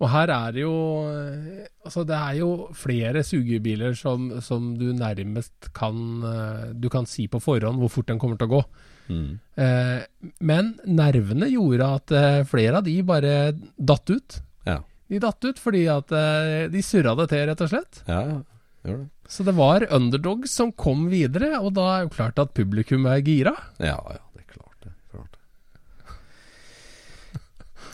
Og 0.01 0.09
her 0.11 0.31
er 0.33 0.55
det 0.55 0.63
jo 0.65 0.75
Altså, 1.85 2.03
det 2.03 2.15
er 2.17 2.39
jo 2.39 2.49
flere 2.75 3.21
sugebiler 3.23 3.93
som, 3.95 4.27
som 4.43 4.73
du 4.79 4.89
nærmest 4.97 5.69
kan 5.77 5.95
eh, 6.25 6.65
Du 6.75 6.89
kan 6.91 7.07
si 7.07 7.27
på 7.31 7.39
forhånd 7.39 7.79
hvor 7.79 7.93
fort 7.93 8.09
den 8.11 8.19
kommer 8.19 8.39
til 8.39 8.49
å 8.49 8.55
gå. 8.57 8.63
Mm. 9.05 9.37
Eh, 9.61 10.01
men 10.41 10.73
nervene 10.89 11.47
gjorde 11.51 11.91
at 11.99 12.15
eh, 12.17 12.41
flere 12.49 12.81
av 12.81 12.87
de 12.87 12.97
bare 13.05 13.35
datt 13.77 14.09
ut. 14.11 14.39
Ja. 14.65 14.79
De 15.07 15.21
datt 15.21 15.45
ut 15.45 15.61
fordi 15.61 15.85
at 15.93 16.11
eh, 16.17 16.65
de 16.73 16.83
surra 16.83 17.13
det 17.21 17.29
til, 17.31 17.45
rett 17.51 17.65
og 17.65 17.71
slett. 17.71 18.03
ja, 18.09 18.21
ja. 18.33 18.41
Det. 18.85 18.95
Så 19.25 19.41
det 19.41 19.55
var 19.57 19.81
underdogs 19.89 20.51
som 20.53 20.69
kom 20.77 21.07
videre, 21.09 21.55
og 21.57 21.71
da 21.73 21.85
er 21.95 22.03
jo 22.05 22.11
klart 22.13 22.37
at 22.37 22.51
publikum 22.53 23.07
er 23.09 23.23
gira. 23.25 23.55
Ja, 23.81 23.97
ja, 23.97 24.19
det 24.35 24.43
er 24.43 24.51
klart 24.51 24.85
det. 24.85 24.91
Klart 25.09 25.31
det. 25.33 25.39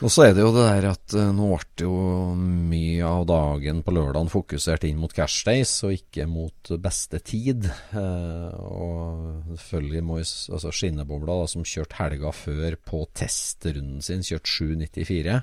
Og 0.02 0.10
så 0.10 0.24
er 0.26 0.32
det 0.34 0.42
jo 0.42 0.50
det 0.50 0.64
der 0.66 0.86
at 0.90 1.14
eh, 1.14 1.28
nå 1.34 1.46
ble 1.52 1.84
jo 1.84 1.92
mye 2.36 3.06
av 3.06 3.22
dagen 3.30 3.82
på 3.86 3.92
lørdagen 3.94 4.30
fokusert 4.32 4.82
inn 4.88 4.98
mot 4.98 5.12
cash 5.14 5.44
days, 5.46 5.70
og 5.86 5.94
ikke 5.94 6.26
mot 6.26 6.72
beste 6.82 7.20
tid. 7.22 7.68
Eh, 7.94 8.56
og 8.58 9.52
selvfølgelig 9.54 10.02
må 10.08 10.18
altså 10.18 10.72
Skinnebobla, 10.74 11.36
da, 11.44 11.50
som 11.52 11.62
kjørte 11.66 12.00
helga 12.00 12.32
før 12.34 12.76
på 12.82 13.04
testrunden 13.14 14.02
sin, 14.02 14.24
kjørte 14.26 14.50
7.94, 14.50 15.36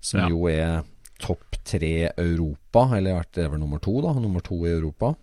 som 0.00 0.20
Ja. 0.24 0.28
jo 0.32 0.48
er 0.50 0.82
topp 1.20 1.60
tre 1.64 2.10
Europa, 2.16 2.88
eller 2.96 3.22
det 3.30 3.44
er 3.44 3.50
vel 3.52 3.60
nummer 3.62 3.78
to, 3.78 4.00
da. 4.02 4.14
Nummer 4.18 4.40
to 4.42 4.56
i 4.66 4.72
Europa 4.72 5.14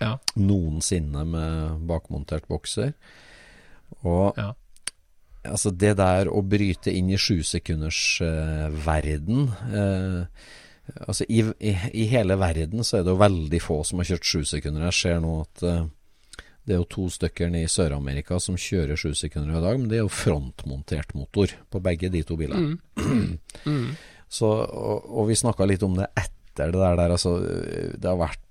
Ja. 0.00 0.16
noensinne 0.38 1.24
med 1.26 1.86
bakmontert 1.90 2.46
bokser. 2.48 2.94
Og 4.04 4.32
Ja. 4.38 4.52
Altså 5.46 5.70
det 5.70 5.94
der 5.98 6.30
å 6.30 6.42
bryte 6.42 6.90
inn 6.94 7.10
i 7.12 7.18
sjusekundersverden 7.20 8.82
verden 8.86 9.50
eh, 9.74 10.22
Altså 11.04 11.26
i, 11.28 11.42
i, 11.60 11.74
I 12.00 12.04
hele 12.08 12.38
verden 12.40 12.84
så 12.86 12.98
er 12.98 13.02
det 13.04 13.12
jo 13.12 13.20
veldig 13.20 13.58
få 13.60 13.82
som 13.84 14.00
har 14.00 14.08
kjørt 14.08 14.24
sju 14.24 14.44
sekunder. 14.48 14.86
Jeg 14.88 14.96
ser 14.96 15.18
nå 15.20 15.34
at 15.42 15.64
eh, 15.68 15.82
det 16.68 16.74
er 16.74 16.80
jo 16.82 16.88
to 16.92 17.06
stykker 17.12 17.48
nede 17.52 17.68
i 17.68 17.72
Sør-Amerika 17.72 18.38
som 18.40 18.56
kjører 18.60 18.96
sju 19.00 19.14
sekunder 19.16 19.56
i 19.56 19.62
dag, 19.64 19.78
men 19.80 19.88
det 19.90 19.98
er 19.98 20.04
jo 20.04 20.12
frontmontert 20.12 21.14
motor 21.16 21.52
på 21.72 21.80
begge 21.84 22.10
de 22.12 22.24
to 22.28 22.36
bilene. 22.40 22.76
Så, 24.38 24.48
og, 24.48 25.06
og 25.08 25.30
vi 25.30 25.38
snakka 25.40 25.64
litt 25.68 25.84
om 25.86 25.94
det 25.96 26.10
etter 26.12 26.72
det 26.74 26.80
der, 26.80 26.98
der 26.98 27.14
altså, 27.14 27.38
det 27.40 28.04
har 28.04 28.18
vært 28.20 28.42
eh, 28.42 28.47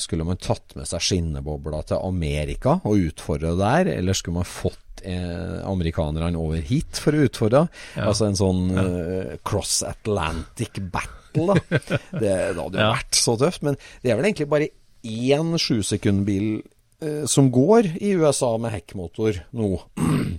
Skulle 0.00 0.24
man 0.24 0.38
tatt 0.40 0.74
med 0.78 0.86
seg 0.88 1.02
skinnebobla 1.04 1.82
til 1.90 2.00
Amerika 2.00 2.78
og 2.84 2.96
utfordre 3.10 3.54
der, 3.58 3.90
eller 3.98 4.16
skulle 4.16 4.40
man 4.40 4.48
fått 4.48 5.02
eh, 5.04 5.58
amerikanerne 5.68 6.38
over 6.40 6.62
hit 6.64 6.98
for 7.02 7.12
å 7.16 7.26
utfordre? 7.28 7.66
Altså 8.00 8.28
en 8.30 8.38
sånn 8.38 8.64
eh, 8.78 9.36
cross 9.46 9.82
Atlantic 9.86 10.80
battle, 10.92 11.54
da. 11.54 11.58
Det, 11.78 12.20
det 12.22 12.34
hadde 12.56 12.78
jo 12.78 12.82
Ja. 12.82 12.92
vært 12.96 13.14
så 13.20 13.36
tøft. 13.38 13.62
Men 13.66 13.76
det 14.02 14.10
er 14.10 14.16
vel 14.18 14.30
egentlig 14.30 14.48
bare 14.50 14.70
én 15.06 15.52
sjusekundbil 15.60 16.48
uh, 17.04 17.24
som 17.30 17.50
går 17.54 17.92
i 18.02 18.14
USA 18.18 18.54
med 18.58 18.72
hekkmotor 18.74 19.42
nå. 19.54 19.76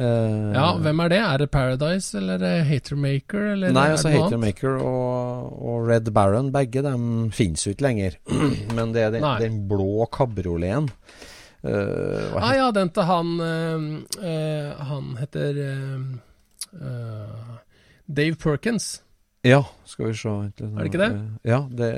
Eh, 0.00 0.52
Ja, 0.56 0.66
hvem 0.80 1.00
er 1.04 1.08
det? 1.12 1.18
Er 1.20 1.42
det 1.42 1.50
Paradise, 1.52 2.16
eller 2.16 2.40
er 2.46 2.62
Hatermaker, 2.64 3.50
eller 3.52 3.72
Nei, 3.76 3.88
altså? 3.92 4.08
Hatermaker 4.14 4.78
og, 4.80 5.50
og 5.60 5.88
Red 5.90 6.08
Baron, 6.16 6.48
begge 6.54 6.82
de 6.86 6.94
finnes 7.36 7.66
jo 7.66 7.74
ikke 7.74 7.84
lenger. 7.90 8.16
Men 8.76 8.94
det 8.96 9.02
er 9.06 9.10
den, 9.18 9.26
den 9.42 9.60
blå 9.68 10.06
kabrioleten. 10.12 10.88
Uh, 11.60 12.32
Ah 12.40 12.54
ja, 12.56 12.70
den 12.72 12.88
til 12.88 13.04
han 13.04 13.34
uh, 13.36 13.82
uh, 14.24 14.78
Han 14.88 15.10
heter 15.20 15.58
eh, 15.60 15.98
eh, 16.72 17.50
Dave 18.08 18.38
Perkins. 18.40 19.02
Ja, 19.44 19.58
skal 19.84 20.06
vi 20.08 20.14
se. 20.16 20.28
Er 20.30 20.70
det 20.78 20.86
ikke 20.88 21.02
det? 21.02 21.10
Ja, 21.44 21.60
det. 21.68 21.90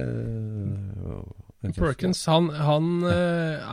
Perkins 1.62 2.24
han, 2.26 2.48
han 2.50 3.04
ja. 3.06 3.18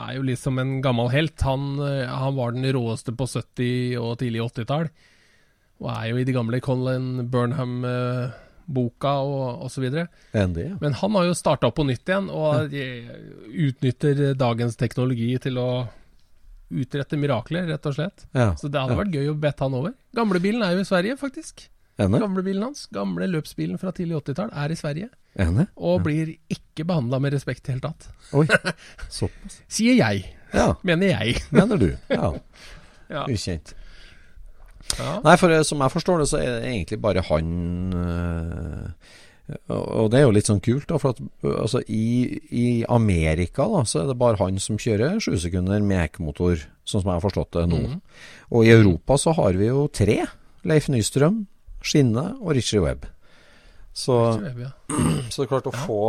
er 0.06 0.18
jo 0.20 0.26
liksom 0.28 0.60
en 0.62 0.76
gammel 0.86 1.10
helt. 1.14 1.42
Han, 1.42 1.80
eh, 1.82 2.06
han 2.06 2.36
var 2.38 2.54
den 2.54 2.68
råeste 2.76 3.16
på 3.18 3.26
70- 3.26 3.98
og 3.98 4.20
tidlig 4.22 4.44
80-tall. 4.46 4.92
Og 5.80 5.90
er 5.94 6.10
jo 6.12 6.20
i 6.20 6.26
de 6.28 6.36
gamle 6.36 6.60
Colin 6.62 7.30
Burnham-boka 7.32 9.14
og 9.24 9.64
osv. 9.66 9.88
Ja. 9.90 10.46
Men 10.84 10.98
han 11.02 11.18
har 11.18 11.30
jo 11.30 11.38
starta 11.38 11.70
opp 11.72 11.80
på 11.80 11.88
nytt 11.88 12.10
igjen, 12.10 12.28
og 12.30 12.76
ja. 12.76 13.16
utnytter 13.70 14.36
dagens 14.38 14.78
teknologi 14.80 15.32
til 15.42 15.58
å 15.62 15.70
utrette 16.70 17.18
mirakler, 17.18 17.66
rett 17.72 17.90
og 17.90 17.96
slett. 17.98 18.28
ja. 18.36 18.52
Så 18.60 18.70
det 18.70 18.82
hadde 18.82 19.00
vært 19.00 19.16
gøy 19.16 19.32
å 19.32 19.38
bette 19.40 19.66
han 19.66 19.78
over. 19.80 19.96
Gamlebilen 20.16 20.62
er 20.66 20.76
jo 20.76 20.84
i 20.84 20.90
Sverige, 20.90 21.18
faktisk. 21.18 21.70
Enig? 22.00 22.22
Gamlebilen 22.24 22.64
hans, 22.64 22.86
gamle 22.96 23.28
løpsbilen 23.28 23.80
fra 23.82 23.92
tidlig 23.96 24.16
80-tall, 24.22 24.54
er 24.56 24.72
i 24.72 24.78
Sverige. 24.80 25.10
Enig? 25.40 25.66
Og 25.76 26.02
blir 26.06 26.32
ikke 26.52 26.86
behandla 26.88 27.20
med 27.20 27.36
respekt 27.36 27.66
i 27.66 27.74
det 27.74 27.76
hele 27.76 27.86
tatt. 27.90 28.08
Oi, 28.40 28.46
såpass. 29.20 29.60
Sier 29.68 29.98
jeg. 30.00 30.24
Ja, 30.56 30.72
Mener 30.88 31.12
jeg. 31.14 31.42
mener 31.60 31.78
du. 31.82 31.90
Ja, 32.14 32.34
Ja. 33.10 33.24
ukjent. 33.26 33.74
Ja. 35.00 35.16
Nei, 35.26 35.34
for 35.42 35.52
eh, 35.54 35.64
som 35.66 35.82
jeg 35.82 35.92
forstår 35.94 36.22
det, 36.22 36.28
så 36.32 36.38
er 36.42 36.52
det 36.60 36.70
egentlig 36.70 37.00
bare 37.02 37.24
han 37.26 37.50
øh, 37.98 39.10
og 39.74 40.12
det 40.14 40.20
er 40.20 40.28
jo 40.28 40.34
litt 40.36 40.46
sånn 40.50 40.62
kult, 40.62 40.86
da, 40.92 41.00
for 41.02 41.16
at 41.16 41.22
altså, 41.58 41.80
i, 41.90 42.38
i 42.54 42.66
Amerika 42.86 43.66
da, 43.72 43.80
så 43.90 44.04
er 44.04 44.12
det 44.12 44.18
bare 44.22 44.38
han 44.44 44.60
som 44.62 44.78
kjører 44.82 45.18
sju 45.24 45.34
sekunder 45.42 45.82
mek-motor, 45.86 46.62
sånn 46.86 47.02
som 47.02 47.10
jeg 47.10 47.18
har 47.18 47.24
forstått 47.26 47.58
det 47.58 47.64
nå. 47.72 47.80
Mm. 47.96 47.96
Og 48.54 48.68
i 48.68 48.74
Europa 48.76 49.18
så 49.18 49.34
har 49.40 49.58
vi 49.58 49.72
jo 49.72 49.88
tre. 49.90 50.20
Leif 50.70 50.90
Nystrøm, 50.94 51.48
Skinne 51.82 52.26
og 52.40 52.54
Richie 52.58 52.84
Webb. 52.84 53.08
Så 53.94 54.20
Ja. 54.44 54.74
Så 55.30 55.42
det 55.42 55.48
er 55.48 55.52
klart 55.52 55.70
å 55.70 55.76
få 55.76 56.02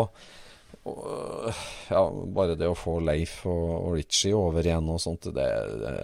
øh, 0.86 1.62
Ja, 1.90 2.04
bare 2.34 2.56
det 2.58 2.68
å 2.70 2.78
få 2.78 2.98
Leif 3.04 3.42
og, 3.48 3.66
og 3.90 3.96
Richie 3.98 4.36
over 4.36 4.64
igjen 4.66 4.88
og 4.90 5.00
sånt, 5.02 5.28
det, 5.34 5.48
det, 5.82 5.94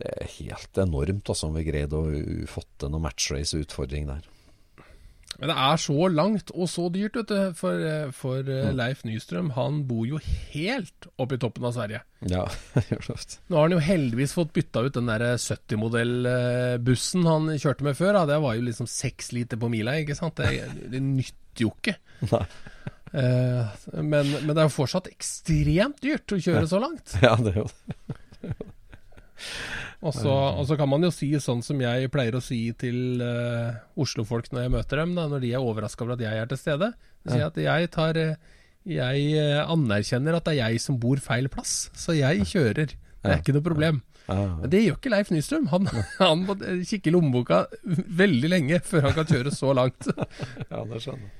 det 0.00 0.12
er 0.16 0.34
helt 0.38 0.82
enormt 0.82 1.32
altså, 1.32 1.48
om 1.48 1.56
vi 1.58 1.66
greide 1.66 1.98
å 1.98 2.04
få 2.50 2.64
til 2.78 2.92
noe 2.92 3.02
matchrace-utfordring 3.08 4.10
der. 4.10 4.28
Men 5.38 5.48
det 5.48 5.56
er 5.56 5.76
så 5.80 6.08
langt 6.12 6.50
og 6.52 6.66
så 6.68 6.88
dyrt, 6.92 7.14
vet 7.16 7.30
du. 7.30 7.52
For, 7.56 7.78
eh, 7.86 8.10
for 8.12 8.42
Mm. 8.42 8.50
eh, 8.52 8.72
Leif 8.76 9.04
Nystrøm, 9.06 9.52
han 9.56 9.84
bor 9.88 10.02
jo 10.08 10.18
helt 10.52 11.06
oppe 11.16 11.38
i 11.38 11.40
toppen 11.40 11.64
av 11.64 11.72
Sverige. 11.76 12.00
Ja, 12.28 12.42
gjør 12.74 13.04
det 13.06 13.14
ofte. 13.14 13.38
Nå 13.48 13.56
har 13.56 13.68
han 13.68 13.76
jo 13.78 13.84
heldigvis 13.86 14.34
fått 14.36 14.52
bytta 14.52 14.82
ut 14.84 14.98
den 14.98 15.06
der 15.08 15.24
70-modell-bussen 15.40 17.24
han 17.28 17.48
kjørte 17.58 17.86
med 17.86 17.96
før. 17.96 18.12
Da. 18.18 18.26
Det 18.34 18.40
var 18.42 18.58
jo 18.58 18.66
liksom 18.68 18.88
seks 18.90 19.32
liter 19.36 19.56
på 19.60 19.70
mila, 19.72 19.94
ikke 20.02 20.16
sant. 20.18 20.36
Det, 20.40 20.66
det 20.92 21.00
nytter 21.04 21.64
jo 21.66 21.72
ikke. 21.78 21.96
Nei. 22.34 22.44
Eh, 23.10 23.86
men, 24.02 24.28
men 24.44 24.52
det 24.52 24.58
er 24.60 24.68
jo 24.68 24.74
fortsatt 24.76 25.08
ekstremt 25.10 25.98
dyrt 26.04 26.30
å 26.36 26.38
kjøre 26.42 26.66
så 26.70 26.78
langt. 26.82 27.16
Ja, 27.24 27.32
det 27.40 27.54
er 27.56 27.62
jo 27.64 27.70
det. 27.70 28.54
Og 30.00 30.14
så, 30.16 30.32
og 30.32 30.64
så 30.68 30.78
kan 30.80 30.88
man 30.88 31.04
jo 31.04 31.10
si 31.12 31.28
sånn 31.42 31.60
som 31.64 31.80
jeg 31.82 32.08
pleier 32.12 32.36
å 32.38 32.42
si 32.44 32.62
til 32.80 33.20
uh, 33.20 33.76
Oslo-folk 34.00 34.48
når 34.52 34.64
jeg 34.64 34.72
møter 34.76 35.02
dem, 35.02 35.12
da, 35.18 35.26
når 35.28 35.44
de 35.44 35.52
er 35.52 35.64
overraska 35.64 36.06
over 36.06 36.16
at 36.16 36.24
jeg 36.24 36.40
er 36.40 36.48
til 36.50 36.60
stede. 36.60 36.92
Så 37.20 37.34
sier 37.34 37.42
jeg 37.42 37.50
at 37.50 37.60
jeg 37.66 37.90
tar 37.92 38.16
eh, 38.16 38.36
Jeg 38.88 39.24
eh, 39.36 39.58
anerkjenner 39.60 40.38
at 40.38 40.46
det 40.48 40.54
er 40.54 40.70
jeg 40.70 40.80
som 40.80 40.96
bor 41.00 41.20
feil 41.20 41.50
plass, 41.52 41.90
så 41.92 42.16
jeg 42.16 42.46
kjører. 42.48 42.94
Det 42.96 43.28
er 43.28 43.42
ikke 43.42 43.58
noe 43.58 43.66
problem. 43.66 44.00
Men 44.30 44.70
det 44.70 44.84
gjør 44.84 44.96
ikke 44.96 45.12
Leif 45.12 45.30
Nystrøm. 45.34 45.68
Han, 45.72 45.90
han 46.22 46.46
må 46.48 46.56
kikke 46.88 47.10
i 47.10 47.14
lommeboka 47.14 47.64
veldig 48.22 48.50
lenge 48.52 48.80
før 48.86 49.10
han 49.10 49.16
kan 49.18 49.28
kjøre 49.28 49.52
så 49.54 49.74
langt. 49.76 50.08
ja, 50.72 50.84
det 50.88 51.02
skjønner. 51.04 51.32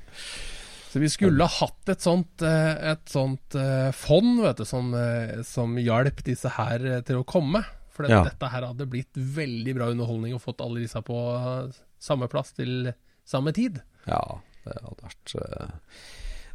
Så 0.91 0.99
vi 0.99 1.09
skulle 1.13 1.47
ha 1.47 1.55
hatt 1.61 1.93
et 1.93 2.03
sånt, 2.03 2.43
eh, 2.43 2.73
et 2.93 3.13
sånt 3.13 3.55
eh, 3.55 3.91
fond 3.95 4.41
vet 4.43 4.59
du, 4.59 4.67
som, 4.67 4.91
eh, 4.99 5.39
som 5.47 5.77
hjalp 5.79 6.25
disse 6.27 6.51
her 6.57 6.83
eh, 6.83 7.05
til 7.07 7.21
å 7.21 7.27
komme. 7.29 7.63
For 8.01 8.09
det- 8.09 8.17
Ja. 8.17 8.23
dette 8.25 8.49
her 8.49 8.65
hadde 8.71 8.87
blitt 8.89 9.13
veldig 9.37 9.75
bra 9.77 9.91
underholdning 9.93 10.33
og 10.35 10.41
fått 10.41 10.65
alle 10.65 10.81
disse 10.81 11.03
på 11.05 11.21
eh, 11.37 11.77
samme 12.01 12.29
plass 12.33 12.55
til 12.57 12.95
samme 13.29 13.53
tid. 13.53 13.83
Ja, 14.09 14.41
det 14.65 14.79
hadde 14.81 15.05
vært 15.05 15.35
eh, 15.37 15.69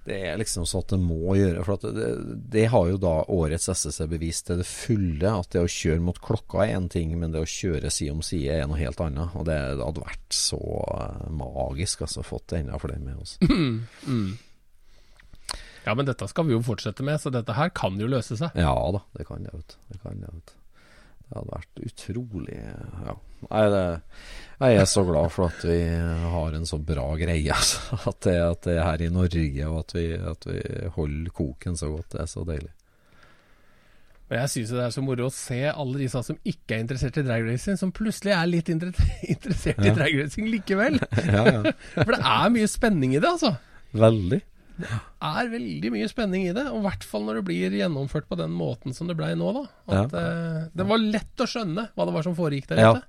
Det 0.05 0.17
er 0.29 0.37
liksom 0.37 0.65
sånn 0.69 0.83
at 0.83 0.91
det 0.93 0.99
må 1.01 1.33
gjøre 1.33 1.63
For 1.65 1.73
at 1.79 1.85
det, 1.95 2.09
det 2.53 2.63
har 2.69 2.87
jo 2.91 2.97
da 3.01 3.13
årets 3.33 3.69
SSC 3.73 4.05
bevist 4.09 4.45
til 4.45 4.57
det 4.61 4.65
fulle 4.69 5.31
at 5.39 5.49
det 5.53 5.61
å 5.63 5.69
kjøre 5.69 6.01
mot 6.05 6.19
klokka 6.21 6.61
er 6.65 6.75
én 6.77 6.89
ting, 6.93 7.13
men 7.19 7.31
det 7.33 7.41
å 7.41 7.49
kjøre 7.49 7.89
side 7.93 8.13
om 8.13 8.21
side 8.25 8.53
er 8.53 8.67
noe 8.69 8.77
helt 8.77 9.01
annet. 9.01 9.33
Og 9.35 9.45
det, 9.49 9.55
det 9.77 9.85
hadde 9.85 10.05
vært 10.05 10.29
så 10.37 10.59
eh, 10.97 11.29
magisk, 11.33 12.01
altså. 12.05 12.21
Fått 12.25 12.47
det 12.53 12.59
enda 12.65 12.77
flere 12.81 12.99
med 13.01 13.21
oss. 13.21 13.37
Ja, 15.85 15.93
men 15.93 16.05
dette 16.07 16.25
skal 16.27 16.47
vi 16.47 16.55
jo 16.55 16.61
fortsette 16.65 17.03
med, 17.05 17.19
så 17.21 17.29
dette 17.29 17.53
her 17.53 17.69
kan 17.77 17.97
jo 18.01 18.07
løse 18.09 18.33
seg. 18.39 18.55
Ja 18.57 18.71
da, 18.95 19.03
det 19.17 19.27
kan 19.27 19.43
det, 19.45 19.51
vet. 19.53 19.75
Det 19.91 19.99
kan 20.01 20.17
det, 20.21 20.31
vet. 20.33 20.53
Det 21.25 21.39
hadde 21.39 21.55
vært 21.55 21.79
utrolig 21.89 22.57
Ja. 22.61 23.15
Nei, 23.45 23.63
det, 23.69 23.81
jeg 24.61 24.77
er 24.81 24.87
så 24.89 25.03
glad 25.05 25.29
for 25.33 25.51
at 25.51 25.65
vi 25.67 25.75
har 26.31 26.53
en 26.57 26.65
så 26.65 26.77
bra 26.81 27.03
greie. 27.19 27.51
Altså. 27.59 27.99
At, 28.09 28.19
det, 28.25 28.35
at 28.41 28.61
det 28.65 28.77
er 28.77 28.85
her 28.87 29.03
i 29.05 29.09
Norge, 29.13 29.67
og 29.67 29.79
at 29.83 29.93
vi, 29.97 30.05
at 30.17 30.47
vi 30.49 30.61
holder 30.95 31.33
koken 31.35 31.77
så 31.77 31.89
godt. 31.91 32.11
Det 32.15 32.21
er 32.23 32.29
så 32.31 32.45
deilig. 32.47 32.71
Men 34.29 34.39
jeg 34.41 34.49
syns 34.55 34.71
det 34.73 34.81
er 34.81 34.93
så 34.95 35.03
moro 35.05 35.27
å 35.27 35.33
se 35.33 35.59
alle 35.69 35.99
de 36.01 36.07
som 36.09 36.37
ikke 36.49 36.73
er 36.73 36.81
interessert 36.81 37.19
i 37.21 37.25
dragracing, 37.27 37.77
som 37.77 37.91
plutselig 37.93 38.33
er 38.33 38.47
litt 38.49 38.71
interessert 38.73 39.83
i 39.83 39.91
Ja. 39.91 39.93
dragracing 39.99 40.49
likevel. 40.49 40.97
Ja, 41.35 41.43
ja. 41.45 41.75
For 41.99 42.15
det 42.15 42.21
er 42.23 42.53
mye 42.55 42.69
spenning 42.71 43.13
i 43.13 43.19
det, 43.21 43.29
altså. 43.35 43.51
Veldig. 43.93 44.41
Er 44.83 45.49
veldig 45.51 45.91
mye 45.93 46.07
spenning 46.11 46.47
i 46.49 46.53
det, 46.55 46.67
og 46.71 46.81
i 46.81 46.85
hvert 46.89 47.03
fall 47.07 47.25
når 47.27 47.39
det 47.41 47.45
blir 47.49 47.75
gjennomført 47.79 48.27
på 48.29 48.37
den 48.39 48.51
måten 48.55 48.93
som 48.95 49.07
det 49.07 49.15
blei 49.19 49.33
nå. 49.39 49.51
da 49.55 49.65
At 50.03 50.13
eh, 50.19 50.61
Det 50.75 50.87
var 50.87 51.01
lett 51.03 51.43
å 51.43 51.49
skjønne 51.49 51.89
hva 51.95 52.05
det 52.07 52.15
var 52.17 52.23
som 52.27 52.35
foregikk 52.37 52.67
der 52.73 52.81
Ja. 52.83 52.93
ute. 52.95 53.03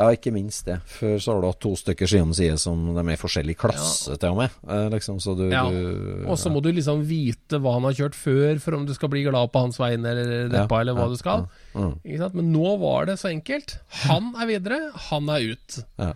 Ja, 0.00 0.06
ikke 0.16 0.30
minst 0.32 0.64
det. 0.64 0.78
Før 0.88 1.18
så 1.20 1.32
har 1.34 1.42
du 1.42 1.46
hatt 1.50 1.58
to 1.60 1.74
stykker 1.76 2.08
side 2.08 2.22
om 2.24 2.30
side 2.32 2.54
som 2.62 2.86
de 2.96 3.02
er 3.02 3.12
i 3.12 3.20
forskjellig 3.20 3.52
klasse, 3.60 4.14
til 4.16 4.30
og 4.32 4.38
med. 4.38 4.54
Eh, 4.64 4.86
liksom, 4.94 5.18
så 5.20 5.34
du, 5.36 5.50
Ja. 5.52 5.66
du 5.68 6.24
Og 6.26 6.38
så 6.40 6.48
må 6.48 6.62
du 6.64 6.70
liksom 6.72 7.02
vite 7.04 7.60
hva 7.60 7.74
han 7.74 7.84
har 7.84 7.92
kjørt 7.92 8.16
før, 8.16 8.58
for 8.64 8.78
om 8.78 8.86
du 8.86 8.94
skal 8.94 9.10
bli 9.12 9.24
glad 9.26 9.52
på 9.52 9.60
hans 9.60 9.76
vegne 9.76 10.06
eller 10.08 10.48
deppa, 10.48 10.80
eller 10.80 10.94
hva 10.96 11.04
ja, 11.04 11.08
du 11.12 11.16
skal. 11.20 11.44
ja, 11.74 11.80
mm. 11.92 12.32
Men 12.32 12.52
nå 12.54 12.78
var 12.80 13.10
det 13.10 13.18
så 13.20 13.28
enkelt. 13.28 13.76
Han 14.08 14.32
er 14.40 14.46
videre, 14.46 14.80
han 15.10 15.28
er 15.28 15.52
ut. 15.52 15.84
Ja. 15.98 16.14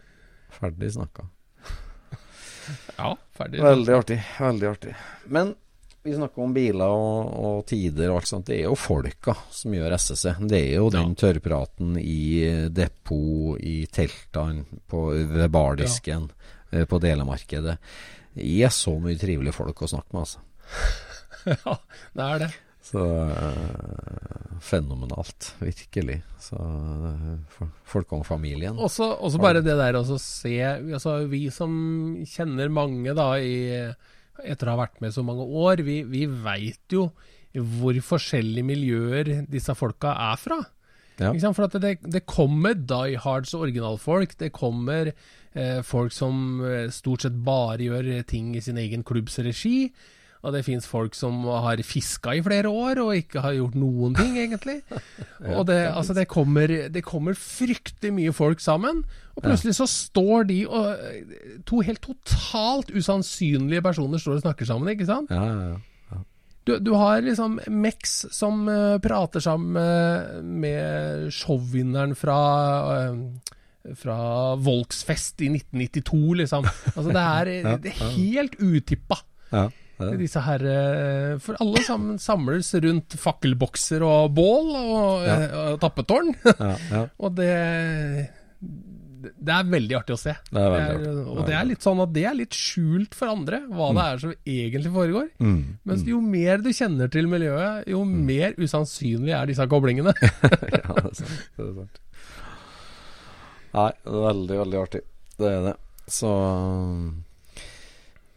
Ferdig 0.54 0.94
snakka. 0.96 1.28
Ja, 2.96 3.12
ferdig. 3.36 3.62
Veldig 3.62 3.94
artig. 3.94 4.18
Veldig 4.38 4.68
artig. 4.70 4.94
Men 5.26 5.54
vi 6.04 6.14
snakker 6.14 6.42
om 6.44 6.52
biler 6.52 6.92
og, 6.92 7.28
og 7.44 7.60
tider 7.68 8.10
og 8.10 8.18
alt 8.18 8.28
sånt. 8.28 8.48
Det 8.50 8.58
er 8.58 8.66
jo 8.66 8.76
folka 8.76 9.36
som 9.54 9.72
gjør 9.72 9.96
SSC. 9.96 10.34
Det 10.50 10.60
er 10.60 10.74
jo 10.76 10.90
den 10.92 11.14
tørrpraten 11.16 11.94
i 12.00 12.68
depot, 12.68 13.56
i 13.56 13.86
teltene, 13.88 14.66
på, 14.90 15.06
ved 15.32 15.48
bardisken, 15.54 16.28
ja. 16.70 16.84
på 16.90 17.00
delemarkedet. 17.00 17.78
Det 18.34 18.50
er 18.66 18.74
så 18.74 18.98
mye 19.00 19.16
trivelige 19.18 19.56
folk 19.56 19.80
å 19.80 19.90
snakke 19.94 20.12
med, 20.12 20.26
altså. 20.26 20.44
ja, 21.54 21.78
det 22.12 22.28
er 22.28 22.44
det. 22.44 22.52
Så 22.84 23.00
øh, 23.00 24.56
fenomenalt, 24.60 25.54
virkelig. 25.60 26.18
Så 26.38 26.58
øh, 26.60 27.68
Folkongfamilien. 27.88 28.76
Også, 28.76 29.06
også 29.24 29.40
bare 29.40 29.62
det 29.64 29.78
der 29.80 29.96
å 29.96 30.04
se 30.20 30.52
altså 30.68 31.22
Vi 31.30 31.46
som 31.54 31.72
kjenner 32.28 32.68
mange 32.68 33.16
da 33.16 33.30
i, 33.40 33.54
etter 34.44 34.68
å 34.68 34.76
ha 34.76 34.82
vært 34.84 35.00
med 35.00 35.16
så 35.16 35.24
mange 35.24 35.46
år, 35.48 35.80
vi, 35.86 36.02
vi 36.04 36.26
veit 36.28 36.92
jo 36.92 37.08
hvor 37.54 37.96
forskjellige 38.02 38.66
miljøer 38.66 39.28
disse 39.50 39.74
folka 39.78 40.12
er 40.32 40.40
fra. 40.42 40.58
Ja. 41.22 41.30
For 41.54 41.68
at 41.68 41.76
det, 41.78 42.00
det 42.10 42.24
kommer 42.26 42.74
diehards 42.74 43.54
og 43.54 43.68
originalfolk. 43.68 44.34
Det 44.40 44.50
kommer 44.54 45.12
eh, 45.12 45.80
folk 45.86 46.12
som 46.12 46.58
eh, 46.66 46.90
stort 46.94 47.22
sett 47.24 47.36
bare 47.46 47.86
gjør 47.86 48.10
ting 48.26 48.52
i 48.58 48.62
sin 48.64 48.80
egen 48.82 49.06
klubbs 49.06 49.38
regi. 49.46 49.92
Og 50.44 50.52
det 50.52 50.64
fins 50.66 50.86
folk 50.88 51.16
som 51.16 51.46
har 51.48 51.80
fiska 51.86 52.34
i 52.36 52.42
flere 52.44 52.68
år 52.68 53.00
og 53.00 53.14
ikke 53.16 53.40
har 53.44 53.56
gjort 53.56 53.78
noen 53.80 54.16
ting, 54.18 54.34
egentlig. 54.42 54.76
og 55.56 55.64
det, 55.70 55.78
altså, 55.88 56.16
det, 56.16 56.26
kommer, 56.28 56.68
det 56.92 57.04
kommer 57.06 57.38
fryktelig 57.38 58.12
mye 58.12 58.34
folk 58.36 58.60
sammen, 58.60 59.02
og 59.34 59.42
plutselig 59.42 59.74
så 59.80 59.88
står 59.90 60.46
de 60.46 60.60
og 60.68 61.08
To 61.66 61.80
helt 61.82 62.04
totalt 62.04 62.92
usannsynlige 62.94 63.82
personer 63.82 64.20
står 64.20 64.38
og 64.38 64.44
snakker 64.44 64.68
sammen, 64.68 64.92
ikke 64.92 65.08
sant? 65.08 65.32
Ja, 65.32 65.48
ja, 65.48 65.72
ja. 65.72 65.80
Du, 66.64 66.76
du 66.80 66.94
har 66.96 67.20
liksom 67.20 67.58
Mex 67.68 68.22
som 68.32 68.62
uh, 68.68 68.96
prater 69.04 69.42
sammen 69.44 69.74
med, 69.76 70.44
med 70.44 71.26
showvinneren 71.34 72.14
fra 72.16 72.38
uh, 73.10 73.18
fra 74.00 74.54
Volksfest 74.56 75.42
i 75.44 75.50
1992, 75.52 76.20
liksom. 76.40 76.68
Altså, 76.94 77.10
det 77.12 77.24
er, 77.24 77.50
det 77.84 77.92
er 77.92 78.12
helt 78.14 78.56
utippa. 78.62 79.18
Ja. 79.52 79.66
Disse 80.18 80.40
her 80.42 80.62
eh, 80.66 81.34
For 81.38 81.54
alle 81.62 81.82
sammen 81.86 82.16
samles 82.18 82.72
rundt 82.82 83.14
fakkelbokser 83.20 84.02
og 84.02 84.32
bål 84.34 84.72
og, 84.74 85.26
Ja. 85.26 85.36
eh, 85.36 85.58
og 85.74 85.76
tappetårn. 85.84 86.32
Ja, 86.50 86.72
ja. 86.90 87.02
og 87.24 87.36
det 87.38 87.50
Det 89.24 89.54
er 89.54 89.64
veldig 89.70 89.94
artig 89.96 90.16
å 90.16 90.20
se. 90.20 90.34
Det 90.50 90.60
er 90.60 90.72
veldig 90.74 90.96
artig. 90.98 91.12
og 91.32 91.46
det 91.48 91.54
er 91.56 91.64
litt 91.70 91.84
sånn 91.86 92.02
at 92.04 92.10
det 92.12 92.24
er 92.28 92.34
litt 92.36 92.56
skjult 92.58 93.14
for 93.16 93.32
andre, 93.32 93.62
hva 93.72 93.86
det 93.96 94.02
er 94.04 94.18
som 94.24 94.34
egentlig 94.44 94.92
foregår. 94.92 95.28
Mm. 95.40 95.60
Mens 95.88 96.02
jo 96.10 96.18
mer 96.20 96.58
du 96.60 96.68
kjenner 96.76 97.08
til 97.14 97.30
miljøet, 97.32 97.86
jo 97.88 98.02
mer 98.04 98.52
usannsynlig 98.60 99.32
er 99.32 99.48
disse 99.48 99.64
koblingene. 99.72 100.12
ja, 100.22 100.82
det 100.98 101.06
er 101.06 101.14
sant. 101.22 101.38
Det 101.56 101.68
er 101.70 101.72
sant. 101.78 102.00
Nei, 103.78 103.88
det 104.04 104.12
er 104.12 104.26
veldig, 104.28 104.58
veldig 104.60 104.82
artig. 104.82 105.00
Det 105.40 105.48
er 105.50 105.64
det. 105.70 105.76
Så 106.14 106.34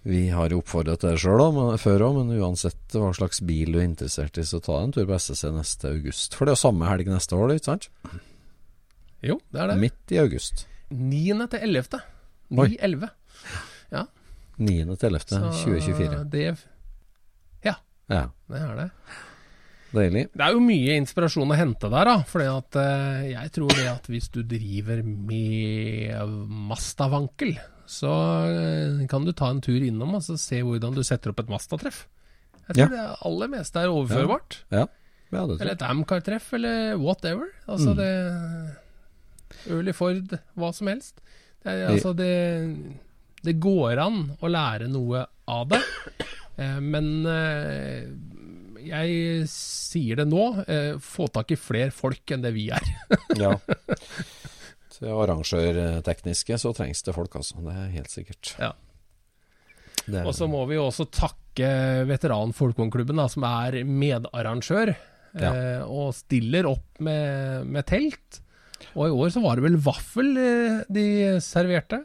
vi 0.08 0.22
har 0.32 0.54
jo 0.54 0.62
oppfordret 0.62 1.04
det 1.04 1.18
sjøl 1.20 1.42
før 1.82 2.06
òg, 2.08 2.20
men 2.22 2.40
uansett 2.40 2.96
hva 2.96 3.12
slags 3.16 3.42
bil 3.44 3.74
du 3.76 3.82
er 3.82 3.88
interessert 3.90 4.40
i, 4.40 4.46
så 4.48 4.62
ta 4.64 4.80
en 4.80 4.94
tur 4.96 5.08
på 5.10 5.18
SSC 5.20 5.52
neste 5.52 5.92
august. 5.92 6.38
For 6.38 6.48
det 6.48 6.54
er 6.54 6.60
jo 6.60 6.64
samme 6.64 6.88
helg 6.88 7.12
neste 7.12 7.36
år, 7.36 7.56
ikke 7.58 7.72
sant? 7.74 7.90
jo, 9.26 9.40
det 9.52 9.64
er 9.64 9.74
det. 9.74 9.78
Midt 9.84 10.16
i 10.16 10.22
august. 10.24 10.68
9. 10.96 11.48
til 11.52 11.68
11. 11.68 12.00
Oi. 12.56 12.70
9-11. 12.78 13.12
9. 14.58 14.96
til 14.96 15.10
11. 15.12 15.28
Så 15.28 15.42
2024. 15.66 16.24
Det, 16.32 16.46
Ja, 18.08 18.30
det 18.48 18.64
er 18.64 18.78
det. 18.80 18.92
Deilig. 19.94 20.26
Det 20.34 20.44
er 20.44 20.54
jo 20.56 20.60
mye 20.64 20.98
inspirasjon 21.00 21.52
å 21.54 21.58
hente 21.58 21.90
der, 21.94 22.10
da. 22.12 22.18
At 22.58 22.78
eh, 22.82 23.24
jeg 23.32 23.52
tror 23.56 23.74
det 23.78 23.88
at 23.92 24.08
hvis 24.12 24.30
du 24.34 24.42
driver 24.44 25.02
med 25.06 26.36
Mastavankel, 26.70 27.56
så 27.88 28.12
eh, 28.52 29.06
kan 29.08 29.24
du 29.26 29.32
ta 29.32 29.50
en 29.54 29.62
tur 29.64 29.80
innom 29.80 30.18
og 30.20 30.24
se 30.28 30.60
hvordan 30.66 30.96
du 30.98 31.04
setter 31.08 31.32
opp 31.32 31.40
et 31.44 31.52
Masta-treff. 31.54 32.06
Jeg 32.68 32.76
tror 32.76 32.84
Ja. 32.84 32.88
det 32.92 33.06
aller 33.30 33.48
meste 33.48 33.80
er 33.80 33.88
overførbart. 33.94 34.58
Ja, 34.76 34.86
ja 35.32 35.46
det 35.48 35.62
Eller 35.62 35.72
et 35.78 35.86
Amcar-treff, 35.88 36.50
eller 36.58 36.98
whatever. 37.00 37.48
Altså 37.68 37.94
Mm. 37.94 37.98
det 37.98 39.72
Early 39.72 39.94
Ford, 39.96 40.40
hva 40.58 40.74
som 40.76 40.88
helst. 40.92 41.22
Det, 41.64 41.72
altså 41.88 42.14
det, 42.16 42.76
det 43.44 43.56
går 43.64 43.98
an 44.04 44.20
å 44.44 44.50
lære 44.52 44.90
noe 44.92 45.26
av 45.48 45.70
det, 45.72 45.80
eh, 46.60 46.80
men 46.84 47.26
eh, 47.26 48.04
jeg 48.90 49.48
sier 49.52 50.20
det 50.22 50.28
nå, 50.32 50.44
eh, 50.68 50.98
få 51.04 51.28
tak 51.34 51.52
i 51.54 51.60
flere 51.60 51.92
folk 51.96 52.34
enn 52.36 52.44
det 52.46 52.54
vi 52.56 52.70
er. 52.76 52.84
Ja. 53.42 53.54
Til 54.98 55.12
arrangørtekniske 55.14 56.58
så 56.58 56.72
trengs 56.74 57.04
det 57.06 57.14
folk, 57.14 57.36
altså. 57.38 57.60
Det 57.62 57.74
er 57.76 57.92
helt 57.94 58.10
sikkert. 58.14 58.56
Ja. 58.58 58.72
Og 60.24 60.32
så 60.34 60.48
må 60.50 60.64
vi 60.70 60.78
jo 60.80 60.88
også 60.88 61.06
takke 61.14 61.68
Veteran 62.10 62.54
Folkvognklubben, 62.56 63.20
som 63.30 63.46
er 63.46 63.82
medarrangør, 63.86 64.96
Ja. 65.38 65.52
eh, 65.54 65.82
og 65.86 66.16
stiller 66.18 66.66
opp 66.66 67.02
med, 67.04 67.68
med 67.70 67.86
telt. 67.86 68.40
Og 68.96 69.06
i 69.10 69.14
år 69.14 69.30
så 69.36 69.42
var 69.44 69.60
det 69.60 69.68
vel 69.68 69.78
vaffel 69.86 70.32
eh, 70.42 70.80
de 70.90 71.04
serverte 71.46 72.00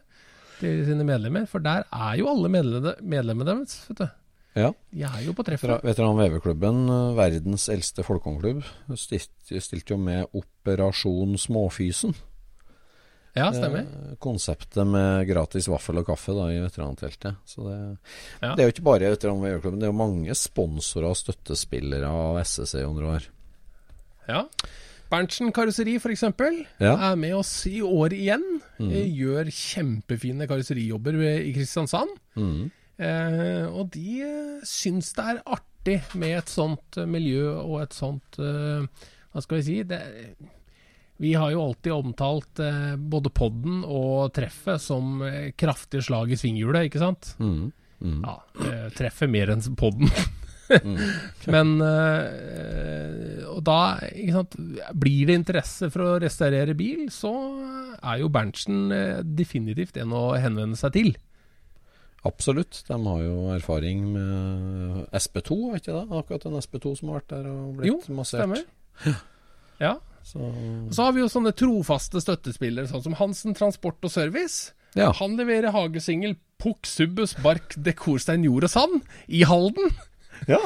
til 0.58 0.82
sine 0.84 1.06
medlemmer, 1.06 1.46
for 1.48 1.64
der 1.64 1.86
er 1.88 2.18
jo 2.20 2.28
alle 2.28 2.50
medlemmene, 2.52 2.92
medlemmene 3.00 3.54
deres, 3.54 3.78
vet 3.88 4.02
du. 4.02 4.08
Ja. 4.54 4.72
De 4.92 5.02
er 5.08 5.22
jo 5.24 5.32
på 5.32 5.44
treffet. 5.46 5.80
Veteranveverklubben, 5.86 6.82
eh, 6.92 7.14
verdens 7.16 7.68
eldste 7.72 8.04
folkehåndklubb, 8.04 8.62
stilte, 9.00 9.60
stilt 9.64 9.88
jo 9.88 9.96
med 9.96 10.26
Operasjon 10.36 11.38
Småfysen. 11.40 12.12
Ja, 13.34 13.46
stemmer. 13.54 13.86
Eh, 13.88 14.16
Konseptet 14.20 14.84
med 14.86 15.24
gratis 15.30 15.64
vaffel 15.72 16.02
og 16.02 16.06
kaffe 16.10 16.34
da 16.36 16.50
i 16.52 16.58
veteranteltet. 16.60 17.38
Så 17.48 17.64
det, 17.64 17.98
Ja. 18.42 18.54
det 18.54 18.60
er 18.60 18.68
jo 18.68 18.74
ikke 18.74 18.84
bare 18.90 19.08
veteranveverklubben, 19.16 19.80
det 19.80 19.88
er 19.88 19.92
jo 19.92 19.96
mange 20.04 20.34
sponsorer 20.36 21.08
og 21.08 21.16
støttespillere 21.16 22.04
av 22.04 22.36
SSC 22.44 22.84
under 22.84 23.04
år. 23.14 23.22
Ja. 24.28 24.44
Berntsen 25.10 25.50
karosseri, 25.52 25.96
f.eks., 25.96 26.22
Ja. 26.78 27.12
er 27.12 27.16
med 27.16 27.32
oss 27.34 27.66
i 27.66 27.80
år 27.80 28.10
igjen. 28.12 28.60
Mm. 28.78 28.92
Gjør 29.16 29.44
kjempefine 29.50 30.46
karosserijobber 30.46 31.14
i 31.40 31.52
Kristiansand. 31.54 32.08
Mm. 32.36 32.70
Eh, 33.02 33.66
og 33.66 33.90
de 33.94 34.22
eh, 34.22 34.64
syns 34.68 35.12
det 35.16 35.28
er 35.32 35.42
artig 35.58 35.98
med 36.18 36.38
et 36.38 36.50
sånt 36.52 36.98
eh, 37.00 37.08
miljø 37.08 37.48
og 37.62 37.80
et 37.82 37.96
sånt 37.96 38.38
eh, 38.38 38.84
Hva 39.32 39.42
skal 39.42 39.58
vi 39.58 39.64
si? 39.66 39.78
Det, 39.88 40.00
vi 41.22 41.34
har 41.38 41.52
jo 41.54 41.62
alltid 41.68 41.92
omtalt 41.94 42.60
eh, 42.62 42.94
både 42.96 43.30
podden 43.30 43.82
og 43.86 44.32
treffet 44.34 44.82
som 44.82 45.20
eh, 45.22 45.52
kraftige 45.58 46.02
slag 46.02 46.32
i 46.34 46.38
svinghjulet, 46.40 46.88
ikke 46.88 47.02
sant? 47.02 47.34
Mm. 47.38 47.70
Mm. 48.02 48.22
Ja, 48.26 48.32
treffet 48.98 49.30
mer 49.30 49.52
enn 49.54 49.62
podden. 49.78 50.10
Men 51.52 51.74
eh, 51.84 53.42
Og 53.52 53.60
da 53.66 53.76
ikke 54.08 54.34
sant, 54.40 54.56
blir 54.98 55.28
det 55.28 55.36
interesse 55.38 55.90
for 55.92 56.06
å 56.06 56.20
restaurere 56.22 56.74
bil, 56.74 57.04
så 57.14 57.30
er 58.00 58.22
jo 58.22 58.30
Berntsen 58.32 58.88
definitivt 59.38 60.00
en 60.02 60.14
å 60.16 60.24
henvende 60.42 60.80
seg 60.80 60.96
til. 60.96 61.12
Absolutt. 62.24 62.84
De 62.86 62.96
har 63.06 63.22
jo 63.24 63.36
erfaring 63.50 64.04
med 64.14 65.08
SP2, 65.18 65.56
er 65.72 65.80
ikke 65.80 65.94
det? 65.96 66.04
Akkurat 66.20 66.44
en 66.46 66.60
SP2 66.60 66.92
som 67.00 67.10
har 67.10 67.18
vært 67.20 67.32
der 67.34 67.48
og 67.50 67.72
blitt 67.80 67.90
Jo, 67.90 67.96
massert. 68.14 68.44
stemmer. 68.44 69.18
Ja. 69.82 69.96
Så, 70.22 70.38
Og 70.38 70.92
så 70.94 71.02
har 71.08 71.16
vi 71.16 71.24
jo 71.24 71.30
sånne 71.32 71.50
trofaste 71.58 72.20
støttespillere, 72.22 72.86
sånn 72.86 73.02
som 73.02 73.16
Hansen 73.18 73.56
Transport 73.58 73.98
og 74.06 74.12
Service. 74.14 74.70
ja. 74.94 75.10
Han 75.18 75.34
leverer 75.40 75.74
hagesingel 75.74 76.36
Pukk, 76.62 76.86
Subbus, 76.86 77.34
Bark, 77.42 77.74
Dekorstein, 77.74 78.44
Jord 78.46 78.68
og 78.68 78.70
Sand 78.70 79.00
i 79.26 79.42
Halden. 79.42 79.90
ja. 80.46 80.60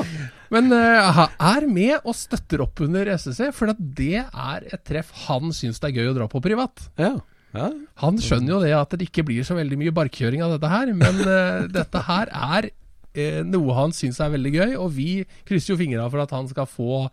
Men 0.52 0.68
uh, 0.76 1.22
er 1.40 1.64
med 1.72 2.04
og 2.04 2.12
støtter 2.14 2.60
opp 2.66 2.82
under 2.84 3.08
SSC, 3.16 3.48
for 3.56 3.72
det 3.72 4.20
er 4.28 4.68
et 4.68 4.84
treff 4.84 5.08
han 5.24 5.48
syns 5.56 5.80
det 5.80 5.88
er 5.88 6.02
gøy 6.02 6.10
å 6.12 6.18
dra 6.20 6.28
på 6.28 6.42
privat. 6.44 6.90
ja. 7.00 7.14
Ja. 7.56 7.68
Han 8.02 8.18
skjønner 8.22 8.54
jo 8.54 8.62
det 8.64 8.74
at 8.76 8.96
det 8.96 9.08
ikke 9.08 9.24
blir 9.28 9.46
så 9.46 9.56
veldig 9.58 9.78
mye 9.80 9.94
barkkjøring 9.96 10.44
av 10.44 10.56
dette 10.56 10.70
her, 10.72 10.92
men 10.96 11.22
uh, 11.24 11.64
dette 11.78 12.02
her 12.08 12.32
er 12.32 12.68
uh, 12.70 13.40
noe 13.48 13.76
han 13.78 13.94
syns 13.96 14.20
er 14.20 14.34
veldig 14.34 14.52
gøy, 14.54 14.74
og 14.76 14.92
vi 14.96 15.10
krysser 15.48 15.74
jo 15.74 15.80
fingra 15.80 16.08
for 16.12 16.24
at 16.24 16.34
han 16.36 16.50
skal 16.52 16.68
få 16.70 17.06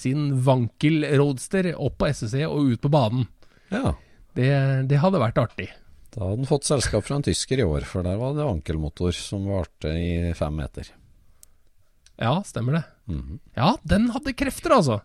sin 0.00 0.30
Wankel 0.46 1.04
Roadster 1.20 1.72
opp 1.76 1.98
på 2.00 2.08
SSC 2.08 2.46
og 2.48 2.72
ut 2.74 2.86
på 2.86 2.92
banen. 2.92 3.28
ja. 3.74 3.96
Det, 4.30 4.46
det 4.86 5.00
hadde 5.02 5.18
vært 5.18 5.40
artig. 5.42 5.64
Da 6.14 6.22
hadde 6.22 6.44
han 6.44 6.48
fått 6.48 6.68
selskap 6.68 7.02
fra 7.02 7.16
en 7.18 7.24
tysker 7.26 7.58
i 7.58 7.66
år, 7.66 7.82
for 7.82 8.06
der 8.06 8.14
var 8.18 8.36
det 8.36 8.46
ankelmotor 8.46 9.10
som 9.14 9.48
varte 9.50 9.90
i 9.90 10.30
fem 10.38 10.54
meter. 10.54 10.86
Ja, 12.20 12.36
stemmer 12.46 12.78
det. 12.78 12.82
Mhm. 13.10 13.40
Ja, 13.58 13.72
den 13.82 14.06
hadde 14.14 14.36
krefter, 14.38 14.76
altså. 14.76 15.00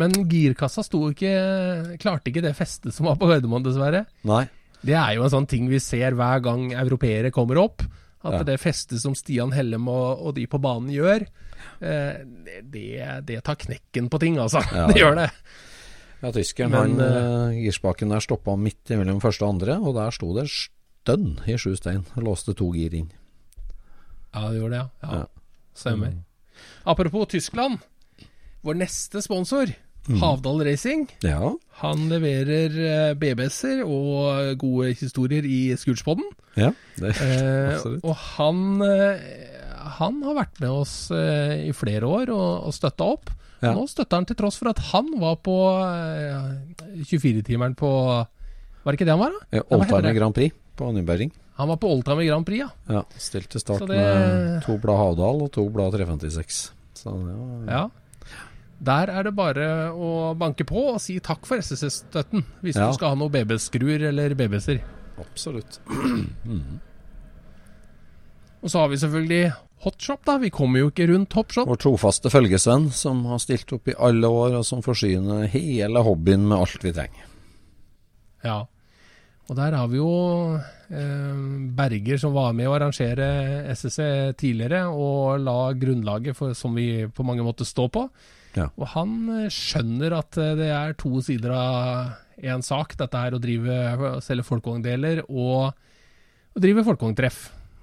Men 0.00 0.14
girkassa 0.30 0.82
ikke 0.86 1.98
klarte 2.00 2.30
ikke 2.32 2.44
det 2.44 2.54
festet 2.58 2.96
som 2.96 3.08
var 3.10 3.18
på 3.20 3.28
Gardermoen, 3.28 3.64
dessverre. 3.66 4.06
Nei. 4.28 4.46
Det 4.80 4.96
er 4.96 5.16
jo 5.18 5.26
en 5.26 5.32
sånn 5.34 5.48
ting 5.50 5.66
vi 5.68 5.80
ser 5.82 6.16
hver 6.16 6.40
gang 6.44 6.70
europeere 6.72 7.32
kommer 7.34 7.60
opp. 7.60 7.84
At 8.20 8.40
Ja. 8.40 8.42
det 8.44 8.58
festet 8.60 9.00
som 9.00 9.14
Stian 9.16 9.52
Hellem 9.56 9.86
og, 9.88 10.20
og 10.20 10.34
de 10.36 10.44
på 10.46 10.58
banen 10.60 10.90
gjør, 10.92 11.22
eh, 11.80 12.18
det, 12.68 13.24
det 13.24 13.38
tar 13.44 13.56
knekken 13.56 14.10
på 14.12 14.20
ting, 14.20 14.36
altså. 14.36 14.60
Ja, 14.76 14.86
det 14.90 15.00
gjør 15.00 15.16
det. 15.16 15.30
Ja, 16.20 16.32
tyskeren, 16.36 16.74
Men, 16.74 16.98
han, 17.00 17.54
eh, 17.54 17.62
girspaken 17.64 18.12
der 18.12 18.20
stoppa 18.20 18.58
midt 18.60 18.92
mellom 18.92 19.22
første 19.24 19.46
og 19.46 19.54
andre, 19.54 19.78
og 19.80 19.96
der 19.96 20.12
sto 20.12 20.34
det 20.36 20.50
stønn 20.52 21.38
i 21.48 21.56
sju 21.56 21.72
stein. 21.80 22.04
Låste 22.20 22.52
to 22.56 22.68
gir 22.76 22.92
inn. 22.98 23.08
Ja, 24.34 24.50
det 24.50 24.60
gjør 24.60 24.74
det, 24.74 24.82
ja. 24.84 25.22
ja. 25.22 25.24
Stemmer. 25.74 26.12
Apropos 26.84 27.24
Tyskland. 27.32 27.80
Vår 28.60 28.76
neste 28.76 29.22
sponsor, 29.24 29.72
Mm. 30.08 30.16
Havdal 30.22 30.62
Racing. 30.64 31.04
Ja. 31.22 31.50
Han 31.82 32.06
leverer 32.10 32.74
eh, 32.84 33.10
BBS-er 33.20 33.82
og 33.84 34.56
gode 34.60 34.94
historier 34.98 35.44
i 35.46 35.74
Scootspodden. 35.78 36.24
ja 36.56 36.72
det, 36.96 37.12
Eh, 37.20 37.84
og 38.02 38.16
han, 38.36 38.80
eh, 38.84 39.20
han 40.00 40.22
har 40.24 40.34
vært 40.40 40.60
med 40.60 40.70
oss 40.72 40.94
eh, 41.14 41.68
i 41.68 41.72
flere 41.76 42.08
år 42.08 42.32
og, 42.34 42.66
og 42.70 42.74
støtta 42.76 43.06
opp. 43.14 43.30
Ja. 43.60 43.74
Nå 43.76 43.84
støtter 43.92 44.16
han 44.16 44.24
til 44.28 44.38
tross 44.40 44.56
for 44.56 44.70
at 44.72 44.80
han 44.90 45.12
var 45.20 45.36
på 45.44 45.54
eh, 45.84 47.04
24-timeren 47.04 47.74
på 47.76 47.90
Var 47.92 48.88
det 48.88 48.96
ikke 48.96 49.04
det 49.10 49.12
han 49.14 49.20
var, 49.20 49.36
da? 49.36 49.60
Ja, 49.60 49.64
Oldtimer? 49.76 50.14
Grand 50.16 50.34
Prix 50.34 50.56
på 50.80 50.88
Nyberring. 50.96 51.32
Han 51.60 51.68
var 51.68 51.76
på 51.76 51.90
Oldtimer 51.92 52.24
Grand 52.24 52.46
Prix, 52.48 52.62
ja. 52.64 52.70
Ja, 52.88 53.02
til 53.20 53.60
start 53.60 53.84
det- 53.84 53.98
med 54.00 54.62
to 54.64 54.78
blad 54.80 54.96
Havdal 54.96 55.42
og 55.44 55.50
to 55.52 55.68
blad 55.68 55.92
356. 55.92 56.70
Så 56.96 57.12
det 57.12 57.36
var 57.36 57.68
ja. 57.68 57.82
Der 58.80 59.10
er 59.12 59.22
det 59.26 59.34
bare 59.36 59.64
å 59.92 60.32
banke 60.40 60.64
på 60.64 60.86
og 60.94 61.00
si 61.04 61.18
takk 61.20 61.44
for 61.44 61.60
SSS-støtten, 61.60 62.44
hvis 62.64 62.76
Ja. 62.80 62.86
du 62.88 62.94
skal 62.96 63.10
ha 63.12 63.14
noen 63.20 63.32
BB-skruer 63.34 64.06
eller 64.08 64.34
BB-ser. 64.34 64.80
absolutt. 65.20 65.78
Og 68.62 68.68
så 68.70 68.78
har 68.82 68.88
vi 68.92 68.96
selvfølgelig 69.00 69.52
Hotshop, 69.80 70.24
da. 70.28 70.34
Vi 70.38 70.50
kommer 70.52 70.82
jo 70.82 70.90
ikke 70.90 71.06
rundt 71.08 71.32
Hotshop. 71.32 71.68
Vår 71.70 71.78
trofaste 71.80 72.28
følgesvenn 72.32 72.90
som 72.92 73.22
har 73.30 73.38
stilt 73.40 73.70
opp 73.72 73.88
i 73.88 73.94
alle 73.96 74.28
år, 74.28 74.58
og 74.58 74.64
som 74.68 74.82
forsyner 74.84 75.46
hele 75.48 76.02
hobbyen 76.04 76.42
med 76.50 76.58
alt 76.58 76.84
vi 76.84 76.92
trenger. 76.92 77.24
Ja. 78.44 78.58
Og 79.48 79.56
der 79.56 79.72
har 79.74 79.88
vi 79.90 79.96
jo 79.96 80.10
eh, 80.56 81.40
Berger 81.76 82.20
som 82.20 82.32
var 82.36 82.52
med 82.52 82.68
å 82.68 82.74
arrangere 82.76 83.30
SSC 83.72 84.36
tidligere, 84.38 84.84
og 84.92 85.40
la 85.40 85.72
grunnlaget 85.72 86.36
for, 86.36 86.52
som 86.54 86.76
vi 86.76 87.06
på 87.08 87.24
mange 87.26 87.42
måter 87.42 87.64
står 87.66 87.88
på. 87.96 88.04
Ja. 88.56 88.66
Og 88.76 88.88
han 88.96 89.14
eh, 89.36 89.46
skjønner 89.54 90.16
at 90.18 90.38
eh, 90.40 90.56
det 90.58 90.70
er 90.74 90.96
to 90.98 91.20
sider 91.24 91.54
av 91.54 92.40
én 92.40 92.64
sak, 92.64 92.96
dette 92.98 93.20
her 93.20 93.36
å 93.36 93.40
drive 93.42 94.18
selge 94.24 94.46
folkevogndeler 94.48 95.22
og 95.28 95.70
å 96.56 96.60
drive 96.62 96.84
folkevogntreff. 96.86 97.40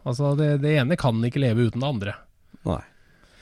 Altså 0.08 0.34
det, 0.40 0.58
det 0.64 0.78
ene 0.82 0.98
kan 1.00 1.20
ikke 1.28 1.44
leve 1.44 1.68
uten 1.70 1.84
det 1.84 1.90
andre. 1.92 2.16
Nei. 2.68 2.82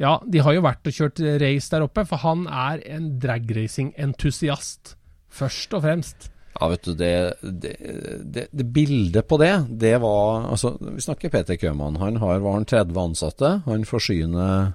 ja, 0.01 0.14
de 0.26 0.38
har 0.44 0.53
jo 0.57 0.62
vært 0.64 0.86
og 0.88 0.94
kjørt 0.96 1.20
race 1.42 1.70
der 1.72 1.84
oppe, 1.86 2.05
for 2.09 2.16
han 2.22 2.46
er 2.48 2.80
en 2.96 3.07
dragracing-entusiast, 3.22 4.94
først 5.30 5.74
og 5.76 5.82
fremst. 5.84 6.30
Ja, 6.61 6.66
vet 6.72 6.84
du, 6.84 6.92
det, 6.98 7.11
det, 7.40 7.74
det, 8.34 8.44
det 8.53 8.66
bildet 8.74 9.24
på 9.30 9.36
det, 9.40 9.53
det 9.80 9.94
var 10.03 10.48
Altså, 10.51 10.74
vi 10.82 11.01
snakker 11.01 11.30
Peter 11.32 11.57
Kømann. 11.57 11.96
Han 12.03 12.16
har, 12.20 12.38
var 12.42 12.53
han 12.59 12.66
30 12.68 12.98
ansatte. 13.01 13.53
Han 13.66 13.84
forsyner 13.88 14.72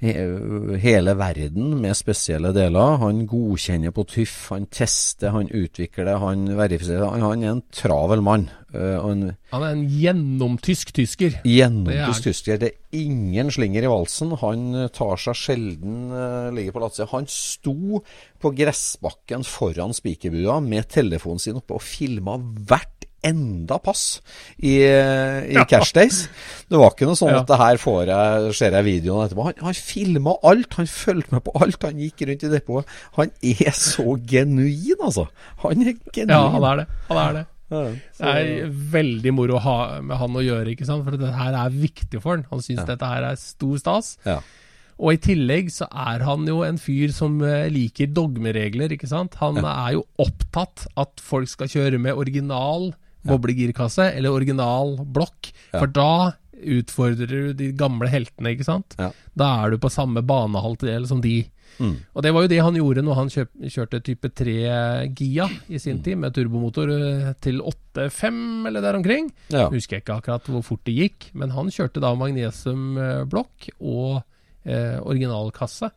hele 0.00 1.12
verden 1.18 1.74
med 1.80 1.96
spesielle 1.98 2.52
deler. 2.56 2.96
Han 3.02 3.26
godkjenner 3.28 3.92
på 3.94 4.04
TÜV, 4.08 4.32
han 4.50 4.66
tester, 4.72 5.30
han 5.34 5.50
utvikler, 5.52 6.16
han 6.22 6.46
verifiserer. 6.58 7.04
Han, 7.12 7.24
han 7.26 7.44
er 7.44 7.52
en 7.56 7.62
travel 7.74 8.22
mann. 8.24 8.48
eh, 8.72 8.96
og 8.96 9.34
Han 9.52 9.62
er 9.66 9.72
en 9.74 9.84
gjennomtysk 9.90 10.92
tysker. 10.96 11.40
Gjennomtysk 11.44 12.22
Det 12.22 12.26
er- 12.26 12.28
tysker. 12.30 12.58
Det 12.58 12.68
er 12.72 12.98
ingen 13.02 13.50
slinger 13.50 13.82
i 13.82 13.90
valsen. 13.92 14.32
Han 14.40 14.74
eh, 14.74 14.88
tar 14.88 15.16
seg 15.16 15.34
sjelden 15.34 16.10
uh, 16.12 16.50
ligger 16.54 16.72
på 16.72 16.80
latsida. 16.84 17.08
Han 17.12 17.26
sto 17.28 18.02
på 18.40 18.54
gressbakken 18.56 19.44
foran 19.44 19.92
spikerbua 19.92 20.60
med 20.64 20.88
telefonen 20.88 21.38
sin 21.42 21.56
oppe 21.60 21.74
og 21.76 21.82
filma 21.82 22.38
hvert 22.38 22.99
enda 23.26 23.76
pass 23.82 24.20
i, 24.58 24.76
i 24.80 25.54
ja. 25.56 25.64
Cash 25.68 25.92
Days. 25.96 26.22
Det 26.70 26.78
var 26.80 26.94
ikke 26.94 27.08
noe 27.08 27.18
sånn 27.18 27.32
Ja. 27.34 27.40
at 27.42 27.50
det 27.50 27.58
her 27.60 27.80
får 27.82 28.10
jeg, 28.12 28.54
ser 28.58 28.76
jeg 28.78 28.86
videoen 28.86 29.26
etterpå. 29.26 29.46
Han, 29.50 29.60
han 29.68 29.78
filma 29.78 30.34
alt. 30.46 30.74
Han 30.80 30.88
fulgte 30.90 31.36
med 31.36 31.44
på 31.46 31.54
alt. 31.60 31.82
Han 31.88 32.00
gikk 32.00 32.24
rundt 32.28 32.44
i 32.48 32.52
depotet. 32.52 32.98
Han 33.18 33.32
er 33.42 33.72
så 33.76 34.16
genuin, 34.30 35.00
altså. 35.00 35.26
Han 35.64 35.82
er 35.86 35.96
genuin. 36.14 36.36
Ja, 36.36 36.44
han 36.54 36.68
er 36.72 36.82
det. 36.82 36.86
Han 37.10 37.22
er 37.26 37.38
det. 37.40 37.46
Ja, 37.70 37.82
Det 38.18 38.30
er 38.34 38.70
veldig 38.96 39.32
moro 39.36 39.58
å 39.60 39.60
ha 39.62 39.76
med 40.02 40.18
han 40.18 40.34
å 40.34 40.42
gjøre, 40.42 40.72
ikke 40.72 40.88
sant? 40.88 41.04
for 41.06 41.14
dette 41.14 41.36
her 41.38 41.54
er 41.54 41.70
viktig 41.70 42.18
for 42.22 42.34
han. 42.34 42.46
Han 42.50 42.64
syns 42.64 42.82
dette 42.88 43.06
her 43.06 43.28
er 43.28 43.38
stor 43.38 43.76
stas. 43.78 44.16
Ja. 44.26 44.40
Og 45.00 45.14
i 45.14 45.20
tillegg 45.22 45.70
så 45.72 45.86
er 45.88 46.24
han 46.26 46.42
jo 46.50 46.58
en 46.66 46.76
fyr 46.82 47.08
som 47.16 47.38
eh, 47.46 47.70
liker 47.72 48.10
dogmeregler, 48.12 48.92
ikke 48.92 49.08
sant. 49.08 49.38
Han 49.40 49.56
er 49.62 49.94
jo 49.94 50.02
opptatt 50.20 50.88
at 51.00 51.22
folk 51.24 51.48
skal 51.48 51.70
kjøre 51.72 51.96
med 52.02 52.18
original 52.20 52.90
boblegirkasse 53.26 54.12
eller 54.16 54.30
original 54.32 54.96
blokk, 55.04 55.50
for 55.72 55.86
da 55.86 56.32
utfordrer 56.60 57.26
du 57.30 57.52
de 57.56 57.70
gamle 57.72 58.08
heltene, 58.12 58.50
ikke 58.52 58.66
sant. 58.66 58.94
Da 59.36 59.46
er 59.64 59.70
du 59.72 59.78
på 59.80 59.88
samme 59.92 60.20
banehalvdel 60.22 61.06
som 61.08 61.20
de. 61.24 61.38
Mm. 61.78 61.94
Og 62.12 62.22
det 62.22 62.32
var 62.34 62.42
jo 62.44 62.50
det 62.50 62.58
han 62.60 62.74
gjorde 62.76 63.02
når 63.06 63.14
han 63.16 63.30
kjøp, 63.32 63.50
kjørte 63.72 64.00
type 64.04 64.28
3 64.36 64.56
Gia 65.16 65.46
i 65.72 65.78
sin 65.78 65.96
Mm. 65.98 66.02
tid, 66.04 66.18
med 66.18 66.34
turbomotor 66.34 66.90
eh, 66.90 67.32
til 67.40 67.60
8.5 67.62 68.66
eller 68.68 68.80
der 68.84 68.98
omkring. 68.98 69.30
Ja. 69.48 69.68
Husker 69.70 69.96
jeg 69.96 70.02
ikke 70.04 70.18
akkurat 70.20 70.44
hvor 70.50 70.62
fort 70.66 70.84
det 70.84 70.96
gikk, 70.98 71.30
men 71.32 71.50
han 71.56 71.70
kjørte 71.72 72.00
da 72.02 72.12
magnesiumblokk 72.14 73.70
og 73.80 74.22
eh, 74.66 74.98
originalkasse. 75.00 75.90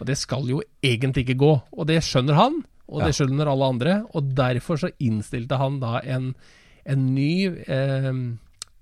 Og 0.00 0.06
det 0.06 0.16
skal 0.18 0.46
jo 0.48 0.60
egentlig 0.82 1.26
ikke 1.26 1.38
gå, 1.42 1.52
og 1.72 1.86
det 1.90 2.00
skjønner 2.06 2.34
han, 2.38 2.60
og 2.88 3.02
det 3.04 3.14
skjønner 3.18 3.50
alle 3.50 3.68
andre. 3.74 3.96
Og 4.16 4.30
derfor 4.38 4.78
så 4.80 4.90
innstilte 5.02 5.58
han 5.60 5.78
da 5.82 5.98
en, 6.04 6.32
en 6.88 7.08
ny 7.14 7.32
eh, 7.46 8.12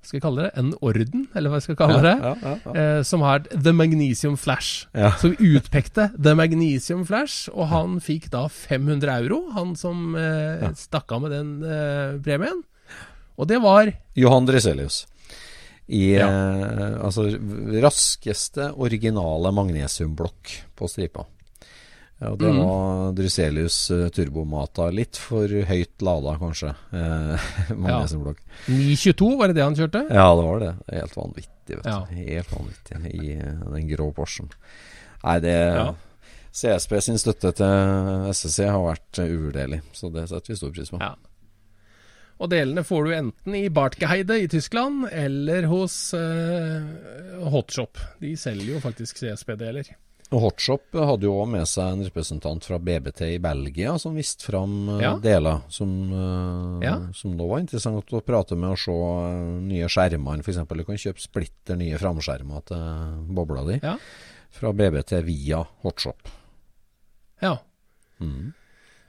skal 0.07 0.21
jeg 0.21 0.23
kalle 0.23 0.47
det 0.47 0.61
en 0.61 0.71
orden, 0.87 1.25
eller 1.35 1.51
hva 1.51 1.59
jeg 1.59 1.67
skal 1.67 1.79
kalle 1.81 1.99
det, 2.05 2.15
Ja, 2.23 2.33
ja, 2.43 2.53
ja. 2.63 2.75
Eh, 2.83 3.01
som 3.07 3.25
har 3.27 3.43
The 3.51 3.73
Magnesium 3.75 4.37
Flash. 4.39 4.87
Vi 4.95 5.57
utpekte 5.57 6.11
The 6.15 6.37
Magnesium 6.39 7.03
Flash, 7.09 7.51
og 7.53 7.71
han 7.73 7.99
fikk 8.05 8.31
da 8.35 8.47
500 8.53 9.19
euro, 9.25 9.43
han 9.57 9.75
som 9.79 10.15
eh, 10.19 10.63
stakk 10.79 11.17
av 11.17 11.27
med 11.27 11.35
den 11.35 11.53
eh, 11.67 12.17
premien. 12.23 12.63
Og 13.37 13.51
det 13.51 13.61
var 13.65 13.91
Johan 14.17 14.47
Dreselius. 14.49 15.05
I 15.87 16.17
eh, 16.19 17.03
altså 17.05 17.29
raskeste 17.83 18.73
originale 18.83 19.53
magnesiumblokk 19.55 20.55
på 20.79 20.89
stripa. 20.91 21.27
Ja, 22.19 22.31
det 22.41 22.49
Mm. 22.49 22.59
var 22.65 23.13
Dryselius 23.13 23.91
uh, 23.93 24.07
turbomata. 24.09 24.87
Litt 24.91 25.19
for 25.21 25.49
høyt 25.69 26.01
lada, 26.01 26.39
kanskje. 26.41 26.71
Eh, 26.97 27.51
ja. 27.91 27.99
922, 28.09 29.29
var 29.37 29.49
det 29.53 29.59
det 29.59 29.65
han 29.67 29.77
kjørte? 29.77 30.01
Ja. 30.09 30.31
det 30.39 30.47
var 30.47 30.61
det. 30.63 30.71
Helt 30.97 31.17
vanvittig, 31.19 31.77
vet 31.77 31.85
du. 31.85 31.91
Ja. 31.91 31.99
Helt 32.11 32.53
vanvittig 32.55 33.13
i 33.13 33.35
eh, 33.37 33.61
den 33.75 33.89
grå 33.93 34.09
Porschen. 34.17 34.49
Nei, 35.27 35.39
det 35.45 35.57
Ja. 35.77 35.95
CSP 36.57 36.95
sin 37.05 37.19
støtte 37.21 37.51
til 37.53 38.31
SSC 38.33 38.65
har 38.65 38.81
vært 38.81 39.19
eh, 39.21 39.29
uvurderlig, 39.37 39.83
så 39.93 40.09
det 40.09 40.25
setter 40.31 40.55
vi 40.55 40.57
stor 40.57 40.73
pris 40.73 40.89
på. 40.95 41.03
Ja. 41.05 41.13
Og 42.41 42.49
delene 42.53 42.81
får 42.85 43.05
du 43.05 43.13
enten 43.17 43.55
i 43.61 43.67
Bartgeheide 43.69 44.39
i 44.41 44.49
Tyskland, 44.49 45.05
eller 45.13 45.69
hos 45.69 46.15
eh, 46.17 47.45
Hotshop. 47.53 48.01
De 48.25 48.33
selger 48.41 48.73
jo 48.75 48.81
faktisk 48.81 49.21
CSP-deler. 49.21 49.93
Og 50.35 50.41
Hotshop 50.43 50.97
hadde 50.99 51.29
jo 51.29 51.37
òg 51.39 51.47
med 51.53 51.69
seg 51.71 51.93
en 51.93 52.01
representant 52.03 52.65
fra 52.67 52.81
BBT 52.83 53.21
i 53.37 53.39
Belgia 53.39 53.93
som 54.03 54.17
viste 54.19 54.43
fram 54.49 54.73
eh, 54.97 55.03
Ja. 55.05 55.13
deler 55.23 55.61
som, 55.71 55.93
uh, 56.11 56.81
Ja. 56.83 56.97
som 57.15 57.37
da 57.39 57.47
var 57.47 57.61
interessant 57.63 58.11
å 58.11 58.21
prate 58.27 58.57
med 58.59 58.71
og 58.75 58.79
se 58.83 58.91
eh, 58.91 59.61
nye 59.69 59.87
skjermer. 59.87 60.41
F.eks. 60.43 60.59
du 60.67 60.85
kan 60.85 60.99
kjøpe 60.99 61.23
splitter 61.23 61.77
nye 61.79 61.97
framskjermer 62.01 62.65
til 62.67 62.83
bobla 63.39 63.63
di 63.71 63.79
Ja. 63.87 63.97
fra 64.51 64.73
BBT 64.73 65.23
via 65.23 65.63
Hotshop. 65.85 66.27
Ja. 67.43 67.59
Mm. 68.21 68.53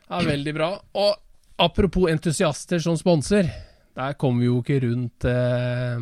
ja, 0.09 0.20
veldig 0.22 0.53
bra. 0.53 0.70
Og 0.93 1.15
apropos 1.57 2.11
entusiaster 2.11 2.78
som 2.80 2.95
sponser, 2.99 3.49
der 3.95 4.13
kommer 4.13 4.41
vi 4.41 4.45
jo 4.51 4.61
ikke 4.61 4.82
rundt 4.84 5.26
eh, 5.26 5.97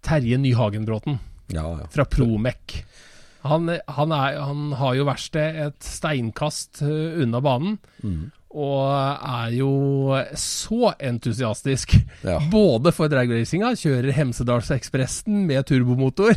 Terje 0.00 0.38
Nyhagenbråten 0.38 1.18
Ja, 1.52 1.66
ja. 1.80 1.86
fra 1.92 2.04
Promec. 2.06 2.84
Han, 3.44 3.68
han, 3.92 4.12
er, 4.16 4.38
han 4.40 4.72
har 4.80 4.94
jo 4.96 5.04
verksted 5.08 5.58
et 5.66 5.84
steinkast 5.84 6.80
eh, 6.86 7.20
unna 7.24 7.40
banen, 7.44 7.78
Mm. 8.04 8.30
og 8.54 8.88
er 8.88 9.50
jo 9.56 9.70
så 10.38 10.92
entusiastisk. 11.02 11.96
Ja. 12.24 12.38
Både 12.52 12.92
for 12.94 13.08
dragracinga, 13.12 13.72
kjører 13.76 14.12
Hemsedalsekspressen 14.16 15.42
med 15.48 15.66
turbomotor, 15.68 16.34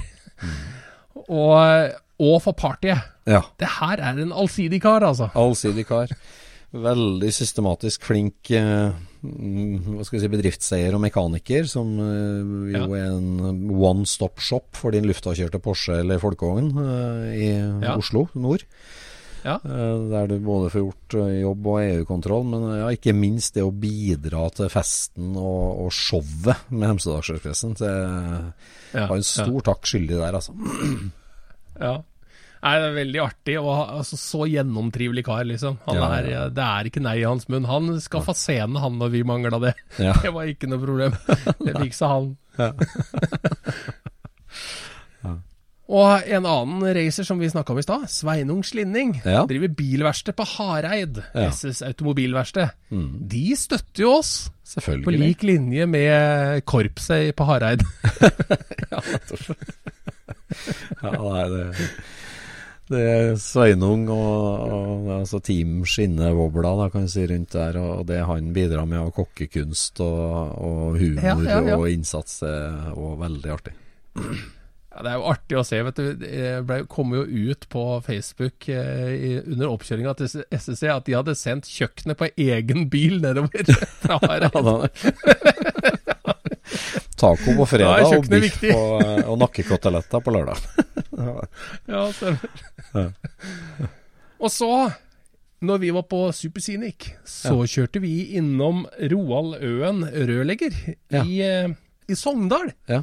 og, 1.28 1.94
og 2.20 2.36
for 2.44 2.56
partyet. 2.58 3.04
ja. 3.28 3.42
Det 3.60 3.68
her 3.80 4.02
er 4.02 4.22
en 4.24 4.32
allsidig 4.34 4.82
kar, 4.84 5.04
altså. 5.06 5.30
Allsidig 5.38 5.86
kar. 5.90 6.12
Veldig 6.76 7.30
systematisk 7.32 8.04
flink 8.10 8.50
eh, 8.52 8.92
mm, 9.24 9.94
hva 9.96 10.04
skal 10.04 10.18
vi 10.18 10.24
si, 10.26 10.30
bedriftseier 10.34 10.96
og 10.98 11.00
mekaniker, 11.06 11.68
som 11.70 11.94
eh, 12.04 12.74
jo 12.76 12.98
er 12.98 13.14
en 13.14 13.70
one 13.72 14.04
stop 14.10 14.42
shop 14.44 14.76
for 14.76 14.92
din 14.92 15.08
luftavkjørte 15.08 15.62
Porsche 15.64 16.02
eller 16.02 16.20
folkevogn 16.20 16.74
eh, 16.84 17.30
i 17.38 17.48
Ja. 17.56 17.96
Oslo 17.96 18.26
nord. 18.36 18.68
Ja. 19.46 19.56
Der 19.64 20.28
du 20.28 20.42
både 20.44 20.74
får 20.74 20.82
gjort 20.82 21.16
jobb 21.38 21.68
og 21.72 21.78
EU-kontroll, 21.80 22.44
men 22.52 22.66
ja, 22.82 22.90
ikke 22.92 23.14
minst 23.16 23.56
det 23.56 23.64
å 23.64 23.72
bidra 23.72 24.50
til 24.52 24.68
festen 24.74 25.38
og, 25.40 25.86
og 25.86 25.94
showet 25.96 26.66
med 26.68 26.90
Hemsedalsekspressen. 26.90 27.78
Ja, 27.80 29.06
har 29.08 29.16
en 29.16 29.24
stor 29.24 29.64
takk 29.70 29.88
skyldig 29.88 30.20
der, 30.20 30.36
altså. 30.42 30.58
Ja. 31.78 32.00
Nei, 32.68 32.74
det 32.84 32.88
er 32.90 32.96
veldig 32.98 33.20
artig. 33.24 33.54
Og 33.62 33.72
altså, 34.02 34.18
så 34.20 34.44
gjennomtrivelig 34.52 35.24
kar, 35.28 35.46
liksom. 35.48 35.78
Han 35.88 35.96
Ja, 36.02 36.08
er, 36.20 36.28
ja. 36.34 36.42
Det 36.52 36.66
er 36.68 36.90
ikke 36.92 37.04
nei 37.06 37.16
i 37.22 37.26
hans 37.28 37.48
munn. 37.48 37.64
Han 37.70 37.94
skaffa 38.04 38.36
scene, 38.36 38.76
han, 38.84 38.98
når 39.00 39.14
vi 39.16 39.24
mangla 39.28 39.60
det. 39.64 39.74
Ja. 40.04 40.12
Det 40.26 40.34
var 40.36 40.52
ikke 40.52 40.68
noe 40.68 40.84
problem. 40.84 41.16
Det 41.64 41.78
fiksa 41.80 42.12
han. 42.12 42.36
Og 45.88 46.26
en 46.28 46.44
annen 46.44 46.82
racer 46.98 47.24
som 47.24 47.40
vi 47.40 47.48
snakka 47.48 47.72
om 47.72 47.78
i 47.80 47.84
stad, 47.86 48.02
Sveinung 48.12 48.60
Slinning, 48.68 49.14
Ja. 49.24 49.46
driver 49.48 49.70
bilverksted 49.72 50.36
på 50.36 50.44
Hareid. 50.58 51.22
Ja. 51.32 51.46
SS 51.48 51.80
Automobilverksted. 51.88 52.74
De 52.92 53.44
støtter 53.56 54.04
jo 54.04 54.10
oss, 54.18 54.50
på 54.50 54.82
Selvfølgelig. 54.82 55.20
lik 55.22 55.44
linje 55.48 55.86
med 55.88 56.66
korpset 56.68 57.32
på 57.40 57.48
Hareid. 57.48 57.86
Ja, 61.04 61.12
nei, 61.12 61.44
det, 61.52 61.64
det 62.92 63.02
er 63.04 63.32
Sveinung 63.42 64.06
og, 64.14 64.68
og 64.68 65.10
altså 65.20 65.42
Team 65.44 65.82
Skinnevobla 65.88 66.74
da, 66.80 66.90
kan 66.94 67.08
du 67.08 67.12
si, 67.12 67.26
rundt 67.30 67.56
der. 67.56 67.80
Og 67.82 68.06
det 68.10 68.22
han 68.28 68.54
bidrar 68.56 68.88
med 68.90 69.02
av 69.02 69.14
kokkekunst 69.16 70.04
og, 70.06 70.54
og 70.58 71.00
humor 71.02 71.26
Ja, 71.26 71.36
ja, 71.44 71.64
ja. 71.74 71.80
og 71.80 71.90
innsats, 71.92 72.40
det 72.44 72.54
er 72.54 72.94
òg 72.96 73.18
veldig 73.26 73.52
artig. 73.58 73.76
Ja, 74.98 75.04
det 75.06 75.12
er 75.12 75.20
jo 75.20 75.28
artig 75.30 75.58
å 75.60 75.66
se. 75.68 75.82
vet 75.86 76.00
du. 76.02 76.08
Det 76.18 76.80
kom 76.90 77.12
jo 77.14 77.22
ut 77.22 77.68
på 77.70 77.86
Facebook 78.08 78.70
eh, 78.74 79.12
i, 79.14 79.32
under 79.44 79.76
oppkjøringa 79.76 80.16
til 80.18 80.42
SSC 80.48 80.90
at 80.90 81.06
de 81.06 81.18
hadde 81.20 81.38
sendt 81.38 81.70
kjøkkenet 81.70 82.18
på 82.18 82.32
egen 82.48 82.88
bil 82.90 83.20
nedover 83.22 83.78
fra 84.02 84.18
Hareid. 84.24 86.02
Ja, 87.18 87.34
Taco 87.36 87.56
på 87.58 87.66
fredag 87.66 88.00
ja, 88.04 88.10
og 88.18 88.28
biff 88.30 88.44
viktig. 88.46 88.72
og, 88.78 89.02
og 89.32 89.40
nakkekoteletter 89.42 90.22
på 90.22 90.34
lørdag. 90.36 90.58
Ja, 91.88 92.04
stemmer. 92.14 93.14
Og 94.38 94.52
så, 94.54 94.70
når 95.66 95.80
vi 95.82 95.90
var 95.96 96.04
på 96.06 96.20
Superscenic, 96.38 97.08
så 97.26 97.56
kjørte 97.66 98.02
vi 98.04 98.12
innom 98.38 98.84
Roald 99.10 99.56
Øen 99.66 100.04
rørlegger 100.06 100.76
Ja. 101.10 101.24
i, 101.26 101.40
eh, 101.42 101.72
i 102.08 102.16
Sogndal. 102.16 102.70
Ja. 102.88 103.02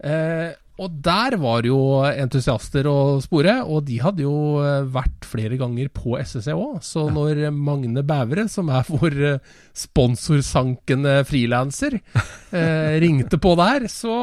Eh, 0.00 0.54
og 0.76 0.96
der 1.00 1.36
var 1.40 1.64
jo 1.64 1.76
entusiaster 2.04 2.84
å 2.90 3.16
spore, 3.24 3.54
og 3.64 3.86
de 3.88 3.96
hadde 4.02 4.24
jo 4.26 4.32
eh, 4.60 4.82
vært 4.92 5.24
flere 5.24 5.56
ganger 5.56 5.88
på 5.94 6.18
SSE 6.20 6.52
òg. 6.52 6.82
Så 6.84 7.06
når 7.12 7.46
Magne 7.54 8.02
Bævre, 8.06 8.44
som 8.52 8.68
er 8.68 8.84
vår 8.90 9.16
eh, 9.30 9.38
sponsorsankende 9.72 11.14
frilanser, 11.28 11.96
eh, 12.52 12.96
ringte 13.02 13.38
på 13.40 13.54
der, 13.56 13.86
så, 13.92 14.16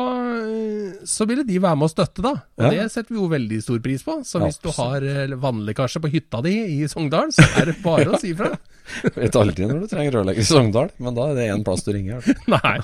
eh, 0.46 1.02
så 1.10 1.26
ville 1.30 1.46
de 1.48 1.58
være 1.64 1.80
med 1.82 1.90
å 1.90 1.94
støtte, 1.96 2.22
da. 2.26 2.36
Og 2.60 2.68
Ja. 2.68 2.70
det 2.84 2.92
setter 2.94 3.16
vi 3.16 3.22
jo 3.22 3.32
veldig 3.34 3.62
stor 3.66 3.82
pris 3.84 4.06
på. 4.06 4.20
Så 4.28 4.44
hvis 4.46 4.62
du 4.62 4.70
har 4.78 5.02
vannlekkasje 5.42 6.04
på 6.06 6.12
hytta 6.14 6.44
di 6.46 6.54
i 6.78 6.88
Sogndal, 6.92 7.34
så 7.34 7.48
er 7.60 7.72
det 7.72 7.80
bare 7.82 8.14
å 8.14 8.20
si 8.22 8.36
ifra. 8.36 8.54
Vet 9.16 9.36
aldri 9.40 9.66
når 9.66 9.84
du 9.86 9.90
trenger 9.90 10.20
rørlegger 10.20 10.44
i 10.46 10.48
Sogndal, 10.54 10.94
men 11.02 11.18
da 11.18 11.32
er 11.32 11.40
det 11.40 11.50
én 11.50 11.66
plass 11.66 11.82
du 11.88 11.94
ringer. 11.96 12.22
Nei. 12.54 12.78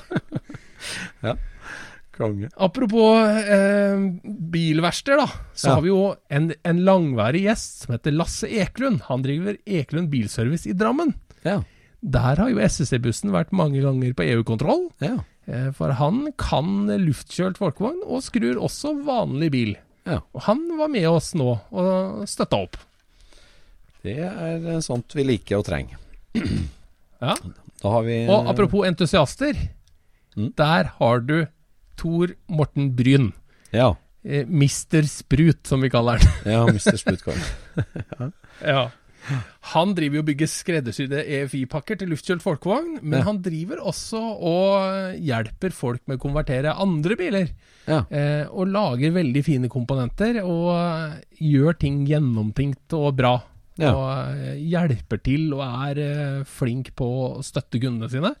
Konge. 2.20 2.50
Apropos 2.60 3.16
eh, 3.24 4.04
bilverksted, 4.52 5.16
da. 5.22 5.26
Så 5.56 5.68
Ja. 5.70 5.74
har 5.78 5.82
vi 5.84 5.90
jo 5.92 6.02
en, 6.30 6.50
en 6.64 6.84
langværig 6.86 7.42
gjest 7.48 7.84
som 7.86 7.94
heter 7.96 8.14
Lasse 8.14 8.46
Eklund. 8.48 9.02
Han 9.08 9.24
driver 9.26 9.56
Eklund 9.66 10.10
Bilservice 10.12 10.68
i 10.70 10.76
Drammen. 10.76 11.14
Ja. 11.42 11.62
Der 12.00 12.36
har 12.40 12.48
jo 12.52 12.60
SSC-bussen 12.64 13.32
vært 13.34 13.52
mange 13.52 13.82
ganger 13.84 14.14
på 14.16 14.24
EU-kontroll. 14.28 14.86
Ja. 15.04 15.18
Eh, 15.50 15.70
for 15.76 15.92
han 15.98 16.28
kan 16.40 16.86
luftkjølt 17.02 17.58
folkevogn, 17.60 18.04
og 18.06 18.22
skrur 18.24 18.60
også 18.62 18.94
vanlig 19.04 19.50
bil. 19.52 19.72
Ja. 20.08 20.20
Og 20.34 20.44
han 20.46 20.62
var 20.78 20.88
med 20.88 21.04
oss 21.10 21.34
nå 21.36 21.58
og 21.70 22.22
støtta 22.28 22.62
opp. 22.64 22.78
Det 24.02 24.16
er 24.24 24.80
sånt 24.80 25.12
vi 25.12 25.26
liker 25.28 25.58
og 25.60 25.66
trenger. 25.68 25.98
Ja. 27.20 27.34
Da 27.82 27.90
har 27.92 28.02
vi 28.06 28.22
Og 28.32 28.48
apropos 28.48 28.86
entusiaster. 28.88 29.56
Mm. 30.36 30.52
Der 30.56 30.88
har 30.96 31.20
du 31.20 31.46
Tor 32.00 32.32
Morten 32.48 32.90
Bryn. 32.96 33.30
Ja. 33.76 33.92
Eh, 34.24 34.46
Mister 34.48 35.04
Sprut, 35.08 35.62
som 35.68 35.80
vi 35.84 35.90
kaller 35.92 36.20
han. 36.20 36.48
Ja, 36.48 36.64
Mr. 36.68 36.96
Sputkorn. 37.00 37.44
Ja. 38.60 38.90
Han 39.74 39.92
driver 39.94 40.16
jo 40.18 40.22
og 40.24 40.28
bygger 40.30 40.48
skreddersydde 40.48 41.20
EFI-pakker 41.36 41.98
til 42.00 42.08
luftkjølt 42.12 42.42
folkevogn, 42.42 42.94
men 43.02 43.18
Ja. 43.20 43.24
han 43.26 43.38
driver 43.44 43.82
også 43.92 44.20
og 44.20 45.18
hjelper 45.20 45.74
folk 45.76 46.00
med 46.08 46.16
å 46.18 46.22
konvertere 46.22 46.72
andre 46.80 47.16
biler. 47.20 47.50
Ja. 47.86 48.00
Eh, 48.10 48.46
og 48.48 48.68
lager 48.72 49.12
veldig 49.12 49.42
fine 49.44 49.68
komponenter, 49.72 50.40
og 50.42 51.20
gjør 51.36 51.78
ting 51.78 52.00
gjennomtenkt 52.08 52.96
og 52.96 53.14
bra. 53.20 53.34
Ja. 53.80 53.92
Og 53.94 54.40
eh, 54.40 54.56
hjelper 54.72 55.22
til 55.24 55.52
og 55.56 55.62
er 55.68 56.00
eh, 56.04 56.42
flink 56.48 56.92
på 56.96 57.06
å 57.20 57.42
støtte 57.44 57.80
kundene 57.80 58.10
sine. 58.12 58.34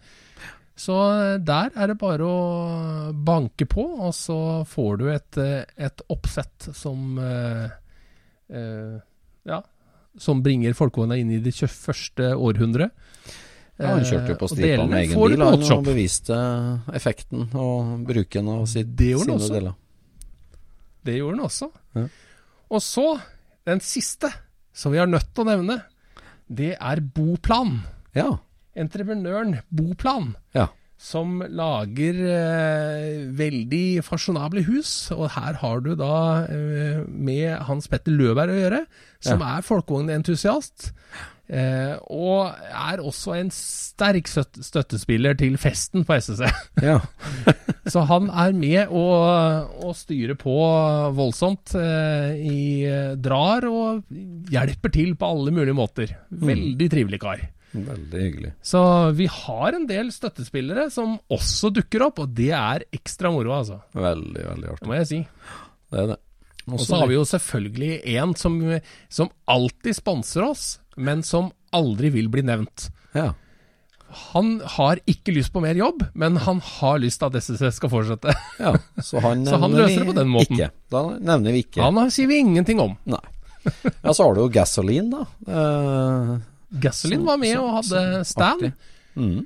Så 0.80 0.96
eh, 1.12 1.34
der 1.44 1.74
er 1.76 1.90
det 1.92 1.98
bare 2.00 2.24
å 2.24 3.12
banke 3.26 3.66
på, 3.68 3.84
og 4.06 4.14
så 4.16 4.36
får 4.68 5.00
du 5.00 5.06
et, 5.12 5.40
eh, 5.42 5.64
et 5.76 6.02
oppsett 6.12 6.70
som 6.76 7.18
eh, 7.20 7.66
eh, 8.48 8.96
Ja, 9.48 9.60
som 10.20 10.40
bringer 10.42 10.74
folkevogna 10.74 11.18
inn 11.20 11.30
i 11.36 11.38
det 11.42 11.52
21. 11.54 12.32
århundre. 12.34 12.90
Ja, 13.80 13.94
han 13.94 14.02
kjørte 14.04 14.34
jo 14.34 14.38
på 14.40 14.48
Eh, 14.50 14.54
stripa 14.56 14.86
med 14.90 14.98
egen 15.04 15.20
bil 15.20 15.44
han, 15.44 15.62
og 15.72 15.84
beviste 15.86 16.36
effekten 16.96 17.46
og 17.56 18.02
bruken 18.08 18.50
av 18.52 18.66
sitt, 18.68 18.90
Det 18.96 19.14
sine 19.22 19.36
også. 19.38 19.52
deler. 19.54 19.76
Det 21.04 21.14
gjorde 21.16 21.36
han 21.38 21.46
også. 21.46 21.70
Ja. 21.96 22.06
Og 22.70 22.82
så, 22.84 23.06
den 23.66 23.80
siste 23.80 24.28
som 24.76 24.92
vi 24.92 25.00
er 25.00 25.08
nødt 25.08 25.32
til 25.34 25.44
å 25.44 25.48
nevne, 25.48 25.78
det 26.50 26.74
er 26.76 27.00
Boplan. 27.00 27.80
Ja. 28.14 28.34
Entreprenøren 28.78 29.58
Boplan. 29.70 30.34
Ja. 30.56 30.68
Som 31.00 31.40
lager 31.40 32.18
eh, 32.28 33.22
veldig 33.32 34.02
fasjonable 34.04 34.66
hus. 34.68 34.92
Og 35.16 35.30
her 35.32 35.56
har 35.62 35.82
du 35.84 35.94
da 35.96 36.44
eh, 36.44 37.02
med 37.08 37.56
Hans 37.70 37.88
Petter 37.88 38.12
Løberg 38.12 38.52
å 38.52 38.60
gjøre, 38.60 38.80
som 39.24 39.44
er 39.46 39.64
folkevognentusiast. 39.64 40.90
Eh, 41.50 41.96
og 42.14 42.52
er 42.70 43.00
også 43.02 43.32
en 43.40 43.48
sterk 43.50 44.28
støttespiller 44.30 45.34
til 45.38 45.56
festen 45.58 46.04
på 46.06 46.14
SSC. 46.20 46.46
ja. 46.90 47.00
Så 47.90 48.04
han 48.06 48.28
er 48.30 48.54
med 48.54 48.92
å, 48.94 49.04
og 49.82 49.96
styre 49.98 50.36
på 50.38 50.58
voldsomt. 51.16 51.74
Eh, 51.80 52.44
i, 52.44 52.60
drar 53.18 53.66
og 53.66 54.04
hjelper 54.52 54.94
til 54.94 55.16
på 55.18 55.32
alle 55.32 55.54
mulige 55.56 55.78
måter. 55.80 56.14
Veldig 56.30 56.90
trivelig 56.92 57.22
kar. 57.24 57.48
Veldig 57.72 58.22
hyggelig. 58.24 58.52
Så 58.66 58.80
vi 59.14 59.28
har 59.30 59.76
en 59.76 59.86
del 59.86 60.10
støttespillere 60.14 60.88
som 60.90 61.18
også 61.30 61.70
dukker 61.74 62.06
opp, 62.08 62.18
og 62.24 62.32
det 62.34 62.50
er 62.56 62.84
ekstra 62.94 63.30
moro, 63.34 63.52
altså. 63.60 63.78
Veldig, 63.94 64.42
veldig 64.48 64.74
Det 64.80 64.88
må 64.90 64.98
jeg 64.98 65.10
si. 65.10 65.20
Det 65.90 66.02
er 66.02 66.10
det. 66.14 66.18
Og 66.70 66.82
så 66.84 66.98
har 67.00 67.08
vi 67.10 67.16
jo 67.16 67.26
selvfølgelig 67.26 67.92
en 68.20 68.34
som, 68.38 68.58
som 69.10 69.30
alltid 69.50 69.96
sponser 69.96 70.44
oss, 70.46 70.66
men 70.96 71.22
som 71.26 71.50
aldri 71.74 72.10
vil 72.14 72.28
bli 72.30 72.44
nevnt. 72.46 72.90
Ja. 73.16 73.32
Han 74.34 74.56
har 74.76 74.98
ikke 75.10 75.32
lyst 75.36 75.52
på 75.54 75.62
mer 75.62 75.78
jobb, 75.78 76.02
men 76.18 76.38
han 76.42 76.60
har 76.66 76.98
lyst 77.02 77.22
til 77.22 77.30
at 77.30 77.38
SSS 77.38 77.78
skal 77.78 77.92
fortsette. 77.92 78.34
ja. 78.58 78.74
Så 78.98 79.22
han 79.22 79.44
Så 79.50 79.58
han 79.62 79.74
løser 79.78 80.02
det 80.02 80.08
på 80.10 80.18
den 80.18 80.30
måten. 80.32 80.58
Ikke. 80.58 80.70
Da 80.90 81.04
nevner 81.18 81.54
vi 81.54 81.64
ikke. 81.64 81.84
Han 81.86 82.10
sier 82.10 82.30
vi 82.30 82.40
ingenting 82.42 82.82
om. 82.82 82.96
Nei. 83.10 83.22
Ja, 84.02 84.12
så 84.16 84.24
har 84.24 84.34
du 84.34 84.40
jo 84.44 84.50
Gasoline, 84.52 85.10
da. 85.12 86.40
Eh, 86.72 86.80
Gasoline 86.80 87.24
var 87.26 87.36
med 87.42 87.56
og 87.58 87.72
hadde 87.80 88.24
stand. 88.24 88.72
mm. 89.16 89.40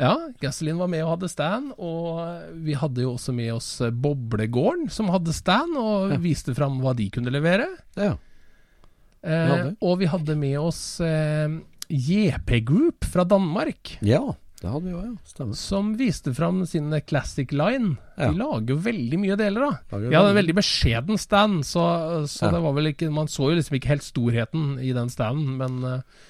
Ja, 0.00 0.14
Gasoline 0.40 0.78
var 0.80 0.88
med 0.88 1.02
og 1.04 1.10
hadde 1.18 1.28
stand, 1.28 1.72
og 1.76 2.22
vi 2.64 2.72
hadde 2.80 3.02
jo 3.04 3.10
også 3.12 3.34
med 3.36 3.50
oss 3.52 3.66
Boblegården, 3.92 4.86
som 4.90 5.10
hadde 5.12 5.34
stand, 5.36 5.76
og 5.76 6.14
viste 6.24 6.54
fram 6.56 6.78
hva 6.80 6.94
de 6.96 7.10
kunne 7.12 7.30
levere. 7.34 7.66
Ja. 8.00 8.14
Eh, 9.22 9.68
og 9.84 9.98
vi 10.00 10.08
hadde 10.10 10.34
med 10.38 10.56
oss 10.58 10.96
eh, 11.04 11.52
JP 11.92 12.54
Group 12.66 13.04
fra 13.12 13.22
Danmark, 13.28 13.98
ja, 14.02 14.22
det 14.62 14.70
hadde 14.70 14.86
vi 14.88 14.94
òg, 14.96 15.04
ja. 15.10 15.14
Stemmer. 15.28 15.56
som 15.58 15.92
viste 15.98 16.32
fram 16.34 16.64
sin 16.66 16.88
Classic 17.06 17.50
Line. 17.52 17.96
Ja. 18.16 18.30
De 18.32 18.38
lager 18.40 18.72
jo 18.74 18.80
veldig 18.82 19.18
mye 19.22 19.36
deler, 19.38 19.68
da. 19.68 19.98
De 19.98 20.10
hadde 20.14 20.32
en 20.32 20.38
veldig 20.40 20.56
beskjeden 20.62 21.18
stand, 21.20 21.64
så, 21.68 21.84
så 22.30 22.46
Ja. 22.48 22.52
det 22.56 22.62
var 22.64 22.72
vel 22.78 22.90
ikke 22.94 23.10
Man 23.12 23.28
så 23.30 23.50
jo 23.50 23.58
liksom 23.60 23.76
ikke 23.78 23.92
helt 23.92 24.06
storheten 24.08 24.78
i 24.80 24.92
den 24.96 25.10
standen, 25.12 25.56
men, 25.60 25.82
eh, 25.84 26.28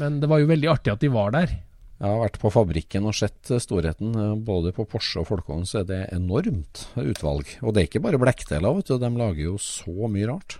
men 0.00 0.18
det 0.22 0.28
var 0.30 0.40
jo 0.42 0.48
veldig 0.50 0.70
artig 0.72 0.94
at 0.94 1.02
de 1.04 1.10
var 1.12 1.30
der. 1.36 1.52
Jeg 2.00 2.08
har 2.08 2.20
vært 2.22 2.38
på 2.40 2.48
fabrikken 2.52 3.04
og 3.10 3.12
sett 3.18 3.50
storheten. 3.60 4.14
eh, 4.16 4.34
Både 4.40 4.72
på 4.72 4.86
Porsche 4.88 5.20
og 5.20 5.26
Folkevogn 5.28 5.66
så 5.68 5.82
er 5.82 5.88
det 5.90 5.98
enormt 6.16 6.86
utvalg. 6.96 7.50
Og 7.60 7.74
det 7.76 7.82
er 7.82 7.88
ikke 7.90 8.00
bare 8.06 8.20
blekkdeler, 8.22 8.78
vet 8.78 8.88
du. 8.88 8.96
De 9.02 9.10
lager 9.20 9.42
jo 9.50 9.58
så 9.60 10.08
mye 10.08 10.30
rart. 10.32 10.56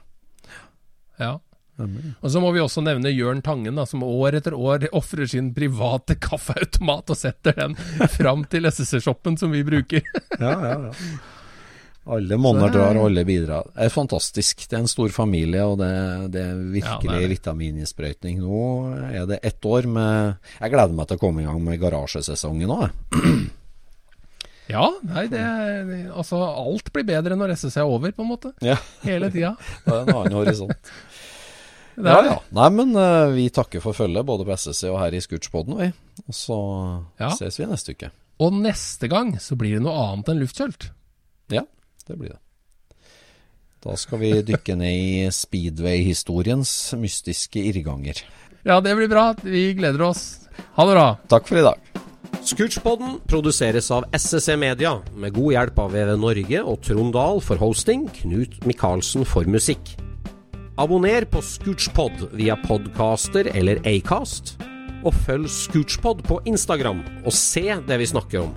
Ja. 1.20 1.38
Og 1.80 2.28
så 2.28 2.42
må 2.44 2.50
vi 2.52 2.60
også 2.60 2.82
nevne 2.84 3.08
Jørn 3.08 3.40
Tangen, 3.40 3.78
da, 3.80 3.86
som 3.88 4.02
år 4.04 4.36
etter 4.36 4.52
år 4.52 4.84
ofrer 4.92 5.24
sin 5.32 5.46
private 5.56 6.18
kaffeautomat 6.20 7.08
og 7.08 7.16
setter 7.16 7.56
den 7.56 7.72
fram 8.12 8.44
til 8.52 8.68
SSC-shoppen 8.68 9.38
som 9.40 9.54
vi 9.56 9.62
bruker. 9.64 10.04
Ja, 10.36 10.52
ja, 10.60 10.74
ja. 10.90 10.92
Alle 12.10 12.36
monner 12.40 12.72
drar, 12.72 12.96
og 12.96 13.10
alle 13.10 13.22
bidrar. 13.28 13.66
Det 13.74 13.84
er 13.86 13.92
fantastisk. 13.92 14.62
Det 14.70 14.76
er 14.78 14.80
en 14.80 14.88
stor 14.90 15.12
familie, 15.12 15.62
og 15.68 15.76
det, 15.78 15.90
det 16.32 16.40
er 16.42 16.54
virkelig 16.72 17.10
Ja, 17.10 17.16
det 17.18 17.26
er 17.26 17.32
vitamininnsprøytning. 17.34 18.40
Nå 18.40 18.62
er 19.12 19.26
det 19.28 19.38
ett 19.46 19.60
år 19.68 19.86
med 19.86 20.36
Jeg 20.60 20.72
gleder 20.72 20.96
meg 20.96 21.06
til 21.10 21.20
å 21.20 21.22
komme 21.26 21.42
i 21.44 21.46
gang 21.46 21.60
med 21.62 21.80
garasjesesongen 21.82 22.72
òg. 22.76 22.88
Ja, 24.70 24.84
nei, 25.02 25.24
det 25.26 25.40
Altså, 26.14 26.38
alt 26.46 26.92
blir 26.94 27.02
bedre 27.08 27.34
når 27.34 27.56
SSC 27.56 27.80
er 27.82 27.88
over, 27.90 28.12
på 28.14 28.22
en 28.22 28.28
måte. 28.30 28.52
Ja, 28.62 28.76
Hele 29.02 29.26
tida. 29.34 29.56
det 29.86 29.96
er 29.96 30.04
en 30.04 30.14
annen 30.14 30.36
horisont. 30.38 30.92
Ja, 32.00 32.20
ja. 32.24 32.36
Nei, 32.56 32.68
men 32.72 32.94
uh, 32.96 33.28
vi 33.34 33.48
takker 33.52 33.82
for 33.84 33.92
følget, 33.92 34.24
både 34.24 34.46
på 34.48 34.54
SSC 34.56 34.86
og 34.88 34.94
her 35.02 35.12
i 35.12 35.18
Scootspoden, 35.20 35.74
vi. 35.76 35.88
Og 36.22 36.32
så 36.38 36.56
Ja. 37.20 37.28
ses 37.34 37.58
vi 37.60 37.66
neste 37.68 37.92
uke. 37.92 38.08
Og 38.40 38.54
neste 38.56 39.10
gang 39.10 39.34
så 39.42 39.58
blir 39.58 39.74
det 39.76 39.82
noe 39.84 39.98
annet 40.06 40.30
enn 40.32 40.40
luftkjølt. 40.40 40.86
Det 42.10 42.18
blir 42.18 42.34
det. 42.34 42.40
Da 43.80 43.94
skal 43.96 44.20
vi 44.20 44.32
dykke 44.44 44.74
ned 44.76 44.92
i 44.92 45.28
speedway-historiens 45.32 46.72
mystiske 47.00 47.62
irrganger. 47.70 48.18
Ja, 48.66 48.80
det 48.84 48.92
blir 48.98 49.08
bra. 49.08 49.30
Vi 49.40 49.70
gleder 49.78 50.02
oss. 50.10 50.24
Ha 50.76 50.84
det 50.84 50.96
bra. 50.98 51.06
Takk 51.32 51.48
for 51.48 51.60
i 51.62 51.64
dag. 51.64 51.78
Scootchpoden 52.44 53.18
produseres 53.28 53.88
av 53.94 54.04
SSC 54.16 54.56
Media, 54.60 54.94
med 55.14 55.34
god 55.36 55.54
hjelp 55.54 55.80
av 55.80 55.94
VV 55.94 56.12
Norge 56.20 56.62
og 56.64 56.82
Trond 56.84 57.14
Dahl 57.16 57.40
for 57.44 57.60
hosting, 57.60 58.06
Knut 58.20 58.58
Micaelsen 58.68 59.24
for 59.28 59.48
musikk. 59.48 59.94
Abonner 60.80 61.24
på 61.28 61.42
Scootchpod 61.44 62.30
via 62.36 62.56
podcaster 62.66 63.48
eller 63.54 63.80
Acast, 63.88 64.56
og 65.04 65.16
følg 65.24 65.48
Scootchpod 65.52 66.24
på 66.28 66.40
Instagram 66.48 67.04
og 67.24 67.32
se 67.36 67.64
det 67.86 68.00
vi 68.00 68.08
snakker 68.12 68.44
om. 68.48 68.56